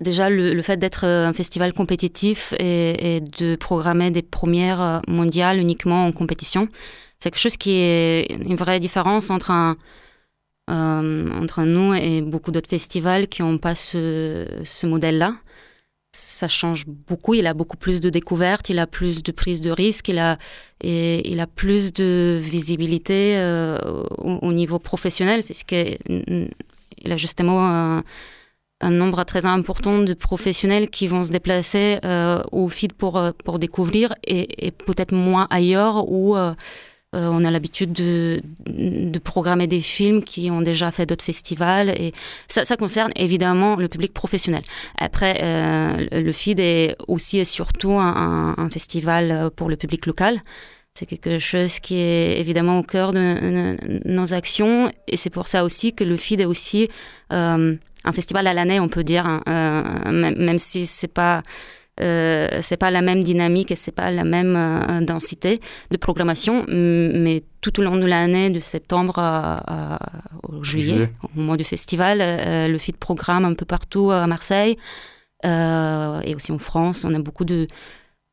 déjà 0.00 0.30
le, 0.30 0.62
fait 0.62 0.76
d'être 0.76 1.04
un 1.04 1.32
festival 1.32 1.72
compétitif 1.72 2.54
et, 2.60 3.20
de 3.20 3.56
programmer 3.56 4.12
des 4.12 4.22
premières 4.22 5.02
mondiales 5.08 5.58
uniquement 5.58 6.06
en 6.06 6.12
compétition. 6.12 6.68
C'est 7.18 7.30
quelque 7.30 7.40
chose 7.40 7.56
qui 7.56 7.72
est 7.72 8.26
une 8.30 8.54
vraie 8.54 8.78
différence 8.78 9.30
entre 9.30 9.50
un, 9.50 9.72
euh, 9.72 9.74
entre 10.68 11.62
nous 11.62 11.94
et 11.94 12.22
beaucoup 12.22 12.50
d'autres 12.50 12.70
festivals 12.70 13.28
qui 13.28 13.42
n'ont 13.42 13.58
pas 13.58 13.74
ce, 13.74 14.86
modèle-là. 14.86 15.34
Ça 16.12 16.48
change 16.48 16.86
beaucoup, 16.86 17.34
il 17.34 17.46
a 17.46 17.52
beaucoup 17.52 17.76
plus 17.76 18.00
de 18.00 18.08
découvertes, 18.08 18.70
il 18.70 18.78
a 18.78 18.86
plus 18.86 19.22
de 19.22 19.32
prise 19.32 19.60
de 19.60 19.70
risque, 19.70 20.08
il 20.08 20.18
a, 20.18 20.38
plus 21.54 21.92
de 21.92 22.38
visibilité 22.42 23.36
euh, 23.36 23.78
au, 24.18 24.52
niveau 24.52 24.78
professionnel, 24.78 25.44
puisqu'il 25.44 26.48
a 27.04 27.16
justement 27.16 28.02
un, 28.80 28.90
nombre 28.90 29.24
très 29.24 29.46
important 29.46 29.98
de 30.02 30.14
professionnels 30.14 30.88
qui 30.90 31.06
vont 31.06 31.22
se 31.22 31.30
déplacer 31.30 31.98
euh, 32.04 32.42
au 32.50 32.68
FID 32.68 32.92
pour, 32.94 33.58
découvrir 33.58 34.14
et, 34.26 34.70
peut-être 34.70 35.14
moins 35.14 35.46
ailleurs 35.50 36.10
où 36.10 36.34
euh, 37.14 37.28
on 37.28 37.44
a 37.44 37.50
l'habitude 37.50 37.92
de, 37.92 38.42
programmer 39.24 39.66
des 39.66 39.80
films 39.80 40.22
qui 40.22 40.50
ont 40.50 40.60
déjà 40.60 40.90
fait 40.90 41.06
d'autres 41.06 41.24
festivals 41.24 41.90
et 41.90 42.12
ça, 42.48 42.76
concerne 42.76 43.12
évidemment 43.16 43.76
le 43.76 43.88
public 43.88 44.12
professionnel. 44.12 44.62
Après, 44.98 45.40
euh, 45.42 46.06
le 46.12 46.32
FID 46.32 46.60
est 46.60 46.96
aussi 47.08 47.38
et 47.38 47.44
surtout 47.44 47.92
un, 47.92 48.68
festival 48.70 49.50
pour 49.56 49.68
le 49.68 49.76
public 49.76 50.06
local. 50.06 50.38
C'est 50.94 51.06
quelque 51.06 51.38
chose 51.38 51.78
qui 51.78 51.96
est 51.96 52.40
évidemment 52.40 52.80
au 52.80 52.82
cœur 52.82 53.12
de, 53.12 53.76
nos 54.04 54.34
actions 54.34 54.90
et 55.08 55.16
c'est 55.16 55.30
pour 55.30 55.46
ça 55.46 55.64
aussi 55.64 55.94
que 55.94 56.04
le 56.04 56.16
FID 56.16 56.40
est 56.40 56.46
aussi 56.46 56.88
euh, 57.32 57.76
un 58.04 58.12
festival 58.12 58.46
à 58.46 58.54
l'année, 58.54 58.80
on 58.80 58.88
peut 58.88 59.04
dire, 59.04 59.26
hein, 59.26 60.02
même 60.06 60.58
si 60.58 60.86
c'est 60.86 61.12
pas 61.12 61.42
euh, 62.00 62.58
c'est 62.60 62.76
pas 62.76 62.90
la 62.90 63.00
même 63.00 63.22
dynamique 63.24 63.70
et 63.70 63.76
c'est 63.76 63.92
pas 63.92 64.10
la 64.10 64.24
même 64.24 64.54
euh, 64.56 65.00
densité 65.00 65.58
de 65.90 65.96
programmation, 65.96 66.64
mais 66.68 67.42
tout 67.60 67.80
au 67.80 67.82
long 67.82 67.96
de 67.96 68.04
l'année, 68.04 68.50
de 68.50 68.60
septembre 68.60 69.18
à, 69.18 69.98
juillet, 70.62 71.10
au 71.22 71.28
moment 71.34 71.56
du 71.56 71.64
festival, 71.64 72.18
euh, 72.20 72.68
le 72.68 72.78
FIT 72.78 72.94
programme 72.94 73.44
un 73.44 73.54
peu 73.54 73.64
partout 73.64 74.10
à 74.10 74.26
Marseille 74.26 74.76
et 75.44 76.34
aussi 76.34 76.50
en 76.50 76.58
France. 76.58 77.04
On 77.04 77.14
a 77.14 77.20
beaucoup 77.20 77.44
de 77.44 77.68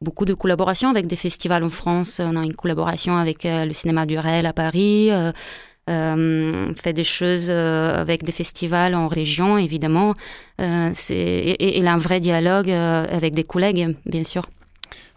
beaucoup 0.01 0.26
de 0.26 0.34
collaborations 0.34 0.89
avec 0.89 1.07
des 1.07 1.16
festivals 1.16 1.64
en 1.64 1.70
France. 1.70 2.20
On 2.20 2.36
a 2.36 2.43
une 2.43 2.55
collaboration 2.55 3.18
avec 3.18 3.43
le 3.45 3.72
cinéma 3.72 4.05
du 4.05 4.18
Réel 4.18 4.45
à 4.45 4.53
Paris. 4.53 5.11
Euh, 5.89 6.74
fait 6.76 6.93
des 6.93 7.03
choses 7.03 7.47
euh, 7.49 7.99
avec 7.99 8.24
des 8.24 8.32
festivals 8.32 8.95
en 8.95 9.07
région, 9.07 9.57
évidemment. 9.57 10.14
Euh, 10.62 10.91
et, 11.10 11.80
il 11.80 11.88
a 11.88 11.93
un 11.93 11.97
vrai 11.97 12.20
dialogue 12.20 12.70
avec 12.70 13.34
des 13.34 13.43
collègues, 13.43 13.95
bien 14.06 14.24
sûr. 14.24 14.43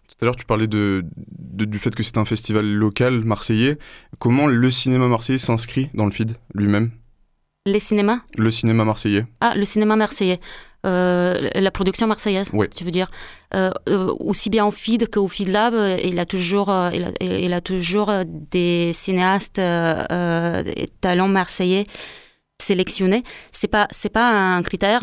Tout 0.08 0.16
à 0.22 0.24
l'heure, 0.24 0.36
tu 0.36 0.46
parlais 0.46 0.66
de, 0.66 1.04
du 1.28 1.78
fait 1.78 1.94
que 1.94 2.02
c'est 2.02 2.16
un 2.16 2.24
festival 2.24 2.64
local 2.64 3.24
marseillais. 3.24 3.76
Comment 4.18 4.46
le 4.46 4.70
cinéma 4.70 5.08
marseillais 5.08 5.38
s'inscrit 5.38 5.90
dans 5.94 6.06
le 6.06 6.10
FID 6.10 6.32
lui-même? 6.54 6.90
Les 7.66 7.80
cinémas? 7.80 8.20
Le 8.38 8.50
cinéma 8.50 8.84
marseillais. 8.84 9.24
Ah, 9.40 9.54
le 9.56 9.64
cinéma 9.64 9.96
marseillais. 9.96 10.40
Euh, 10.86 11.50
la 11.54 11.70
production 11.70 12.06
marseillaise, 12.06 12.52
tu 12.74 12.84
veux 12.84 12.90
dire. 12.90 13.10
Euh, 13.54 13.70
euh, 13.88 14.14
aussi 14.20 14.50
bien 14.50 14.64
au 14.66 14.70
FID 14.70 15.10
qu'au 15.10 15.26
FID 15.26 15.48
Lab, 15.48 15.74
il 16.04 16.18
a 16.18 16.26
toujours, 16.26 16.72
il 17.20 17.52
a, 17.52 17.60
toujours 17.60 18.12
des 18.24 18.92
cinéastes 18.92 19.56
des 19.56 20.88
talents 21.00 21.28
marseillais 21.28 21.84
sélectionnés. 22.60 23.22
C'est 23.52 23.68
pas, 23.68 23.88
c'est 23.90 24.10
pas 24.10 24.56
un 24.56 24.62
critère. 24.62 25.02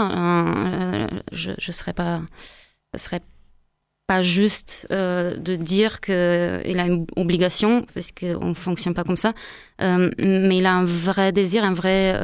je, 1.32 1.52
je 1.58 1.72
serais 1.72 1.94
pas, 1.94 2.22
ce 2.96 3.04
serait 3.04 3.22
pas 4.08 4.22
juste 4.22 4.88
de 4.90 5.56
dire 5.56 6.02
qu'il 6.02 6.14
a 6.14 6.86
une 6.86 7.06
obligation, 7.16 7.86
parce 7.94 8.12
qu'on 8.12 8.50
ne 8.50 8.54
fonctionne 8.54 8.94
pas 8.94 9.04
comme 9.04 9.16
ça, 9.16 9.32
mais 9.80 10.58
il 10.58 10.66
a 10.66 10.74
un 10.74 10.84
vrai 10.84 11.32
désir, 11.32 11.64
un 11.64 11.74
vrai 11.74 12.18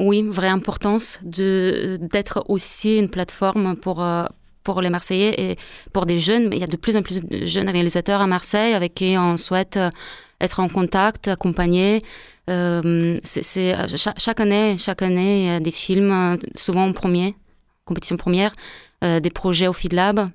oui, 0.00 0.22
vraie 0.22 0.48
importance 0.48 1.20
de 1.22 1.98
d'être 2.00 2.44
aussi 2.48 2.98
une 2.98 3.10
plateforme 3.10 3.76
pour 3.76 4.02
euh, 4.02 4.24
pour 4.64 4.80
les 4.82 4.90
Marseillais 4.90 5.34
et 5.38 5.56
pour 5.92 6.06
des 6.06 6.18
jeunes. 6.18 6.50
Il 6.52 6.58
y 6.58 6.64
a 6.64 6.66
de 6.66 6.76
plus 6.76 6.96
en 6.96 7.02
plus 7.02 7.22
de 7.22 7.46
jeunes 7.46 7.68
réalisateurs 7.68 8.20
à 8.20 8.26
Marseille 8.26 8.74
avec 8.74 8.94
qui 8.94 9.16
on 9.18 9.36
souhaite 9.36 9.76
euh, 9.76 9.90
être 10.40 10.60
en 10.60 10.68
contact, 10.68 11.28
accompagner. 11.28 12.00
Euh, 12.48 13.18
c'est, 13.22 13.74
chaque, 14.16 14.40
année, 14.40 14.76
chaque 14.78 15.02
année, 15.02 15.42
il 15.42 15.46
y 15.46 15.50
a 15.50 15.60
des 15.60 15.70
films, 15.70 16.38
souvent 16.54 16.86
en 16.86 16.92
premier, 16.92 17.34
compétition 17.84 18.16
première, 18.16 18.52
des 19.02 19.30
projets 19.30 19.66
au 19.66 19.72
FeedLab. 19.72 20.28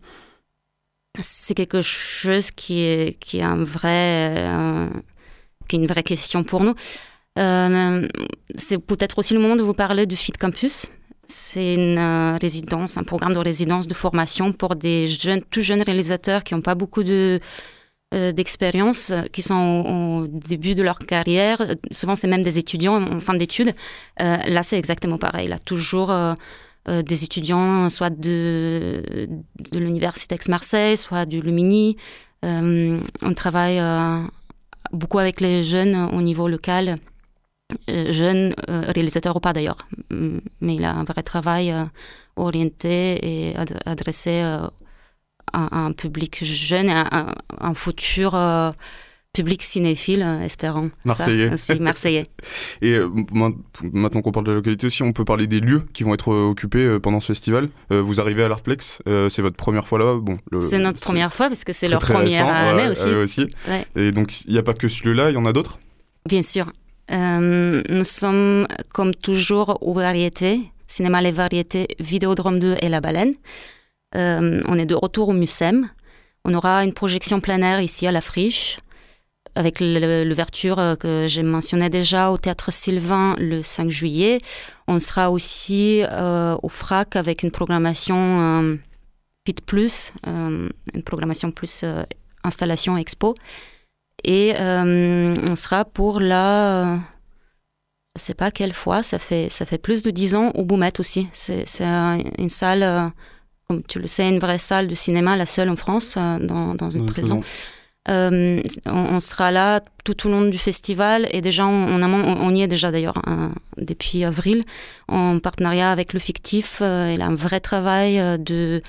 C'est 1.19 1.55
quelque 1.55 1.81
chose 1.81 2.51
qui 2.51 2.81
est, 2.81 3.19
qui 3.19 3.39
est 3.39 3.43
un 3.43 3.63
vrai, 3.63 4.89
qui 5.67 5.75
est 5.75 5.79
une 5.79 5.87
vraie 5.87 6.03
question 6.03 6.43
pour 6.43 6.63
nous. 6.63 6.75
Euh, 7.37 8.07
c'est 8.55 8.77
peut-être 8.77 9.19
aussi 9.19 9.33
le 9.33 9.39
moment 9.39 9.55
de 9.55 9.63
vous 9.63 9.73
parler 9.73 10.05
du 10.05 10.15
Fit 10.15 10.31
Campus. 10.31 10.87
C'est 11.27 11.73
une 11.73 11.97
euh, 11.97 12.37
résidence, 12.39 12.97
un 12.97 13.03
programme 13.03 13.33
de 13.33 13.39
résidence 13.39 13.87
de 13.87 13.93
formation 13.93 14.53
pour 14.53 14.75
des 14.75 15.07
jeunes, 15.07 15.41
tout 15.41 15.61
jeunes 15.61 15.81
réalisateurs 15.81 16.43
qui 16.43 16.53
n'ont 16.53 16.61
pas 16.61 16.75
beaucoup 16.75 17.03
de 17.03 17.39
euh, 17.41 17.45
d'expérience, 18.16 19.13
qui 19.34 19.41
sont 19.41 20.26
au, 20.26 20.28
début 20.28 20.76
de 20.76 20.84
leur 20.84 20.99
carrière. 20.99 21.61
Souvent, 21.91 22.16
c'est 22.16 22.28
même 22.28 22.43
des 22.43 22.57
étudiants 22.57 23.01
en 23.01 23.20
fin 23.20 23.34
d'études. 23.34 23.74
là, 24.18 24.63
c'est 24.63 24.78
exactement 24.78 25.18
pareil. 25.18 25.47
Là, 25.47 25.59
toujours 25.59 26.13
des 26.88 27.24
étudiants, 27.24 27.89
soit 27.89 28.09
de, 28.09 29.28
l'Université 29.74 30.36
Aix-Marseille, 30.36 30.97
soit 30.97 31.26
du 31.26 31.41
Lumini. 31.41 31.97
on 32.43 33.34
travaille 33.36 33.82
beaucoup 34.91 35.20
avec 35.20 35.41
les 35.41 35.63
jeunes 35.63 35.95
au 36.13 36.22
niveau 36.22 36.47
local 36.47 36.97
euh, 37.89 38.11
jeune 38.11 38.53
euh, 38.70 38.91
réalisateur 38.93 39.36
ou 39.36 39.39
pas 39.39 39.51
d'ailleurs, 39.51 39.88
mais 40.61 40.76
il 40.76 40.86
a 40.86 40.93
un 40.93 41.03
vrai 41.03 41.24
travail 41.24 41.72
euh, 41.72 41.86
orienté 42.36 43.20
et 43.24 43.55
adressé 43.86 44.43
un 45.53 45.91
public 45.91 46.43
jeune, 46.43 46.89
à 46.89 47.35
un, 47.59 47.73
futur 47.73 48.37
public 49.33 49.63
cinéphile, 49.63 50.21
espérons. 50.43 50.91
Marseillais. 51.03 51.51
marseillais. 51.79 52.23
et 52.81 52.97
maintenant 53.93 54.21
qu'on 54.21 54.31
parle 54.31 54.45
de 54.45 54.51
la 54.51 54.55
localité 54.55 54.87
aussi, 54.87 55.03
on 55.03 55.11
peut 55.11 55.25
parler 55.25 55.47
des 55.47 55.59
lieux 55.59 55.83
qui 55.93 56.03
vont 56.03 56.13
être 56.13 56.29
occupés 56.29 56.99
pendant 57.01 57.19
ce 57.19 57.27
festival. 57.27 57.69
vous 57.89 58.19
arrivez 58.21 58.43
à 58.43 58.47
l'Artplex, 58.47 59.01
c'est 59.29 59.41
votre 59.41 59.57
première 59.57 59.87
fois 59.87 59.99
là-bas 59.99 60.19
bon, 60.21 60.37
C'est 60.59 60.79
notre 60.79 60.99
première 60.99 61.33
fois 61.33 61.47
parce 61.47 61.63
que 61.63 61.73
c'est 61.73 61.87
leur 61.87 61.99
première 61.99 62.47
année 62.47 62.89
aussi. 62.89 63.09
aussi. 63.09 63.47
Et 63.95 64.11
donc 64.11 64.45
il 64.45 64.51
n'y 64.51 64.59
a 64.59 64.63
pas 64.63 64.73
que 64.73 64.87
ce 64.87 65.03
lieu-là, 65.03 65.31
il 65.31 65.33
y 65.33 65.37
en 65.37 65.45
a 65.45 65.53
d'autres? 65.53 65.79
Bien 66.27 66.41
sûr. 66.41 66.71
nous 67.11 68.03
sommes 68.03 68.67
comme 68.93 69.13
toujours 69.13 69.77
aux 69.81 69.93
variétés, 69.93 70.59
cinéma 70.87 71.21
les 71.21 71.31
variétés, 71.31 71.87
Vidéodrome 71.99 72.59
2 72.59 72.77
et 72.81 72.89
La 72.89 73.01
Baleine. 73.01 73.33
On 74.16 74.78
est 74.78 74.86
de 74.86 74.95
retour 74.95 75.30
au 75.30 75.34
MUSEM. 75.34 75.89
On 76.45 76.53
aura 76.53 76.84
une 76.84 76.93
projection 76.93 77.41
plein 77.41 77.61
air 77.61 77.82
ici 77.82 78.07
à 78.07 78.11
la 78.11 78.22
Friche 78.22 78.78
avec 79.55 79.80
l'ouverture 79.80 80.80
euh, 80.80 80.95
que 80.95 81.26
j'ai 81.28 81.43
mentionné 81.43 81.89
déjà 81.89 82.30
au 82.32 82.38
Théâtre 82.38 82.72
Sylvain 82.72 83.36
le 83.39 83.61
5 83.61 83.89
juillet. 83.89 84.39
On 84.88 84.99
sera 84.99 85.32
aussi 85.32 86.03
euh, 86.03 86.57
au 86.61 86.70
FRAC 86.70 87.16
avec 87.16 87.41
une 87.41 87.51
programmation 87.51 88.18
euh, 88.18 88.76
PIT+, 89.45 89.63
une 90.26 91.03
programmation 91.05 91.51
plus 91.51 91.86
installation 92.43 92.97
expo. 92.97 93.36
Et 94.24 94.53
on 94.57 95.55
sera 95.55 95.86
pour 95.86 96.20
la... 96.20 96.99
je 98.18 98.22
sais 98.22 98.34
pas 98.34 98.49
quelle 98.49 98.74
fois, 98.74 99.03
ça 99.03 99.20
fait, 99.20 99.49
ça 99.49 99.68
fait 99.68 99.78
plus 99.78 100.01
de 100.01 100.09
dix 100.09 100.34
ans 100.34 100.49
au 100.55 100.66
Boumette 100.66 100.99
aussi. 100.99 101.28
C'est 101.32 101.66
une 101.82 102.49
salle, 102.49 103.11
comme 103.68 103.84
tu 103.84 103.99
le 103.99 104.07
sais, 104.07 104.30
une 104.30 104.39
vraie 104.39 104.59
salle 104.59 104.88
de 104.88 104.95
cinéma, 104.95 105.36
la 105.36 105.45
seule 105.45 105.70
en 105.70 105.76
France, 105.76 106.16
dans, 106.16 106.76
dans 106.76 106.89
une 106.89 107.05
prison. 107.05 107.41
Euh, 108.07 108.61
on, 108.86 109.20
sera 109.20 109.51
là 109.51 109.82
tout 110.03 110.28
au 110.28 110.30
long 110.30 110.47
du 110.47 110.59
festival 110.59 111.28
et 111.32 111.41
déjà 111.41 111.66
on, 111.66 112.03
on, 112.03 112.53
y 112.53 112.61
est 112.61 112.68
déjà 112.68 112.91
d'ailleurs 112.91 113.18
hein, 113.26 113.55
depuis 113.78 114.24
avril 114.24 114.63
en 115.07 115.39
partenariat 115.39 115.91
avec 115.91 116.13
le 116.13 116.20
fictif. 116.20 116.82
Euh, 116.84 117.11
il 117.16 117.22
a 117.24 117.26
un 117.26 117.34
vrai 117.34 117.59
travail 117.59 118.20
euh, 118.20 118.38
de 118.38 118.84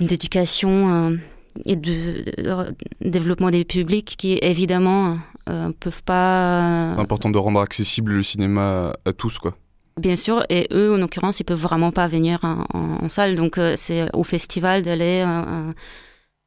d'éducation 0.00 1.18
et 1.64 1.76
de, 1.76 2.24
développement 3.00 3.50
des 3.50 3.64
publics 3.64 4.16
qui 4.18 4.38
évidemment 4.42 5.18
ne 5.46 5.70
peuvent 5.70 6.02
pas. 6.02 6.94
C'est 6.96 7.00
important 7.00 7.30
de 7.30 7.38
rendre 7.38 7.60
accessible 7.60 8.12
le 8.12 8.22
cinéma 8.24 8.94
à 9.04 9.12
tous 9.12 9.38
quoi. 9.38 9.54
Bien 9.96 10.16
sûr, 10.16 10.44
et 10.48 10.66
eux, 10.72 10.94
en 10.94 10.96
l'occurrence, 10.96 11.40
ils 11.40 11.44
peuvent 11.44 11.60
vraiment 11.60 11.90
pas 11.92 12.08
venir 12.08 12.40
en, 12.44 13.08
salle. 13.08 13.34
Donc, 13.34 13.58
c'est 13.76 14.08
au 14.14 14.22
festival 14.22 14.82
d'aller 14.82 15.24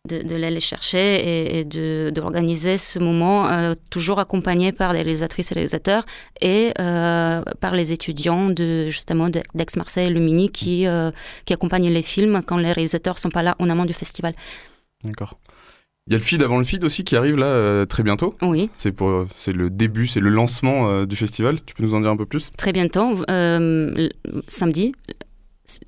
de, 0.09 0.35
l'aller 0.35 0.59
chercher 0.59 1.59
et, 1.59 1.63
d'organiser 2.11 2.77
ce 2.77 2.99
moment, 2.99 3.47
euh, 3.47 3.73
toujours 3.89 4.19
accompagné 4.19 4.73
par 4.73 4.91
des 4.91 5.01
réalisatrices 5.01 5.51
et 5.51 5.55
réalisateurs 5.55 6.03
et 6.41 6.73
euh, 6.79 7.41
par 7.61 7.73
les 7.73 7.93
étudiants 7.93 8.49
de 8.49 8.89
justement 8.89 9.29
d'Aix-Marseille 9.29 10.09
Lumini 10.09 10.51
qui, 10.51 10.87
euh, 10.87 11.11
qui 11.45 11.53
accompagnent 11.53 11.89
les 11.89 12.03
films 12.03 12.41
quand 12.45 12.57
les 12.57 12.73
réalisateurs 12.73 13.17
sont 13.17 13.29
pas 13.29 13.43
là 13.43 13.55
en 13.59 13.69
amont 13.69 13.85
du 13.85 13.93
festival. 13.93 14.33
D'accord. 15.05 15.37
Il 16.07 16.13
y 16.13 16.15
a 16.15 16.19
le 16.19 16.23
feed 16.23 16.43
avant 16.43 16.57
le 16.57 16.65
feed 16.65 16.83
aussi 16.83 17.03
qui 17.03 17.15
arrive 17.15 17.37
là 17.37 17.85
très 17.85 18.03
bientôt. 18.03 18.35
Oui. 18.41 18.69
C'est 18.77 18.91
pour 18.91 19.25
c'est 19.37 19.53
le 19.53 19.69
début, 19.69 20.05
c'est 20.05 20.19
le 20.19 20.29
lancement 20.29 21.05
du 21.05 21.15
festival. 21.15 21.59
Tu 21.65 21.73
peux 21.73 21.83
nous 21.83 21.93
en 21.93 22.01
dire 22.01 22.09
un 22.09 22.17
peu 22.17 22.25
plus? 22.25 22.51
Très 22.57 22.73
bientôt, 22.73 23.23
samedi. 24.47 24.93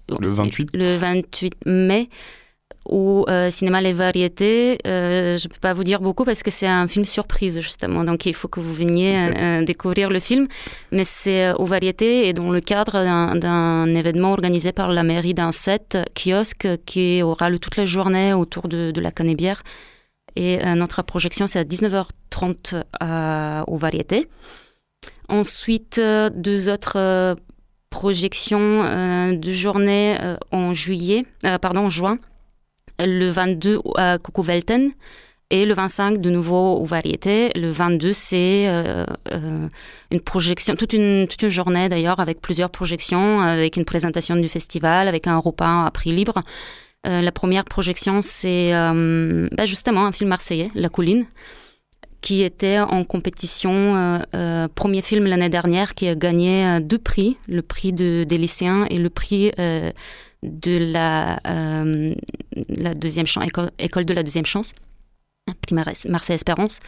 Le 0.08 0.28
28. 0.28 0.70
Le 0.74 0.98
28 0.98 1.56
mai 1.66 2.10
au 2.86 3.26
euh, 3.30 3.50
cinéma 3.50 3.82
Les 3.82 3.94
Variétés. 3.94 4.78
Euh, 4.86 5.38
je 5.38 5.48
ne 5.48 5.54
peux 5.54 5.60
pas 5.60 5.74
vous 5.74 5.84
dire 5.84 6.02
beaucoup 6.02 6.24
parce 6.24 6.44
que 6.44 6.52
c'est 6.52 6.68
un 6.68 6.88
film 6.88 7.06
surprise 7.06 7.60
justement, 7.60 8.04
donc 8.04 8.26
il 8.26 8.34
faut 8.34 8.48
que 8.48 8.60
vous 8.60 8.74
veniez 8.74 9.18
euh, 9.18 9.64
découvrir 9.64 10.10
le 10.10 10.20
film. 10.20 10.48
Mais 10.92 11.04
c'est 11.04 11.52
aux 11.54 11.66
Variétés 11.66 12.28
et 12.28 12.34
dans 12.34 12.52
le 12.52 12.62
cadre 12.62 13.04
d'un 13.40 13.96
événement 13.96 14.34
organisé 14.34 14.72
par 14.72 14.92
la 14.92 15.04
mairie 15.04 15.34
d'un 15.34 15.52
set 15.52 15.98
kiosque 16.16 16.68
qui 16.86 17.22
aura 17.24 17.50
lieu 17.50 17.60
toute 17.60 17.78
la 17.78 17.86
journée 17.86 18.34
autour 18.34 18.68
de, 18.68 18.94
la 19.00 19.12
Canébière. 19.12 19.64
Et 20.36 20.58
notre 20.76 21.02
projection 21.02 21.48
c'est 21.48 21.60
à 21.60 21.64
19h30 21.64 22.84
aux 23.68 23.78
Variétés. 23.78 24.28
Ensuite, 25.28 26.00
deux 26.36 26.70
autres 26.70 27.36
projections 27.90 29.34
de 29.34 29.52
journée 29.52 30.18
en 30.52 30.74
juillet, 30.74 31.26
pardon, 31.62 31.90
juin 31.90 32.20
le 33.00 33.30
22 33.30 33.80
à 33.98 34.18
Velten 34.38 34.92
et 35.52 35.66
le 35.66 35.74
25 35.74 36.20
de 36.20 36.30
nouveau 36.30 36.78
aux 36.78 36.86
variétés. 36.86 37.52
Le 37.56 37.72
22, 37.72 38.14
c'est 38.14 38.68
euh, 38.68 39.06
euh, 39.32 39.68
une 40.12 40.22
projection, 40.22 40.76
toute 40.76 40.94
une 40.94 41.28
journée 41.48 41.88
d'ailleurs, 41.88 42.20
avec 42.20 42.42
plusieurs 42.42 42.70
projections, 42.70 43.42
avec 43.42 43.78
une 43.78 43.86
présentation 43.86 44.36
du 44.36 44.50
festival, 44.50 45.08
avec 45.08 45.28
un 45.28 45.38
repas 45.38 45.86
à 45.86 45.92
prix 45.92 46.12
libre. 46.12 46.42
Euh, 47.06 47.22
la 47.22 47.32
première 47.32 47.66
projection, 47.66 48.22
c'est 48.22 48.72
bah, 48.72 49.66
justement 49.66 50.06
un 50.06 50.12
film 50.12 50.30
marseillais, 50.30 50.72
La 50.76 50.90
Colline, 50.90 51.26
qui 52.22 52.42
était 52.42 52.80
en 52.80 53.04
compétition, 53.04 54.22
premier 54.74 55.02
film 55.02 55.26
l'année 55.26 55.50
dernière, 55.50 55.94
qui 55.94 56.08
a 56.08 56.16
gagné 56.16 56.80
deux 56.82 56.98
prix, 56.98 57.38
le 57.48 57.62
prix 57.62 57.94
de, 57.94 58.24
des 58.24 58.38
lycéens 58.38 58.88
et 58.90 58.98
le 58.98 59.10
prix 59.10 59.52
de 60.46 60.78
la, 60.78 61.40
euh, 61.48 62.10
deuxième 62.96 63.26
école, 63.80 64.06
de 64.06 64.14
la 64.14 64.24
deuxième 64.24 64.46
chance, 64.46 64.74
Marseille 65.72 66.36
Espérance. 66.36 66.80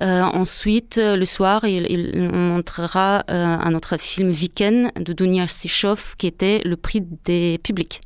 Euh, 0.00 0.22
ensuite, 0.22 0.98
euh, 0.98 1.16
le 1.16 1.24
soir, 1.26 1.64
il, 1.64 2.30
montrera 2.32 3.24
un 3.28 3.74
autre 3.74 3.98
film 3.98 4.30
Viken 4.30 4.90
de 4.96 5.12
Dunia 5.12 5.46
Sichov 5.46 6.14
qui 6.16 6.26
était 6.26 6.62
le 6.64 6.76
prix 6.76 7.02
des 7.24 7.58
publics 7.62 8.00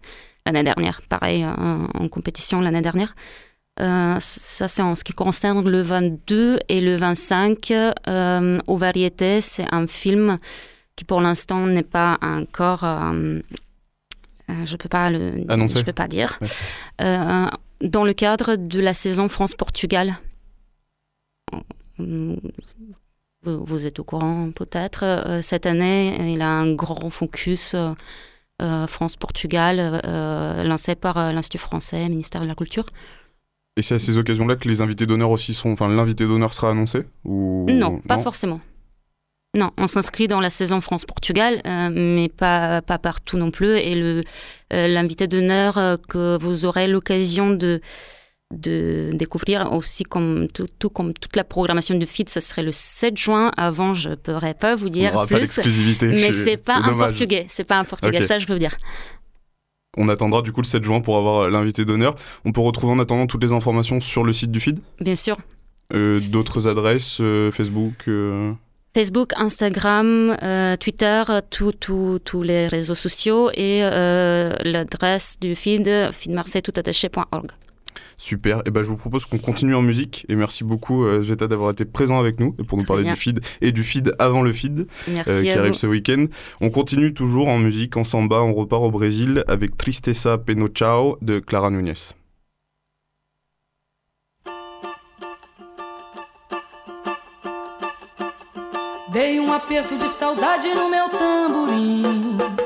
l'année 0.47 0.63
dernière, 0.63 1.03
pareil 1.09 1.45
en, 1.45 2.09
compétition 2.09 2.61
l'année 2.61 2.81
dernière. 2.81 3.15
ça, 3.79 4.69
c'est 4.69 4.83
en 4.83 4.95
ce 4.95 5.05
qui 5.05 5.13
concerne 5.13 5.69
le 5.69 5.83
22 5.83 6.61
et 6.69 6.81
le 6.81 6.97
25. 6.97 7.73
aux 8.67 8.77
variétés, 8.77 9.43
c'est 9.43 9.67
un 9.75 9.87
film 9.87 10.39
qui 10.97 11.05
pour 11.05 11.21
l'instant 11.21 11.67
n'est 11.67 11.83
pas 11.83 12.17
encore 12.23 12.85
euh, 14.49 14.65
je 14.65 14.77
peux 14.77 14.89
pas 14.89 15.11
le, 15.11 15.33
je 15.39 15.85
peux 15.85 15.93
pas 15.93 16.09
dire. 16.09 16.39
Euh, 17.01 17.47
dans 17.81 18.05
le 18.05 18.13
cadre 18.13 18.57
de 18.57 18.81
la 18.81 18.95
saison 18.95 19.29
France-Portugal, 19.29 20.19
vous, 21.99 23.87
êtes 23.87 23.99
au 23.99 24.05
courant 24.05 24.51
peut-être, 24.53 25.05
euh, 25.05 25.43
cette 25.43 25.67
année, 25.67 26.33
il 26.33 26.43
a 26.43 26.49
un 26.49 26.73
grand 26.75 27.11
focus 27.11 27.75
France-Portugal 28.61 30.01
lancé 30.65 30.95
par 30.95 31.33
l'Institut 31.33 31.59
français, 31.59 32.09
ministère 32.09 32.41
de 32.41 32.47
la 32.47 32.55
Culture. 32.55 32.87
Et 33.77 33.83
c'est 33.83 33.95
à 33.95 33.99
ces 33.99 34.17
occasions-là 34.17 34.57
que 34.57 34.69
les 34.69 34.81
invités 34.81 35.05
d'honneur 35.05 35.31
aussi 35.31 35.53
sont. 35.53 35.71
Enfin, 35.71 35.89
l'invité 35.89 36.25
d'honneur 36.25 36.55
sera 36.55 36.71
annoncé 36.71 37.05
ou... 37.25 37.67
Non, 37.69 38.01
pas 38.01 38.19
forcément. 38.19 38.61
Non, 39.57 39.71
on 39.79 39.87
s'inscrit 39.87 40.29
dans 40.29 40.41
la 40.41 40.51
saison 40.51 40.81
France-Portugal, 40.81 41.63
euh, 41.67 41.89
mais 41.91 42.29
pas, 42.29 42.83
pas 42.83 42.99
partout 42.99 43.39
non 43.39 43.51
plus. 43.51 43.77
Et 43.79 43.95
euh, 43.97 44.23
l'invité 44.71 45.27
d'honneur 45.27 45.79
euh, 45.79 45.97
que 46.09 46.39
vous 46.39 46.67
aurez 46.67 46.89
l'occasion 46.89 47.51
de, 47.51 47.81
de 48.55 49.11
découvrir 49.15 49.73
aussi 49.73 50.05
comme 50.05 50.49
tout, 50.49 50.67
tout, 50.79 50.91
comme 50.91 51.13
toute 51.15 51.35
la 51.37 51.45
programmation 51.45 51.97
du 51.97 52.07
FIT, 52.07 52.29
ça 52.29 52.41
serait 52.41 52.63
le 52.63 52.73
7 52.73 53.17
juin. 53.17 53.51
Avant, 53.57 53.95
je 53.95 54.11
ne 54.11 54.15
pourrais 54.15 54.55
pas 54.55 54.75
vous 54.77 54.89
dire 54.89 55.13
on 55.15 55.27
plus. 55.27 55.57
Pas 55.57 56.07
mais 56.07 56.33
c'est 56.33 56.57
pas 56.57 56.77
un 56.77 56.95
portugais, 56.95 57.47
c'est 57.49 57.65
pas 57.65 57.79
un 57.79 57.85
portugais, 57.85 58.23
ça 58.23 58.39
je 58.39 58.47
peux 58.47 58.53
vous 58.53 58.59
dire. 58.59 58.77
On 59.99 60.09
attendra 60.09 60.43
du 60.43 60.53
coup 60.53 60.61
le 60.61 60.67
7 60.67 60.85
juin 60.85 61.01
pour 61.01 61.17
avoir 61.17 61.51
l'invité 61.51 61.85
d'honneur. 61.85 62.17
On 62.45 62.53
peut 62.53 62.61
retrouver 62.61 62.93
en 62.93 62.99
attendant 62.99 63.27
toutes 63.27 63.43
les 63.43 63.53
informations 63.53 64.01
sur 64.01 64.25
le 64.25 64.33
site 64.33 64.51
du 64.51 64.61
FID 64.61 64.79
Bien 65.01 65.17
sûr. 65.17 65.37
d'autres 65.91 66.69
adresses, 66.69 67.21
Facebook 67.51 68.09
Facebook, 68.97 69.33
Instagram, 69.37 70.39
euh, 70.43 70.75
Twitter, 70.79 71.23
tous 71.51 72.43
les 72.43 72.67
réseaux 72.67 72.95
sociaux 72.95 73.51
et 73.53 73.81
euh, 73.83 74.55
l'adresse 74.65 75.37
du 75.39 75.55
feed, 75.55 75.87
feedmarseille.toutattaché.org. 76.13 77.51
Super, 78.19 78.59
et 78.59 78.63
eh 78.67 78.71
ben 78.71 78.83
je 78.83 78.89
vous 78.89 78.97
propose 78.97 79.27
qu'on 79.27 79.37
continue 79.37 79.75
en 79.75 79.83
musique 79.83 80.25
et 80.31 80.37
merci 80.37 80.65
beaucoup 80.65 81.05
euh, 81.05 81.23
Zeta 81.23 81.49
d'avoir 81.49 81.71
été 81.71 81.85
présent 81.85 82.19
avec 82.19 82.41
nous 82.41 82.55
et 82.59 82.65
pour 82.65 82.79
nous 82.79 82.85
parler 82.85 83.05
du 83.05 83.15
feed 83.15 83.41
et 83.61 83.73
du 83.73 83.85
feed 83.85 84.15
avant 84.19 84.41
le 84.41 84.53
feed 84.53 84.87
euh, 85.09 85.43
qui 85.43 85.51
arrive 85.51 85.75
ce 85.75 85.87
week-end. 85.87 86.27
On 86.63 86.71
continue 86.71 87.13
toujours 87.13 87.49
en 87.49 87.59
musique, 87.59 87.97
en 87.97 88.05
samba, 88.05 88.41
on 88.41 88.55
repart 88.55 88.83
au 88.83 88.91
Brésil 88.91 89.45
avec 89.49 89.77
Tristeza 89.77 90.39
Peno 90.39 90.69
Chao 90.69 91.19
de 91.21 91.41
Clara 91.41 91.71
Nunes. 91.71 91.95
Dei 99.13 99.41
um 99.41 99.53
aperto 99.53 99.97
de 99.97 100.09
saudade 100.09 100.75
no 100.75 100.91
meu 100.91 101.09
tamborim. 101.09 102.66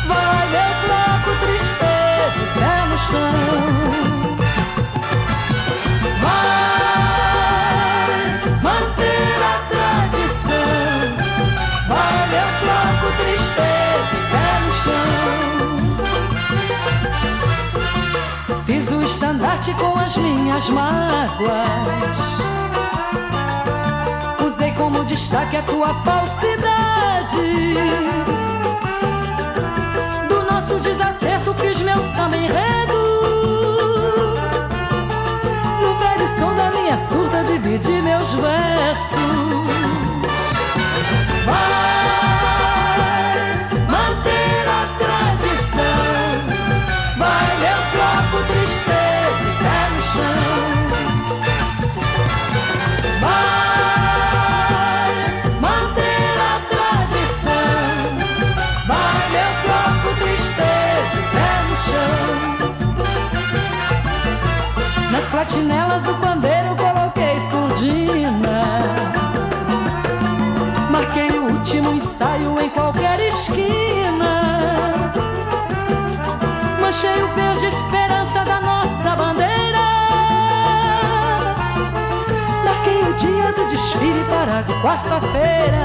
Vai, 0.07 0.43
meu 0.53 0.71
bloco, 0.83 1.29
tristeza 1.45 2.39
e 2.41 2.45
pé 2.57 2.75
no 2.89 2.97
chão. 2.97 3.65
Vai 6.21 6.63
manter 8.63 9.35
a 9.43 9.55
tradição. 9.69 10.77
Vai, 11.89 12.17
meu 12.31 12.49
bloco, 12.61 13.07
tristeza 13.21 14.13
e 14.13 14.19
pé 14.31 14.49
no 14.61 14.71
chão. 14.83 15.05
Fiz 18.65 18.85
o 18.91 19.01
estandarte 19.01 19.71
com 19.75 19.94
as 20.05 20.17
minhas 20.17 20.69
mágoas. 20.69 22.37
Usei 24.45 24.71
como 24.73 25.03
destaque 25.03 25.57
a 25.57 25.63
tua 25.63 25.93
falsidade. 26.03 27.73
Do 30.29 30.43
nosso 30.43 30.79
desacerto 30.79 31.55
fiz 31.55 31.81
meu 31.81 31.97
samba 32.13 32.37
enredo. 32.37 32.93
No 35.81 35.97
velho 35.97 36.37
som 36.37 36.53
da 36.53 36.69
minha 36.71 36.97
surda 37.03 37.43
dividi 37.43 38.01
meus 38.03 38.31
versos. 38.33 39.25
platinelas 41.45 42.74
quarta-feira. 84.85 85.84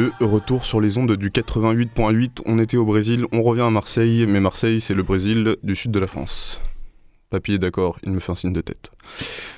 De 0.00 0.24
retour 0.24 0.64
sur 0.64 0.80
les 0.80 0.96
ondes 0.96 1.12
du 1.12 1.30
88.8. 1.30 2.40
On 2.46 2.58
était 2.58 2.76
au 2.76 2.84
Brésil, 2.84 3.26
on 3.32 3.42
revient 3.42 3.62
à 3.62 3.70
Marseille, 3.70 4.24
mais 4.26 4.40
Marseille, 4.40 4.80
c'est 4.80 4.94
le 4.94 5.02
Brésil 5.02 5.56
du 5.62 5.76
sud 5.76 5.90
de 5.90 5.98
la 5.98 6.06
France. 6.06 6.60
Papy 7.28 7.52
est 7.52 7.58
d'accord, 7.58 7.98
il 8.02 8.10
me 8.10 8.18
fait 8.18 8.32
un 8.32 8.34
signe 8.34 8.52
de 8.52 8.60
tête. 8.60 8.90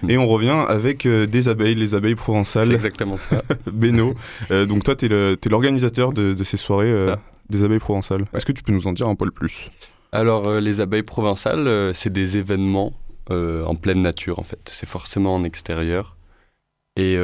Et 0.09 0.19
on 0.19 0.27
revient 0.27 0.65
avec 0.69 1.07
euh, 1.07 1.27
des 1.27 1.49
abeilles, 1.49 1.75
les 1.75 1.95
abeilles 1.95 2.17
provençales. 2.17 2.67
C'est 2.67 2.75
exactement 2.75 3.17
ça. 3.17 3.41
Beno, 3.73 4.15
euh, 4.51 4.67
donc 4.67 4.85
toi, 4.85 4.97
tu 4.97 5.07
es 5.07 5.49
l'organisateur 5.49 6.13
de, 6.13 6.45
ces 6.45 6.57
soirées 6.59 6.93
euh, 6.93 7.17
des 7.49 7.65
abeilles 7.65 7.79
provençales. 7.79 8.27
Est-ce 8.35 8.45
que 8.45 8.53
tu 8.53 8.63
peux 8.63 8.73
nous 8.73 8.87
en 8.87 8.93
dire 8.93 9.09
un 9.09 9.15
peu 9.15 9.31
plus? 9.31 9.71
Alors, 10.11 10.61
les 10.61 10.81
abeilles 10.81 11.03
provençales, 11.03 11.95
c'est 11.95 12.13
des 12.13 12.37
événements 12.37 12.93
en 13.31 13.75
pleine 13.75 14.03
nature, 14.03 14.39
en 14.39 14.43
fait. 14.43 14.71
C'est 14.75 14.89
forcément 14.89 15.35
en 15.35 15.45
extérieur. 15.45 16.17
Et 16.97 17.17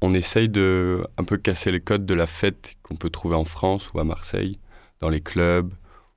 on 0.00 0.14
essaye 0.14 0.48
de 0.48 1.06
un 1.16 1.24
peu 1.24 1.36
casser 1.36 1.70
les 1.70 1.80
codes 1.80 2.06
de 2.06 2.14
la 2.14 2.26
fête 2.26 2.74
qu'on 2.82 2.96
peut 2.96 3.10
trouver 3.10 3.36
en 3.36 3.44
France 3.44 3.92
ou 3.92 3.98
à 4.00 4.04
Marseille, 4.04 4.52
dans 5.00 5.08
les 5.08 5.20
clubs 5.20 5.72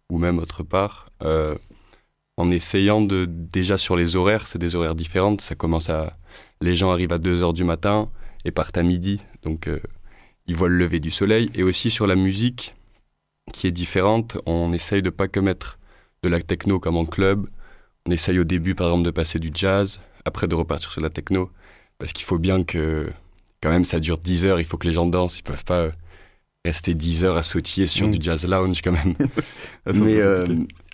ou 0.09 0.17
même 0.17 0.39
autre 0.39 0.63
part, 0.63 1.09
euh, 1.23 1.55
en 2.37 2.51
essayant 2.51 3.01
de 3.01 3.25
déjà 3.25 3.77
sur 3.77 3.95
les 3.95 4.15
horaires, 4.15 4.47
c'est 4.47 4.59
des 4.59 4.75
horaires 4.75 4.95
différentes. 4.95 5.41
Ça 5.41 5.55
commence 5.55 5.89
à 5.89 6.17
les 6.61 6.75
gens 6.75 6.91
arrivent 6.91 7.13
à 7.13 7.17
2 7.17 7.43
heures 7.43 7.53
du 7.53 7.63
matin 7.63 8.09
et 8.45 8.51
partent 8.51 8.77
à 8.77 8.83
midi, 8.83 9.21
donc 9.43 9.67
euh, 9.67 9.79
ils 10.47 10.55
voient 10.55 10.69
le 10.69 10.77
lever 10.77 10.99
du 10.99 11.11
soleil. 11.11 11.51
Et 11.53 11.63
aussi 11.63 11.91
sur 11.91 12.07
la 12.07 12.15
musique 12.15 12.75
qui 13.53 13.67
est 13.67 13.71
différente, 13.71 14.37
on 14.45 14.73
essaye 14.73 15.01
de 15.01 15.09
pas 15.09 15.27
que 15.27 15.39
mettre 15.39 15.79
de 16.23 16.29
la 16.29 16.41
techno 16.41 16.79
comme 16.79 16.97
en 16.97 17.05
club. 17.05 17.47
On 18.05 18.11
essaye 18.11 18.39
au 18.39 18.43
début 18.43 18.75
par 18.75 18.87
exemple 18.87 19.05
de 19.05 19.11
passer 19.11 19.39
du 19.39 19.51
jazz, 19.53 20.01
après 20.25 20.47
de 20.47 20.55
repartir 20.55 20.91
sur 20.91 21.01
la 21.01 21.09
techno, 21.09 21.51
parce 21.97 22.13
qu'il 22.13 22.25
faut 22.25 22.39
bien 22.39 22.63
que 22.63 23.11
quand 23.61 23.69
même, 23.69 23.85
ça 23.85 23.99
dure 23.99 24.17
10 24.17 24.45
heures, 24.45 24.59
il 24.59 24.65
faut 24.65 24.77
que 24.77 24.87
les 24.87 24.93
gens 24.93 25.05
dansent, 25.05 25.39
ils 25.39 25.43
peuvent 25.43 25.65
pas 25.65 25.79
euh, 25.79 25.91
rester 26.65 26.93
10 26.93 27.25
heures 27.25 27.37
à 27.37 27.43
sautiller 27.43 27.87
sur 27.87 28.07
mm. 28.07 28.11
du 28.11 28.17
jazz 28.21 28.47
lounge 28.47 28.81
quand 28.81 28.91
même. 28.91 29.15
Mais 29.85 30.15
euh, 30.17 30.45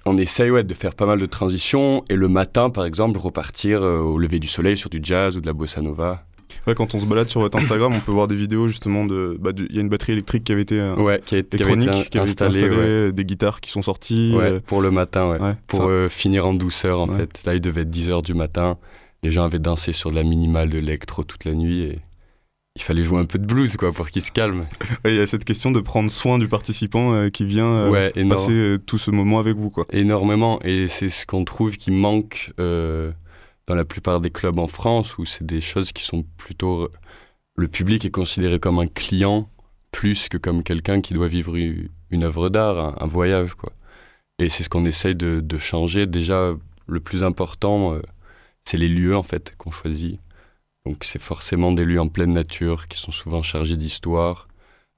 on 0.05 0.17
essaye 0.17 0.51
ouais, 0.51 0.63
de 0.63 0.73
faire 0.73 0.95
pas 0.95 1.05
mal 1.05 1.19
de 1.19 1.25
transitions 1.25 2.03
et 2.09 2.15
le 2.15 2.27
matin, 2.27 2.69
par 2.69 2.85
exemple, 2.85 3.19
repartir 3.19 3.83
euh, 3.83 3.99
au 3.99 4.17
lever 4.17 4.39
du 4.39 4.47
soleil 4.47 4.77
sur 4.77 4.89
du 4.89 4.99
jazz 5.01 5.37
ou 5.37 5.41
de 5.41 5.45
la 5.45 5.53
bossa 5.53 5.81
nova. 5.81 6.25
Ouais, 6.67 6.73
quand 6.73 6.95
on 6.95 6.99
se 6.99 7.05
balade 7.05 7.29
sur 7.29 7.41
votre 7.41 7.59
Instagram, 7.59 7.91
on 7.93 7.99
peut 7.99 8.11
voir 8.11 8.27
des 8.27 8.35
vidéos 8.35 8.67
justement 8.67 9.05
de. 9.05 9.37
Bah, 9.39 9.51
il 9.55 9.75
y 9.75 9.77
a 9.77 9.81
une 9.81 9.89
batterie 9.89 10.13
électrique 10.13 10.45
qui 10.45 10.51
avait 10.51 10.61
été. 10.61 10.81
ouais, 10.81 11.21
qui 11.23 11.35
a 11.35 11.39
été, 11.39 11.57
qui 11.57 12.17
installée. 12.17 13.11
des 13.11 13.25
guitares 13.25 13.61
qui 13.61 13.69
sont 13.69 13.81
sorties. 13.81 14.33
Ouais, 14.33 14.61
pour 14.61 14.81
le 14.81 14.89
matin, 14.89 15.37
ouais. 15.37 15.55
pour 15.67 15.91
finir 16.09 16.47
en 16.47 16.53
douceur 16.53 16.99
en 17.01 17.07
fait. 17.07 17.43
Là, 17.45 17.55
il 17.55 17.61
devait 17.61 17.81
être 17.81 17.89
10 17.89 18.09
heures 18.09 18.21
du 18.21 18.33
matin. 18.33 18.77
Les 19.21 19.31
gens 19.31 19.43
avaient 19.43 19.59
dansé 19.59 19.91
sur 19.91 20.11
de 20.11 20.15
la 20.15 20.23
minimale 20.23 20.69
de 20.69 20.79
l'électro 20.79 21.23
toute 21.23 21.45
la 21.45 21.53
nuit 21.53 21.81
et 21.81 21.99
il 22.75 22.81
fallait 22.81 23.03
jouer 23.03 23.19
un 23.19 23.25
peu 23.25 23.39
de 23.39 23.45
blues 23.45 23.77
quoi 23.77 23.91
pour 23.91 24.09
qu'il 24.09 24.21
se 24.21 24.31
calme. 24.31 24.67
Il 25.05 25.15
y 25.15 25.19
a 25.19 25.25
cette 25.25 25.45
question 25.45 25.71
de 25.71 25.79
prendre 25.79 26.11
soin 26.11 26.37
du 26.37 26.47
participant 26.47 27.13
euh, 27.13 27.29
qui 27.29 27.45
vient 27.45 27.93
euh, 27.93 28.29
passer 28.29 28.51
euh, 28.51 28.77
tout 28.77 28.97
ce 28.97 29.11
moment 29.11 29.39
avec 29.39 29.55
vous 29.55 29.69
quoi. 29.69 29.85
Énormément 29.91 30.59
et 30.61 30.87
c'est 30.87 31.09
ce 31.09 31.25
qu'on 31.25 31.45
trouve 31.45 31.77
qui 31.77 31.91
manque 31.91 32.51
dans 32.57 33.73
la 33.73 33.85
plupart 33.85 34.19
des 34.19 34.29
clubs 34.29 34.59
en 34.59 34.67
France 34.67 35.17
où 35.17 35.25
c'est 35.25 35.45
des 35.45 35.61
choses 35.61 35.91
qui 35.91 36.03
sont 36.03 36.23
plutôt 36.37 36.89
le 37.55 37.67
public 37.67 38.05
est 38.05 38.11
considéré 38.11 38.59
comme 38.59 38.77
un 38.79 38.87
client 38.87 39.49
plus 39.91 40.27
que 40.27 40.37
comme 40.37 40.61
quelqu'un 40.61 41.01
qui 41.01 41.13
doit 41.13 41.29
vivre 41.29 41.55
une 41.55 42.23
œuvre 42.23 42.49
d'art, 42.49 43.01
un, 43.01 43.07
voyage 43.07 43.55
quoi. 43.55 43.71
Et 44.37 44.49
c'est 44.49 44.63
ce 44.63 44.69
qu'on 44.69 44.85
essaye 44.85 45.15
de, 45.15 45.39
de, 45.39 45.57
changer. 45.57 46.05
Déjà 46.05 46.53
le 46.87 46.99
plus 46.99 47.23
important 47.23 47.97
c'est 48.65 48.77
les 48.77 48.89
lieux 48.89 49.15
en 49.15 49.23
fait 49.23 49.55
qu'on 49.57 49.71
choisit 49.71 50.19
donc 50.85 51.03
c'est 51.03 51.21
forcément 51.21 51.71
des 51.71 51.85
lieux 51.85 51.99
en 51.99 52.07
pleine 52.07 52.33
nature 52.33 52.87
qui 52.87 52.99
sont 52.99 53.11
souvent 53.11 53.43
chargés 53.43 53.77
d'histoire, 53.77 54.47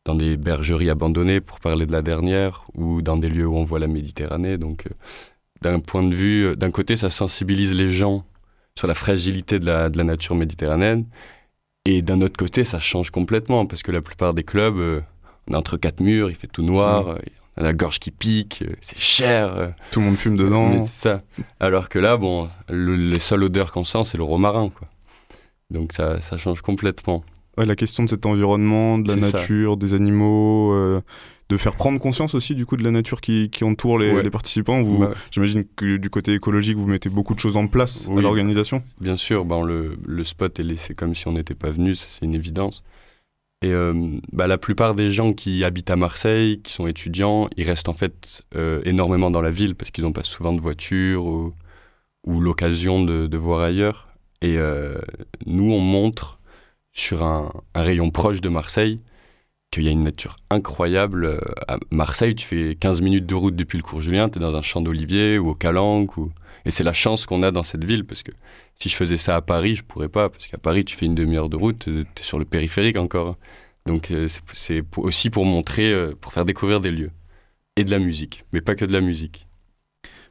dans 0.06 0.16
des 0.16 0.38
bergeries 0.38 0.90
abandonnées 0.90 1.42
pour 1.42 1.60
parler 1.60 1.86
de 1.86 1.92
la 1.92 2.02
dernière, 2.02 2.66
ou 2.76 3.02
dans 3.02 3.18
des 3.18 3.30
lieux 3.30 3.46
où 3.46 3.58
on 3.58 3.64
voit 3.64 3.80
la 3.80 3.88
Méditerranée. 3.88 4.58
Donc 4.58 4.88
euh, 4.88 4.92
d'un 5.62 5.80
point 5.80 6.04
de 6.04 6.16
vue, 6.16 6.46
euh, 6.46 6.56
d'un 6.56 6.72
côté 6.72 6.96
ça 6.98 7.10
sensibilise 7.10 7.74
les 7.74 7.92
gens 7.92 8.24
sur 8.78 8.88
la 8.88 8.94
fragilité 8.94 9.60
de 9.60 9.66
la, 9.66 9.90
de 9.90 9.98
la 9.98 10.04
nature 10.04 10.36
méditerranéenne, 10.36 11.06
et 11.86 12.02
d'un 12.02 12.22
autre 12.22 12.38
côté 12.38 12.64
ça 12.64 12.80
change 12.80 13.10
complètement, 13.10 13.66
parce 13.66 13.82
que 13.84 13.92
la 13.92 14.02
plupart 14.02 14.34
des 14.34 14.44
clubs, 14.44 14.78
euh, 14.78 15.02
on 15.50 15.54
est 15.54 15.58
entre 15.58 15.78
quatre 15.78 16.00
murs, 16.00 16.30
il 16.30 16.36
fait 16.36 16.48
tout 16.48 16.64
noir, 16.64 17.08
mmh. 17.08 17.20
on 17.58 17.64
la 17.64 17.74
gorge 17.74 18.00
qui 18.00 18.12
pique, 18.12 18.64
c'est 18.82 19.00
cher. 19.00 19.74
Tout 19.92 20.00
le 20.00 20.06
monde 20.06 20.18
fume 20.18 20.38
dedans. 20.38 20.86
C'est 20.86 21.10
ça. 21.10 21.22
Alors 21.60 21.90
que 21.90 21.98
là, 21.98 22.16
bon, 22.16 22.50
le, 22.70 22.96
les 22.96 23.20
seules 23.20 23.44
odeurs 23.44 23.72
qu'on 23.72 23.84
sent, 23.84 24.04
c'est 24.04 24.18
le 24.18 24.24
romarin, 24.24 24.70
quoi. 24.70 24.88
Donc 25.70 25.94
ça, 25.94 26.22
ça 26.22 26.38
change 26.38 26.62
complètement. 26.62 27.24
Ouais, 27.58 27.66
la 27.66 27.76
question 27.76 28.04
de 28.04 28.10
cet 28.10 28.26
environnement, 28.26 29.00
de 29.00 29.08
la 29.08 29.16
nature, 29.16 29.78
des 29.78 29.96
animaux, 29.96 30.74
euh, 30.74 31.02
de 31.50 31.58
faire 31.58 31.76
prendre 31.76 32.00
conscience 32.00 32.36
aussi 32.36 32.54
du 32.54 32.66
coup 32.68 32.78
de 32.78 32.84
la 32.84 32.92
nature 32.92 33.20
qui, 33.20 33.50
qui 33.50 33.64
entoure 33.64 33.98
les, 33.98 34.22
les 34.22 34.30
participants. 34.30 34.82
Vous, 34.84 35.00
bah 35.00 35.14
J'imagine 35.32 35.64
que 35.76 35.98
du 35.98 36.10
côté 36.10 36.34
écologique, 36.34 36.78
vous 36.78 36.86
mettez 36.86 37.10
beaucoup 37.10 37.34
de 37.34 37.40
choses 37.40 37.58
en 37.58 37.68
place 37.68 38.08
à 38.08 38.22
l'organisation. 38.22 38.84
Bien 39.02 39.18
sûr, 39.18 39.44
ben, 39.44 39.64
le, 39.64 39.98
le, 40.06 40.24
spot 40.24 40.60
est 40.60 40.64
laissé 40.64 40.94
comme 40.94 41.16
si 41.16 41.28
on 41.28 41.32
n'était 41.32 41.56
pas 41.56 41.72
venu, 41.72 41.96
c'est 41.96 42.24
une 42.24 42.36
évidence. 42.36 42.84
Et 43.64 43.72
euh, 43.72 44.20
bah, 44.32 44.46
la 44.46 44.60
plupart 44.60 44.94
des 44.94 45.12
gens 45.12 45.34
qui 45.34 45.64
habitent 45.64 45.90
à 45.90 45.96
Marseille, 45.96 46.62
qui 46.62 46.74
sont 46.74 46.86
étudiants, 46.86 47.50
ils 47.58 47.68
restent 47.68 47.90
en 47.90 47.94
fait 47.94 48.44
euh, 48.56 48.82
énormément 48.86 49.32
dans 49.32 49.42
la 49.42 49.50
ville 49.50 49.74
parce 49.74 49.90
qu'ils 49.90 50.04
n'ont 50.04 50.12
pas 50.12 50.24
souvent 50.24 50.54
de 50.54 50.62
voiture 50.62 51.26
ou, 51.26 51.54
ou 52.26 52.40
l'occasion 52.40 53.04
de, 53.04 53.26
de, 53.26 53.38
voir 53.38 53.62
ailleurs. 53.62 54.07
Et 54.42 54.58
nous, 55.46 55.72
on 55.72 55.80
montre 55.80 56.38
sur 56.98 57.24
un, 57.24 57.52
rayon 57.76 58.10
proche 58.10 58.42
de 58.42 58.50
Marseille, 58.50 59.00
qu'il 59.72 59.84
y 59.84 59.88
a 59.88 59.92
une 59.92 60.04
nature 60.04 60.38
incroyable. 60.50 61.26
Euh, 61.26 61.40
à 61.68 61.78
Marseille, 61.92 62.36
tu 62.36 62.46
fais 62.46 62.76
15 62.76 63.02
minutes 63.02 63.26
de 63.26 63.36
route 63.36 63.56
depuis 63.56 63.78
le 63.78 63.84
cours 63.84 64.02
Julien, 64.02 64.30
tu 64.30 64.40
es 64.40 64.42
dans 64.42 64.56
un 64.56 64.62
champ 64.62 64.82
d'olivier 64.82 65.38
ou 65.38 65.50
au 65.50 65.54
Calanque. 65.54 66.18
Ou... 66.18 66.32
Et 66.66 66.72
c'est 66.72 66.84
la 66.84 66.94
chance 66.94 67.26
qu'on 67.26 67.44
a 67.44 67.52
dans 67.52 67.64
cette 67.64 67.84
ville, 67.84 68.06
parce 68.06 68.24
que 68.24 68.32
si 68.76 68.90
je 68.90 68.96
faisais 68.96 69.18
ça 69.18 69.36
à 69.36 69.42
Paris, 69.42 69.76
je 69.76 69.84
pourrais 69.84 70.10
pas, 70.10 70.30
parce 70.30 70.48
qu'à 70.48 70.58
Paris, 70.58 70.86
tu 70.86 70.96
fais 70.96 71.06
une 71.06 71.16
demi-heure 71.16 71.50
de 71.50 71.56
route, 71.58 71.80
tu 71.80 72.00
es 72.00 72.24
sur 72.24 72.40
le 72.40 72.46
périphérique 72.46 72.98
encore. 72.98 73.38
Donc 73.86 74.12
euh, 74.12 74.28
c'est 74.54 74.84
aussi 74.98 75.30
pour 75.30 75.46
montrer, 75.46 75.94
euh, 75.94 76.14
pour 76.20 76.34
faire 76.34 76.46
découvrir 76.46 76.82
des 76.82 76.92
lieux. 76.92 77.12
Et 77.76 77.84
de 77.84 77.92
la 77.92 78.00
musique, 78.00 78.44
mais 78.54 78.62
pas 78.62 78.74
que 78.74 78.86
de 78.86 78.94
la 78.94 79.02
musique. 79.02 79.47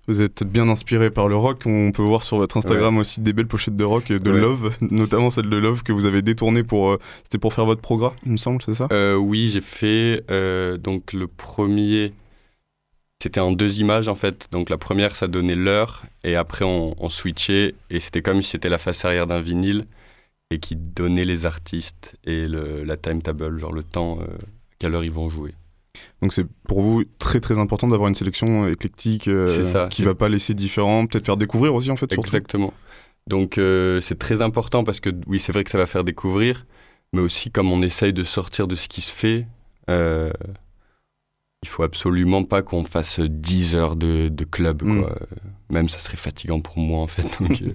Vous 0.09 0.21
êtes 0.23 0.45
bien 0.45 0.69
inspiré 0.69 1.11
par 1.11 1.29
le 1.29 1.37
rock. 1.37 1.63
On 1.67 1.91
peut 1.91 2.03
voir 2.03 2.23
sur 2.23 2.37
votre 2.37 2.57
Instagram 2.57 2.97
aussi 2.99 3.21
des 3.21 3.33
belles 3.33 3.49
pochettes 3.49 3.75
de 3.77 3.85
rock, 3.85 4.13
de 4.13 4.31
Love, 4.31 4.77
notamment 4.81 5.31
celle 5.31 5.49
de 5.49 5.57
Love 5.57 5.83
que 5.83 5.93
vous 5.93 6.07
avez 6.07 6.23
détournée 6.23 6.63
pour. 6.63 6.91
Euh, 6.91 6.99
c'était 7.25 7.39
pour 7.39 7.53
faire 7.53 7.67
votre 7.67 7.81
programme, 7.81 8.13
il 8.25 8.33
me 8.33 8.37
semble, 8.37 8.63
c'est 8.63 8.75
ça? 8.75 8.87
Euh, 8.93 9.17
Oui, 9.17 9.49
j'ai 9.49 9.61
fait. 9.61 10.23
Euh, 10.31 10.77
donc 10.77 11.13
le 11.13 11.27
premier, 11.27 12.13
c'était 13.21 13.41
en 13.41 13.51
deux 13.51 13.81
images 13.81 14.07
en 14.07 14.15
fait. 14.15 14.47
Donc 14.53 14.71
la 14.71 14.79
première, 14.79 15.17
ça 15.17 15.27
donnait 15.27 15.57
l'heure 15.57 16.05
et 16.23 16.37
après 16.37 16.65
on, 16.65 16.95
on 17.03 17.09
switchait 17.09 17.75
et 17.91 17.99
c'était 17.99 18.23
comme 18.23 18.43
si 18.43 18.51
c'était 18.51 18.69
la 18.69 18.79
face 18.79 19.05
arrière 19.05 19.27
d'un 19.27 19.41
vinyle 19.41 19.87
et 20.53 20.61
qui 20.61 20.77
donnait 20.77 21.25
les 21.25 21.47
artistes 21.47 22.17
et 22.25 22.47
le, 22.47 22.85
la 22.85 22.97
timetable, 22.97 23.59
genre 23.59 23.73
le 23.73 23.83
temps 23.83 24.21
à 24.21 24.27
quelle 24.79 24.95
heure 24.95 25.03
ils 25.03 25.11
vont 25.11 25.29
jouer. 25.29 25.55
Donc 26.23 26.33
c'est 26.33 26.47
pour 26.67 26.81
vous 26.81 27.05
très 27.19 27.41
très 27.41 27.59
important 27.59 27.89
d'avoir 27.89 28.09
une 28.09 28.15
sélection 28.15 28.69
éclectique 28.69 29.29
euh, 29.29 29.89
qui 29.91 30.03
va 30.03 30.15
pas 30.15 30.29
laisser 30.29 30.55
différent, 30.55 31.07
peut-être 31.07 31.27
faire 31.27 31.37
découvrir 31.37 31.75
aussi 31.75 31.91
en 31.91 31.97
fait. 31.97 32.13
Exactement. 32.13 32.73
Donc 33.29 33.59
euh, 33.59 34.01
c'est 34.01 34.19
très 34.19 34.41
important 34.41 34.85
parce 34.85 35.01
que 35.01 35.11
oui 35.27 35.41
c'est 35.41 35.53
vrai 35.53 35.65
que 35.65 35.71
ça 35.71 35.79
va 35.79 35.87
faire 35.87 36.05
découvrir, 36.05 36.67
mais 37.13 37.21
aussi 37.21 37.51
comme 37.51 37.73
on 37.73 37.83
essaye 37.83 38.13
de 38.13 38.25
sortir 38.25 38.69
de 38.69 38.77
ce 38.77 38.89
qui 38.89 39.01
se 39.01 39.11
fait, 39.11 39.47
euh, 39.91 40.31
il 41.63 41.69
faut 41.69 41.83
absolument 41.83 42.45
pas 42.45 42.63
qu'on 42.63 42.85
fasse 42.85 43.19
10 43.19 43.75
heures 43.75 43.97
de, 43.97 44.29
de 44.29 44.45
club. 44.45 44.83
Mm. 44.85 45.01
Quoi. 45.01 45.19
Même 45.71 45.89
ça 45.89 45.99
serait 45.99 46.17
fatigant 46.17 46.61
pour 46.61 46.79
moi 46.79 47.01
en 47.01 47.09
fait. 47.09 47.23
Donc, 47.41 47.61
euh, 47.63 47.73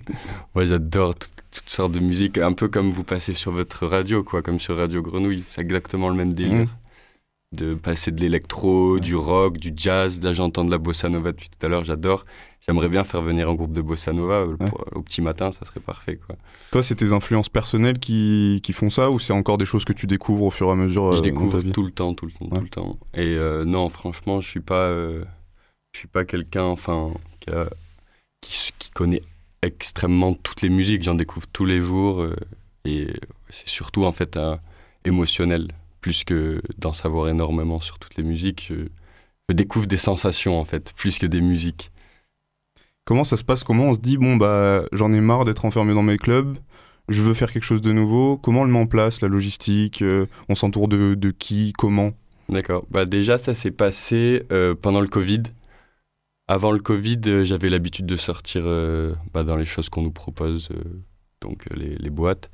moi 0.55 0.65
j'adore 0.65 1.15
toutes 1.15 1.69
sortes 1.69 1.91
de 1.91 1.99
musique, 1.99 2.38
un 2.38 2.53
peu 2.53 2.69
comme 2.69 2.91
vous 2.91 3.03
passez 3.03 3.34
sur 3.34 3.51
votre 3.51 3.86
radio, 3.86 4.24
quoi, 4.24 4.41
comme 4.41 4.59
sur 4.59 4.78
Radio 4.78 5.01
Grenouille. 5.01 5.43
C'est 5.49 5.61
exactement 5.61 6.07
le 6.07 6.15
même 6.15 6.34
délire. 6.34 6.65
Mm 6.65 6.67
de 7.52 7.76
passer 7.76 8.12
de 8.12 8.22
l'électro, 8.22 8.99
du 8.99 9.16
rock, 9.16 9.58
du 9.58 9.74
jazz. 9.76 10.22
Là, 10.22 10.34
j'entends 10.34 10.64
de 10.64 10.72
la 10.72 10.78
bossa 10.78 11.10
nova 11.10 11.32
depuis 11.32 11.49
tout 11.49 11.64
à 11.66 11.70
l'heure, 11.70 11.84
j'adore. 11.84 12.26
J'aimerais 12.66 12.89
bien 12.89 13.04
faire 13.04 13.22
venir 13.22 13.49
un 13.49 13.56
groupe 13.56 13.74
de 13.74 13.82
bossa 13.82 14.14
nova 14.14 14.36
euh, 14.36 14.56
au 14.93 15.02
petit 15.02 15.22
matin, 15.22 15.52
ça 15.52 15.66
serait 15.66 15.80
parfait. 15.80 16.18
Quoi. 16.26 16.36
Toi, 16.72 16.84
c'est 16.84 16.95
tes 16.95 17.12
influences 17.12 17.49
personnelles 17.49 17.99
qui, 17.99 18.62
qui 18.64 18.72
font 18.72 18.89
ça 18.89 19.10
ou 19.10 19.20
c'est 19.20 19.34
encore 19.34 19.58
des 19.58 19.66
choses 19.66 19.84
que 19.84 19.93
tu 19.93 20.06
découvres 20.08 20.43
au 20.43 20.52
fur 20.52 20.68
et 20.68 20.72
à 20.72 20.76
mesure 20.76 21.12
Je 21.14 21.18
euh, 21.18 21.22
découvre 21.22 21.62
tout 21.62 21.84
le 21.84 21.91
temps, 21.91 22.14
tout 22.14 22.28
le 22.28 22.32
temps, 22.32 22.47
tout 22.47 22.62
le 22.62 22.70
temps. 22.70 22.99
Et 23.16 23.36
euh, 23.36 23.66
non, 23.66 23.89
franchement, 23.89 24.39
je 24.41 24.47
suis 24.47 24.60
pas, 24.60 24.91
je 24.93 25.24
suis 25.97 26.08
pas 26.08 26.24
quelqu'un, 26.24 26.64
enfin, 26.64 27.12
qui, 28.41 28.72
qui, 28.78 28.91
connaît 28.91 29.24
extrêmement 29.62 30.36
toutes 30.36 30.62
les 30.62 30.70
musiques. 30.70 31.04
J'en 31.04 31.16
découvre 31.16 31.47
tous 31.47 31.66
les 31.66 31.82
jours 31.82 32.26
et 32.86 33.08
c'est 33.49 33.68
surtout 33.68 34.06
en 34.06 34.12
fait 34.12 34.39
émotionnel 35.04 35.70
plus 36.02 36.24
que 36.24 36.62
d'en 36.78 36.93
savoir 36.93 37.30
énormément 37.30 37.80
sur 37.80 37.99
toutes 37.99 38.18
les 38.18 38.24
musiques, 38.24 38.68
je, 38.70 38.86
découvre 39.54 39.86
des 39.86 39.97
sensations 39.97 40.58
en 40.58 40.64
fait, 40.64 40.93
plus 40.93 41.20
que 41.20 41.26
des 41.26 41.41
musiques. 41.41 41.91
Comment 43.04 43.26
ça 43.26 43.36
se 43.36 43.43
passe? 43.43 43.66
Comment 43.66 43.88
on 43.88 43.93
se 43.93 43.99
dit 43.99 44.18
bon 44.18 44.38
bah 44.38 44.86
j'en 44.93 45.12
ai 45.12 45.20
marre 45.20 45.43
d'être 45.43 45.66
enfermé 45.66 45.93
dans 45.93 46.04
mes 46.04 46.16
clubs, 46.16 46.58
je 47.10 47.22
veux 47.22 47.34
faire 47.34 47.52
quelque 47.52 47.66
chose 47.66 47.82
de 47.82 47.91
nouveau. 47.91 48.38
Comment 48.38 48.62
on 48.62 48.64
le 48.64 48.72
met 48.72 48.80
en 48.80 48.88
place, 48.88 49.20
la 49.20 49.28
logistique 49.28 50.02
euh, 50.02 50.28
On 50.47 50.56
s'entoure 50.56 50.88
de, 50.88 51.16
de, 51.16 51.32
qui 51.32 51.74
Comment? 51.78 52.14
D'accord. 52.47 52.86
Bah 52.89 53.06
déjà 53.06 53.38
ça 53.38 53.54
s'est 53.54 53.72
passé 53.72 54.43
euh, 54.54 54.74
pendant 54.74 55.02
le 55.02 55.08
Covid. 55.08 55.43
Avant 56.47 56.72
le 56.72 56.80
Covid, 56.80 57.20
euh, 57.28 57.43
j'avais 57.43 57.68
l'habitude 57.68 58.06
de 58.06 58.16
sortir 58.16 58.64
bah, 59.34 59.43
dans 59.43 59.58
les 59.58 59.66
choses 59.66 59.89
qu'on 59.89 60.04
nous 60.04 60.12
propose, 60.12 60.70
donc 61.41 61.66
les, 61.76 61.97
les 61.97 62.10
boîtes. 62.10 62.49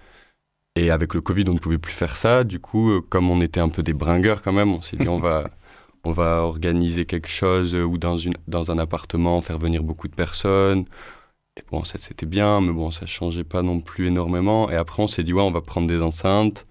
Et 0.78 0.91
avec 0.91 1.15
le 1.15 1.21
Covid, 1.21 1.45
on 1.49 1.55
ne 1.55 1.59
pouvait 1.59 1.80
plus 1.80 1.91
faire 1.91 2.15
ça. 2.15 2.43
Du 2.43 2.59
coup, 2.59 2.91
euh, 2.91 3.01
comme 3.01 3.32
on 3.32 3.41
était 3.41 3.59
un 3.59 3.69
peu 3.69 3.82
des 3.82 3.93
bringueurs 3.93 4.43
quand 4.43 4.53
même, 4.53 4.71
on 4.75 4.82
s'est 4.82 4.95
dit 4.95 5.07
on 5.07 5.19
va, 5.19 5.49
on 6.03 6.11
va 6.11 6.43
organiser 6.43 7.05
quelque 7.05 7.30
chose 7.30 7.73
euh, 7.73 7.84
ou 7.84 7.97
dans, 7.97 8.17
une, 8.17 8.34
dans 8.47 8.69
un 8.69 8.78
appartement, 8.78 9.41
faire 9.41 9.57
venir 9.57 9.82
beaucoup 9.82 10.07
de 10.07 10.13
personnes. 10.13 10.86
Et 11.57 11.63
bon, 11.71 11.84
ça 11.84 11.97
c'était 11.97 12.28
bien, 12.28 12.61
mais 12.61 12.71
bon, 12.71 12.91
ça 12.91 13.07
changeait 13.07 13.43
pas 13.43 13.63
non 13.63 13.82
plus 13.82 14.07
énormément. 14.07 14.69
Et 14.69 14.75
après, 14.75 15.01
on 15.01 15.07
s'est 15.07 15.23
dit 15.23 15.34
ouais, 15.34 15.41
on 15.41 15.49
va 15.49 15.61
prendre 15.61 15.88
des 15.88 15.99
enceintes, 16.03 16.67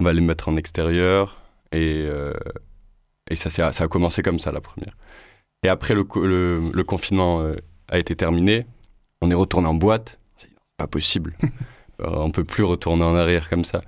on 0.00 0.04
va 0.04 0.14
les 0.14 0.22
mettre 0.22 0.48
en 0.48 0.56
extérieur. 0.56 1.42
Et, 1.72 2.06
euh, 2.08 2.32
et 3.30 3.36
ça, 3.36 3.50
ça 3.50 3.84
a 3.84 3.88
commencé 3.88 4.22
comme 4.22 4.38
ça 4.38 4.52
la 4.52 4.62
première. 4.62 4.96
Et 5.62 5.68
après, 5.68 5.94
le, 5.94 6.04
le, 6.72 6.84
confinement 6.84 7.44
a 7.88 7.98
été 7.98 8.16
terminé. 8.16 8.64
On 9.20 9.30
est 9.30 9.34
retourné 9.34 9.68
en 9.68 9.74
boîte. 9.74 10.18
C'est 10.38 10.48
pas 10.78 10.86
possible. 10.86 11.36
Euh, 12.02 12.10
on 12.16 12.30
peut 12.30 12.44
plus 12.44 12.64
retourner 12.64 13.04
en 13.04 13.14
arrière 13.14 13.48
comme 13.48 13.64
ça. 13.64 13.82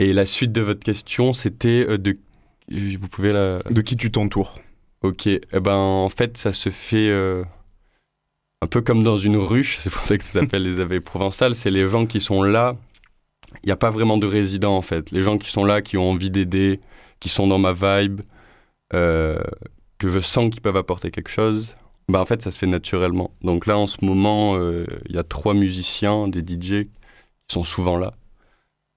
Et 0.00 0.12
la 0.12 0.26
suite 0.26 0.52
de 0.52 0.60
votre 0.60 0.82
question, 0.82 1.32
c'était 1.32 1.86
euh, 1.88 1.98
de. 1.98 2.18
Vous 2.70 3.08
pouvez 3.08 3.32
la. 3.32 3.60
De 3.70 3.80
qui 3.82 3.96
tu 3.96 4.10
t'entoures 4.10 4.58
Ok. 5.02 5.26
Eh 5.26 5.40
ben, 5.52 5.74
en 5.74 6.08
fait, 6.08 6.38
ça 6.38 6.52
se 6.52 6.70
fait 6.70 7.08
euh, 7.08 7.44
un 8.62 8.66
peu 8.66 8.80
comme 8.80 9.02
dans 9.02 9.18
une 9.18 9.36
ruche. 9.36 9.78
C'est 9.82 9.90
pour 9.90 10.02
ça 10.02 10.16
que 10.18 10.24
ça 10.24 10.40
s'appelle 10.40 10.62
les 10.62 10.80
abeilles 10.80 11.00
provençales. 11.00 11.56
C'est 11.56 11.70
les 11.70 11.88
gens 11.88 12.06
qui 12.06 12.20
sont 12.20 12.42
là. 12.42 12.76
Il 13.62 13.66
n'y 13.66 13.72
a 13.72 13.76
pas 13.76 13.90
vraiment 13.90 14.18
de 14.18 14.26
résidents, 14.26 14.76
en 14.76 14.82
fait. 14.82 15.10
Les 15.12 15.22
gens 15.22 15.38
qui 15.38 15.50
sont 15.50 15.64
là, 15.64 15.80
qui 15.80 15.96
ont 15.96 16.10
envie 16.10 16.30
d'aider, 16.30 16.80
qui 17.20 17.28
sont 17.28 17.46
dans 17.46 17.58
ma 17.58 17.72
vibe, 17.72 18.22
que 18.90 20.10
je 20.10 20.20
sens 20.20 20.50
qu'ils 20.50 20.60
peuvent 20.60 20.76
apporter 20.76 21.12
quelque 21.12 21.30
chose. 21.30 21.76
Bah, 22.08 22.20
en 22.20 22.24
fait, 22.24 22.42
ça 22.42 22.50
se 22.50 22.58
fait 22.58 22.66
naturellement. 22.66 23.30
Donc 23.42 23.66
là, 23.66 23.78
en 23.78 23.86
ce 23.86 24.04
moment, 24.04 24.58
il 24.58 25.14
y 25.14 25.18
a 25.18 25.22
trois 25.22 25.54
musiciens, 25.54 26.26
des 26.26 26.40
DJ 26.40 26.88
qui 27.48 27.54
sont 27.54 27.64
souvent 27.64 27.96
là, 27.96 28.14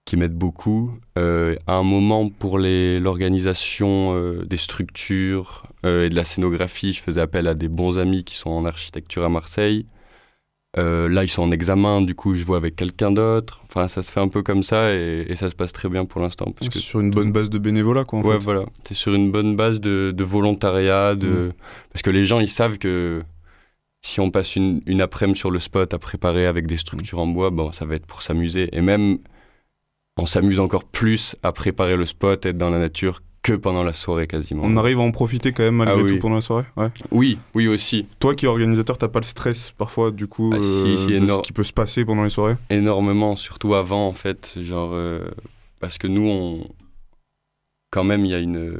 qui 0.07 0.15
m'aident 0.15 0.37
beaucoup. 0.37 0.97
Euh, 1.17 1.55
à 1.67 1.73
un 1.73 1.83
moment, 1.83 2.29
pour 2.29 2.57
l'organisation 2.57 4.15
euh, 4.15 4.45
des 4.45 4.57
structures 4.57 5.67
euh, 5.85 6.05
et 6.05 6.09
de 6.09 6.15
la 6.15 6.23
scénographie, 6.23 6.93
je 6.93 7.01
faisais 7.01 7.21
appel 7.21 7.47
à 7.47 7.53
des 7.53 7.67
bons 7.67 7.97
amis 7.97 8.23
qui 8.23 8.37
sont 8.37 8.49
en 8.49 8.65
architecture 8.65 9.23
à 9.23 9.29
Marseille. 9.29 9.85
là, 10.75 11.23
ils 11.23 11.29
sont 11.29 11.41
en 11.41 11.51
examen, 11.51 12.01
du 12.01 12.15
coup, 12.15 12.35
je 12.35 12.45
vois 12.45 12.57
avec 12.57 12.75
quelqu'un 12.75 13.11
d'autre. 13.11 13.61
Enfin, 13.67 13.87
ça 13.87 14.01
se 14.01 14.11
fait 14.11 14.21
un 14.21 14.29
peu 14.29 14.43
comme 14.43 14.63
ça 14.63 14.93
et, 14.93 15.35
ça 15.35 15.49
se 15.49 15.55
passe 15.55 15.73
très 15.73 15.89
bien 15.89 16.05
pour 16.05 16.21
l'instant. 16.21 16.53
Parce 16.57 16.69
que 16.69 16.79
sur 16.79 16.99
une 16.99 17.11
bonne 17.11 17.31
base 17.31 17.49
de 17.49 17.57
bénévolat, 17.57 18.05
quoi. 18.05 18.19
En 18.19 18.23
ouais, 18.23 18.37
voilà. 18.37 18.63
C'est 18.85 18.93
sur 18.93 19.13
une 19.13 19.31
bonne 19.31 19.55
base 19.55 19.81
de, 19.81 20.23
volontariat, 20.23 21.15
de... 21.15 21.27
Mmh. 21.27 21.53
parce 21.91 22.01
que 22.03 22.11
les 22.11 22.25
gens, 22.25 22.39
ils 22.39 22.49
savent 22.49 22.77
que 22.77 23.23
si 24.07 24.21
on 24.21 24.31
passe 24.31 24.55
une, 24.55 24.81
une 24.85 25.01
après-midi 25.01 25.37
sur 25.37 25.51
le 25.51 25.59
spot 25.59 25.93
à 25.93 25.99
préparer 25.99 26.45
avec 26.45 26.65
des 26.65 26.77
structures 26.77 27.19
en 27.19 27.27
bois, 27.27 27.49
bon, 27.49 27.73
ça 27.73 27.85
va 27.85 27.95
être 27.95 28.05
pour 28.05 28.21
s'amuser. 28.21 28.69
Et 28.71 28.79
même, 28.79 29.17
on 30.17 30.25
s'amuse 30.25 30.61
encore 30.61 30.85
plus 30.85 31.35
à 31.43 31.51
préparer 31.51 31.97
le 31.97 32.05
spot, 32.05 32.45
être 32.45 32.57
dans 32.57 32.69
la 32.69 32.79
nature 32.79 33.21
que 33.43 33.51
pendant 33.51 33.83
la 33.83 33.91
soirée 33.91 34.25
quasiment. 34.25 34.63
On 34.65 34.77
arrive 34.77 34.99
à 34.99 35.01
en 35.01 35.11
profiter 35.11 35.51
quand 35.51 35.63
même 35.63 35.75
malgré 35.75 36.01
ah 36.01 36.07
tout 36.07 36.19
pendant 36.19 36.35
la 36.35 36.41
soirée 36.41 36.65
ouais. 36.77 36.87
Oui, 37.11 37.37
oui 37.53 37.67
aussi. 37.67 38.07
Toi 38.19 38.33
qui 38.33 38.45
es 38.45 38.47
organisateur, 38.47 38.97
t'as 38.97 39.09
pas 39.09 39.19
le 39.19 39.25
stress 39.25 39.71
parfois 39.77 40.11
du 40.11 40.27
coup 40.27 40.51
ah, 40.53 40.57
euh, 40.57 40.91
de 40.93 40.95
ce 40.95 41.41
qui 41.41 41.51
peut 41.51 41.63
se 41.63 41.73
passer 41.73 42.03
pendant 42.05 42.23
les 42.23 42.29
soirées? 42.29 42.55
Énormément, 42.69 43.35
surtout 43.35 43.75
avant 43.75 44.07
en 44.07 44.13
fait, 44.13 44.57
genre 44.61 44.91
euh, 44.93 45.29
parce 45.79 45.97
que 45.97 46.07
nous 46.07 46.27
on 46.27 46.67
quand 47.91 48.03
même 48.03 48.25
il 48.25 48.31
y 48.31 48.35
a 48.35 48.39
une 48.39 48.79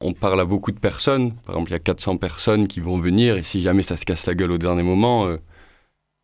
on 0.00 0.12
parle 0.12 0.40
à 0.40 0.44
beaucoup 0.44 0.72
de 0.72 0.78
personnes. 0.78 1.34
Par 1.44 1.54
exemple, 1.54 1.70
il 1.70 1.74
y 1.74 1.76
a 1.76 1.80
400 1.80 2.16
personnes 2.16 2.68
qui 2.68 2.80
vont 2.80 2.98
venir 2.98 3.36
et 3.36 3.42
si 3.42 3.60
jamais 3.62 3.82
ça 3.82 3.96
se 3.96 4.04
casse 4.04 4.26
la 4.26 4.34
gueule 4.34 4.52
au 4.52 4.58
dernier 4.58 4.82
moment, 4.82 5.26
euh, 5.26 5.38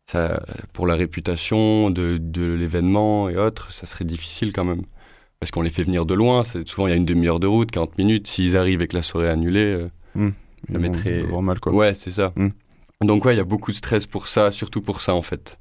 ça, 0.09 0.41
pour 0.73 0.87
la 0.87 0.95
réputation 0.95 1.89
de, 1.89 2.19
l'événement 2.35 3.29
et 3.29 3.37
autres, 3.37 3.71
ça 3.73 3.85
serait 3.85 4.05
difficile 4.05 4.53
quand 4.53 4.65
même. 4.65 4.83
parce 5.39 5.51
qu'on 5.51 5.61
les 5.61 5.69
fait 5.69 5.83
venir 5.83 6.05
de 6.05 6.13
loin. 6.13 6.43
Souvent, 6.65 6.87
il 6.87 6.91
y 6.91 6.93
a 6.93 6.95
une 6.95 7.05
demi-heure 7.05 7.39
de 7.39 7.47
route, 7.47 7.69
40 7.71 7.97
minutes. 7.97 8.27
S'ils 8.27 8.57
arrivent 8.57 8.79
avec 8.79 8.93
la 8.93 9.03
soirée 9.03 9.29
annulée, 9.29 9.87
mmh. 10.15 10.29
ça 10.71 10.79
mettrait. 10.79 11.23
mal, 11.41 11.59
quoi. 11.59 11.73
Ouais, 11.73 11.93
c'est 11.93 12.11
ça. 12.11 12.33
Mmh. 12.35 12.49
Donc, 13.01 13.25
ouais, 13.25 13.35
il 13.35 13.37
y 13.37 13.41
a 13.41 13.45
beaucoup 13.45 13.71
de 13.71 13.75
stress 13.75 14.07
pour 14.07 14.27
ça, 14.27 14.51
surtout 14.51 14.81
pour 14.81 15.01
ça, 15.01 15.13
en 15.13 15.21
fait. 15.21 15.59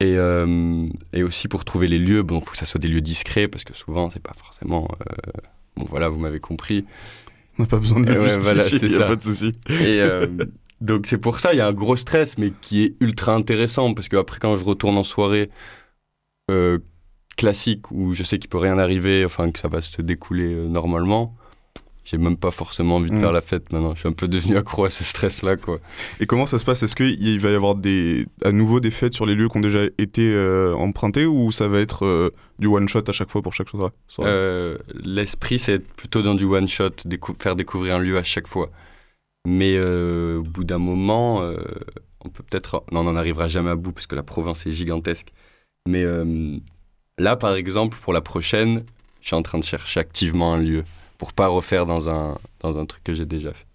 Et, 0.00 0.16
euh, 0.16 0.88
et 1.12 1.22
aussi 1.22 1.48
pour 1.48 1.64
trouver 1.64 1.86
les 1.86 1.98
lieux, 1.98 2.22
bon, 2.22 2.38
il 2.38 2.44
faut 2.44 2.50
que 2.50 2.56
ça 2.56 2.66
soit 2.66 2.80
des 2.80 2.88
lieux 2.88 3.00
discrets, 3.00 3.48
parce 3.48 3.64
que 3.64 3.74
souvent, 3.74 4.10
c'est 4.10 4.22
pas 4.22 4.34
forcément. 4.34 4.88
Euh, 5.00 5.30
bon, 5.76 5.86
voilà, 5.88 6.08
vous 6.08 6.18
m'avez 6.18 6.40
compris. 6.40 6.84
On 7.58 7.62
n'a 7.62 7.68
pas 7.68 7.78
besoin 7.78 8.00
de 8.00 8.12
le 8.12 8.20
ouais, 8.20 8.38
voilà, 8.38 8.64
il 8.68 8.88
n'y 8.88 8.94
a 8.94 9.06
pas 9.06 9.16
de 9.16 9.22
souci. 9.22 9.52
Et 9.68 10.00
euh, 10.00 10.26
donc, 10.80 11.06
c'est 11.06 11.18
pour 11.18 11.40
ça, 11.40 11.52
il 11.52 11.58
y 11.58 11.60
a 11.60 11.66
un 11.66 11.72
gros 11.72 11.96
stress, 11.96 12.36
mais 12.38 12.52
qui 12.60 12.84
est 12.84 12.94
ultra 13.00 13.34
intéressant, 13.34 13.94
parce 13.94 14.08
qu'après, 14.08 14.38
quand 14.40 14.56
je 14.56 14.64
retourne 14.64 14.96
en 14.96 15.04
soirée 15.04 15.50
classique, 17.36 17.90
où 17.90 18.12
je 18.12 18.22
sais 18.22 18.38
qu'il 18.38 18.50
peut 18.50 18.58
rien 18.58 18.78
arriver, 18.78 19.24
enfin, 19.24 19.50
que 19.50 19.58
ça 19.58 19.68
va 19.68 19.80
se 19.80 20.02
découler 20.02 20.54
normalement, 20.54 21.34
j'ai 22.04 22.18
même 22.18 22.36
pas 22.36 22.50
forcément 22.50 22.96
envie 22.96 23.10
de 23.10 23.18
faire 23.18 23.30
mm. 23.30 23.34
la 23.34 23.40
fête 23.40 23.72
maintenant. 23.72 23.94
Je 23.94 24.00
suis 24.00 24.08
un 24.08 24.12
peu 24.12 24.28
devenu 24.28 24.56
accro 24.56 24.84
à 24.84 24.90
ce 24.90 25.04
stress-là, 25.04 25.56
quoi. 25.56 25.78
Et 26.20 26.26
comment 26.26 26.44
ça 26.44 26.58
se 26.58 26.64
passe? 26.64 26.82
Est-ce 26.82 26.94
qu'il 26.94 27.40
va 27.40 27.50
y 27.50 27.54
avoir 27.54 27.74
des, 27.74 28.26
à 28.44 28.52
nouveau 28.52 28.80
des 28.80 28.90
fêtes 28.90 29.14
sur 29.14 29.24
les 29.24 29.34
lieux 29.34 29.48
qui 29.48 29.56
ont 29.56 29.62
déjà 29.62 29.84
été 29.96 30.30
euh, 30.30 30.74
empruntés 30.74 31.24
ou 31.24 31.50
ça 31.50 31.66
va 31.66 31.80
être 31.80 32.04
euh, 32.04 32.30
du 32.58 32.66
one-shot 32.66 33.04
à 33.08 33.12
chaque 33.12 33.30
fois 33.30 33.40
pour 33.40 33.54
chaque 33.54 33.68
chose 33.68 33.88
euh, 34.20 34.76
L'esprit, 35.02 35.58
c'est 35.58 35.78
plutôt 35.78 36.20
dans 36.20 36.34
du 36.34 36.44
one-shot, 36.44 36.90
faire 37.38 37.56
découvrir 37.56 37.96
un 37.96 38.00
lieu 38.00 38.18
à 38.18 38.22
chaque 38.22 38.48
fois. 38.48 38.70
Mais 39.46 39.78
au 39.78 40.42
bout 40.42 40.64
d'un 40.64 40.78
moment, 40.78 41.42
on 42.20 42.28
peut 42.30 42.42
peut-être... 42.42 42.82
Non, 42.92 43.00
on 43.00 43.04
n'en 43.04 43.16
arrivera 43.16 43.48
jamais 43.48 43.70
à 43.70 43.76
bout 43.76 43.92
parce 43.92 44.06
que 44.06 44.14
la 44.14 44.22
province 44.22 44.64
est 44.66 44.72
gigantesque. 44.72 45.32
Mais 45.86 46.04
là, 47.18 47.36
par 47.36 47.54
exemple, 47.54 47.98
pour 48.00 48.14
la 48.14 48.22
prochaine, 48.22 48.84
je 49.20 49.26
suis 49.26 49.36
en 49.36 49.42
train 49.42 49.58
de 49.58 49.64
chercher 49.64 50.00
activement 50.00 50.54
un 50.54 50.62
lieu 50.62 50.84
pour 51.18 51.32
pas 51.32 51.48
refaire 51.48 51.86
dans 51.86 52.08
un, 52.08 52.38
dans 52.60 52.78
un 52.78 52.86
truc 52.86 53.04
que 53.04 53.14
j'ai 53.14 53.26
déjà 53.26 53.52
fait. 53.52 53.66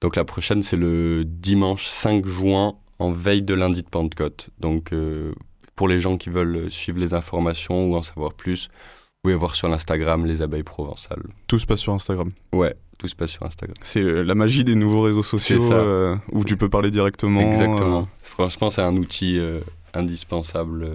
Donc 0.00 0.16
la 0.16 0.24
prochaine, 0.24 0.62
c'est 0.62 0.76
le 0.76 1.24
dimanche 1.24 1.86
5 1.86 2.24
juin, 2.26 2.76
en 2.98 3.12
veille 3.12 3.42
de 3.42 3.54
lundi 3.54 3.82
de 3.82 3.88
Pentecôte. 3.88 4.50
Donc 4.60 4.92
euh, 4.92 5.32
pour 5.74 5.88
les 5.88 6.00
gens 6.00 6.16
qui 6.16 6.30
veulent 6.30 6.70
suivre 6.70 6.98
les 6.98 7.14
informations 7.14 7.86
ou 7.86 7.96
en 7.96 8.02
savoir 8.02 8.32
plus, 8.32 8.68
vous 8.68 9.22
pouvez 9.24 9.34
voir 9.34 9.56
sur 9.56 9.68
l'Instagram 9.68 10.24
les 10.24 10.42
abeilles 10.42 10.62
provençales. 10.62 11.22
Tout 11.46 11.58
se 11.58 11.66
passe 11.66 11.80
sur 11.80 11.92
Instagram 11.92 12.30
Ouais, 12.52 12.74
tout 12.98 13.08
se 13.08 13.16
passe 13.16 13.30
sur 13.30 13.44
Instagram. 13.44 13.76
C'est 13.82 14.02
euh, 14.02 14.22
la 14.22 14.34
magie 14.34 14.64
des 14.64 14.76
nouveaux 14.76 15.02
réseaux 15.02 15.22
sociaux 15.22 15.72
euh, 15.72 16.16
où 16.30 16.44
tu 16.44 16.56
peux 16.56 16.68
parler 16.68 16.90
directement. 16.90 17.40
Exactement. 17.40 18.08
Franchement, 18.22 18.70
c'est 18.70 18.82
un 18.82 18.96
outil 18.96 19.40
indispensable 19.94 20.88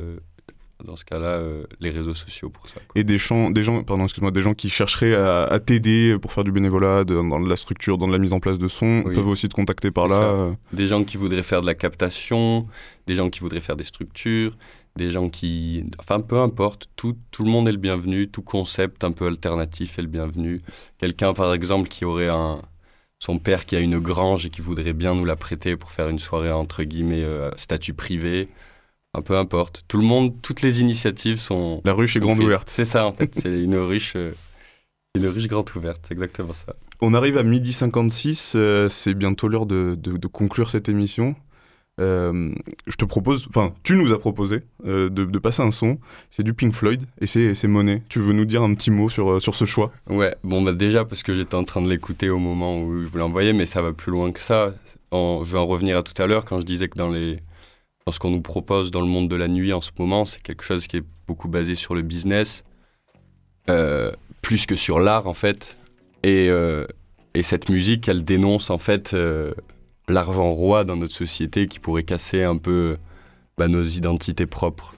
dans 0.84 0.96
ce 0.96 1.06
cas-là, 1.06 1.28
euh, 1.28 1.64
les 1.80 1.90
réseaux 1.90 2.16
sociaux 2.16 2.50
pour 2.50 2.68
ça. 2.68 2.80
Et 2.96 3.04
des 3.04 3.18
gens, 3.18 3.50
des 3.50 3.64
gens, 3.64 3.84
pardon, 3.84 4.04
excuse-moi, 4.04 4.32
des 4.32 4.42
gens 4.42 4.54
qui 4.54 4.70
chercheraient 4.70 5.16
à, 5.16 5.60
t'aider 5.60 6.18
pour 6.22 6.34
faire 6.34 6.44
du 6.44 6.52
bénévolat 6.52 7.04
dans 7.04 7.40
la 7.40 7.56
structure, 7.56 7.98
dans 7.98 8.08
la 8.08 8.18
mise 8.18 8.34
en 8.34 8.40
place 8.40 8.60
de 8.60 8.68
son, 8.68 9.04
peuvent 9.04 9.28
aussi 9.28 9.48
te 9.50 9.54
contacter 9.54 9.92
par 9.92 10.08
là. 10.08 10.22
Euh. 10.22 10.52
Des 10.74 10.88
gens 10.88 11.04
qui 11.04 11.18
voudraient 11.18 11.44
faire 11.44 11.62
de 11.62 11.66
la 11.66 11.76
captation, 11.76 12.68
des 13.08 13.16
gens 13.16 13.30
qui 13.30 13.40
voudraient 13.40 13.60
faire 13.60 13.76
des 13.76 13.84
structures, 13.84 14.58
des 14.96 15.12
gens 15.12 15.30
qui, 15.30 15.86
enfin, 16.00 16.20
peu 16.20 16.38
importe, 16.40 16.90
tout, 16.96 17.18
tout 17.32 17.44
le 17.44 17.50
monde 17.50 17.68
est 17.68 17.72
le 17.72 17.78
bienvenu, 17.78 18.28
tout 18.28 18.44
concept 18.44 19.04
un 19.04 19.12
peu 19.12 19.28
alternatif 19.28 19.98
est 19.98 20.04
le 20.04 20.08
bienvenu. 20.08 20.62
Quelqu'un, 21.00 21.34
par 21.34 21.54
exemple, 21.54 21.90
qui 21.90 22.06
aurait 22.06 22.30
un 22.30 22.62
son 23.20 23.40
père 23.40 23.66
qui 23.66 23.78
a 23.78 23.80
une 23.80 24.00
grange 24.00 24.46
et 24.46 24.50
qui 24.50 24.60
voudrait 24.60 24.92
bien 24.92 25.16
nous 25.16 25.24
la 25.24 25.38
prêter 25.38 25.78
pour 25.78 25.92
faire 25.92 26.10
une 26.10 26.20
soirée 26.20 26.52
entre 26.52 26.84
guillemets 26.84 27.24
euh, 27.24 27.52
statut 27.56 27.94
privé 27.94 28.50
un 29.14 29.22
peu 29.22 29.38
importe. 29.38 29.84
Tout 29.88 29.98
le 29.98 30.04
monde, 30.04 30.34
toutes 30.42 30.62
les 30.62 30.82
initiatives 30.82 31.38
sont. 31.38 31.82
La 31.86 31.94
ruche 31.94 32.16
est 32.16 32.20
grande 32.20 32.40
ouverte. 32.40 32.70
C'est 32.70 32.86
ça, 32.86 33.06
en 33.06 33.14
fait. 33.14 33.34
c'est 33.42 33.62
une 33.62 33.76
ruche, 33.76 34.14
euh, 34.16 34.32
une 35.16 35.28
ruche 35.28 35.48
grande 35.48 35.70
ouverte. 35.76 36.02
C'est 36.08 36.14
exactement 36.14 36.54
ça. 36.54 36.76
On 37.02 37.14
arrive 37.14 37.38
à 37.38 37.44
midi 37.44 37.74
56. 37.74 38.54
Euh, 38.56 38.90
c'est 38.90 39.14
bientôt 39.14 39.48
l'heure 39.48 39.66
de, 39.66 39.96
de, 39.96 40.28
conclure 40.28 40.70
cette 40.70 40.90
émission. 40.90 41.36
Euh, 42.02 42.52
je 42.88 42.96
te 42.96 43.06
propose, 43.06 43.46
enfin, 43.50 43.76
tu 43.84 43.96
nous 43.96 44.12
as 44.14 44.20
proposé 44.20 44.62
de, 44.84 45.10
de, 45.10 45.40
passer 45.40 45.62
un 45.62 45.70
son. 45.70 46.00
C'est 46.32 46.42
du 46.42 46.56
Pink 46.56 46.74
Floyd 46.74 47.04
et 47.22 47.28
c'est 47.28 47.68
Monet. 47.68 48.02
Tu 48.10 48.20
veux 48.20 48.34
nous 48.34 48.46
dire 48.46 48.64
un 48.64 48.74
petit 48.74 48.90
mot 48.90 49.10
sur, 49.10 49.40
sur 49.40 49.54
ce 49.54 49.66
choix? 49.66 49.92
Ouais, 50.10 50.36
bon, 50.44 50.64
bah 50.64 50.74
déjà 50.74 51.06
parce 51.06 51.22
que 51.22 51.36
j'étais 51.36 51.54
en 51.54 51.66
train 51.66 51.84
de 51.84 51.90
l'écouter 51.90 52.32
au 52.32 52.40
moment 52.40 52.82
où 52.82 53.04
je 53.04 53.06
voulais 53.06 53.24
l'envoyer, 53.24 53.54
mais 53.54 53.68
ça 53.68 53.84
va 53.84 53.94
plus 53.94 54.12
loin 54.12 54.32
que 54.32 54.42
ça. 54.42 54.74
je 55.12 55.52
vais 55.52 55.60
en 55.60 55.68
revenir 55.68 55.98
à 55.98 56.02
tout 56.02 56.20
à 56.20 56.26
l'heure 56.26 56.46
quand 56.46 56.60
je 56.60 56.66
disais 56.66 56.88
que 56.88 56.98
dans 56.98 57.12
les 57.12 57.44
dans 58.06 58.12
ce 58.12 58.20
qu'on 58.20 58.32
nous 58.32 58.42
propose 58.42 58.92
dans 58.92 59.02
le 59.02 59.08
monde 59.08 59.30
de 59.30 59.36
la 59.36 59.48
nuit 59.48 59.74
en 59.74 59.82
ce 59.82 59.92
moment, 59.98 60.26
c'est 60.26 60.42
quelque 60.42 60.64
chose 60.64 60.88
qui 60.88 60.98
est 60.98 61.04
beaucoup 61.28 61.48
basé 61.48 61.76
sur 61.76 61.96
le 61.96 62.02
business, 62.02 62.64
euh, 63.70 64.12
plus 64.42 64.66
que 64.66 64.76
sur 64.76 65.00
l'art 65.00 65.28
en 65.28 65.34
fait. 65.34 65.78
Et, 66.24 66.48
euh, 66.50 66.86
et, 67.34 67.44
cette 67.44 67.70
musique, 67.70 68.08
elle 68.08 68.24
dénonce 68.24 68.70
en 68.70 68.78
fait 68.78 69.14
euh, 69.14 69.54
l'argent 70.08 70.50
roi 70.50 70.84
dans 70.84 70.96
notre 70.96 71.16
société 71.16 71.68
qui 71.68 71.80
pourrait 71.80 72.04
casser 72.04 72.44
un 72.44 72.58
peu 72.58 72.98
bah, 73.58 73.68
nos 73.68 73.84
identités 73.84 74.46
propres. 74.46 74.96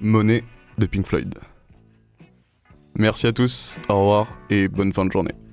Monnaie 0.00 0.44
de 0.78 0.86
Pink 0.86 1.06
Floyd. 1.06 1.34
Merci 2.96 3.26
à 3.26 3.32
tous, 3.32 3.76
au 3.88 3.98
revoir 3.98 4.28
et 4.50 4.68
bonne 4.68 4.92
fin 4.92 5.04
de 5.04 5.10
journée. 5.10 5.43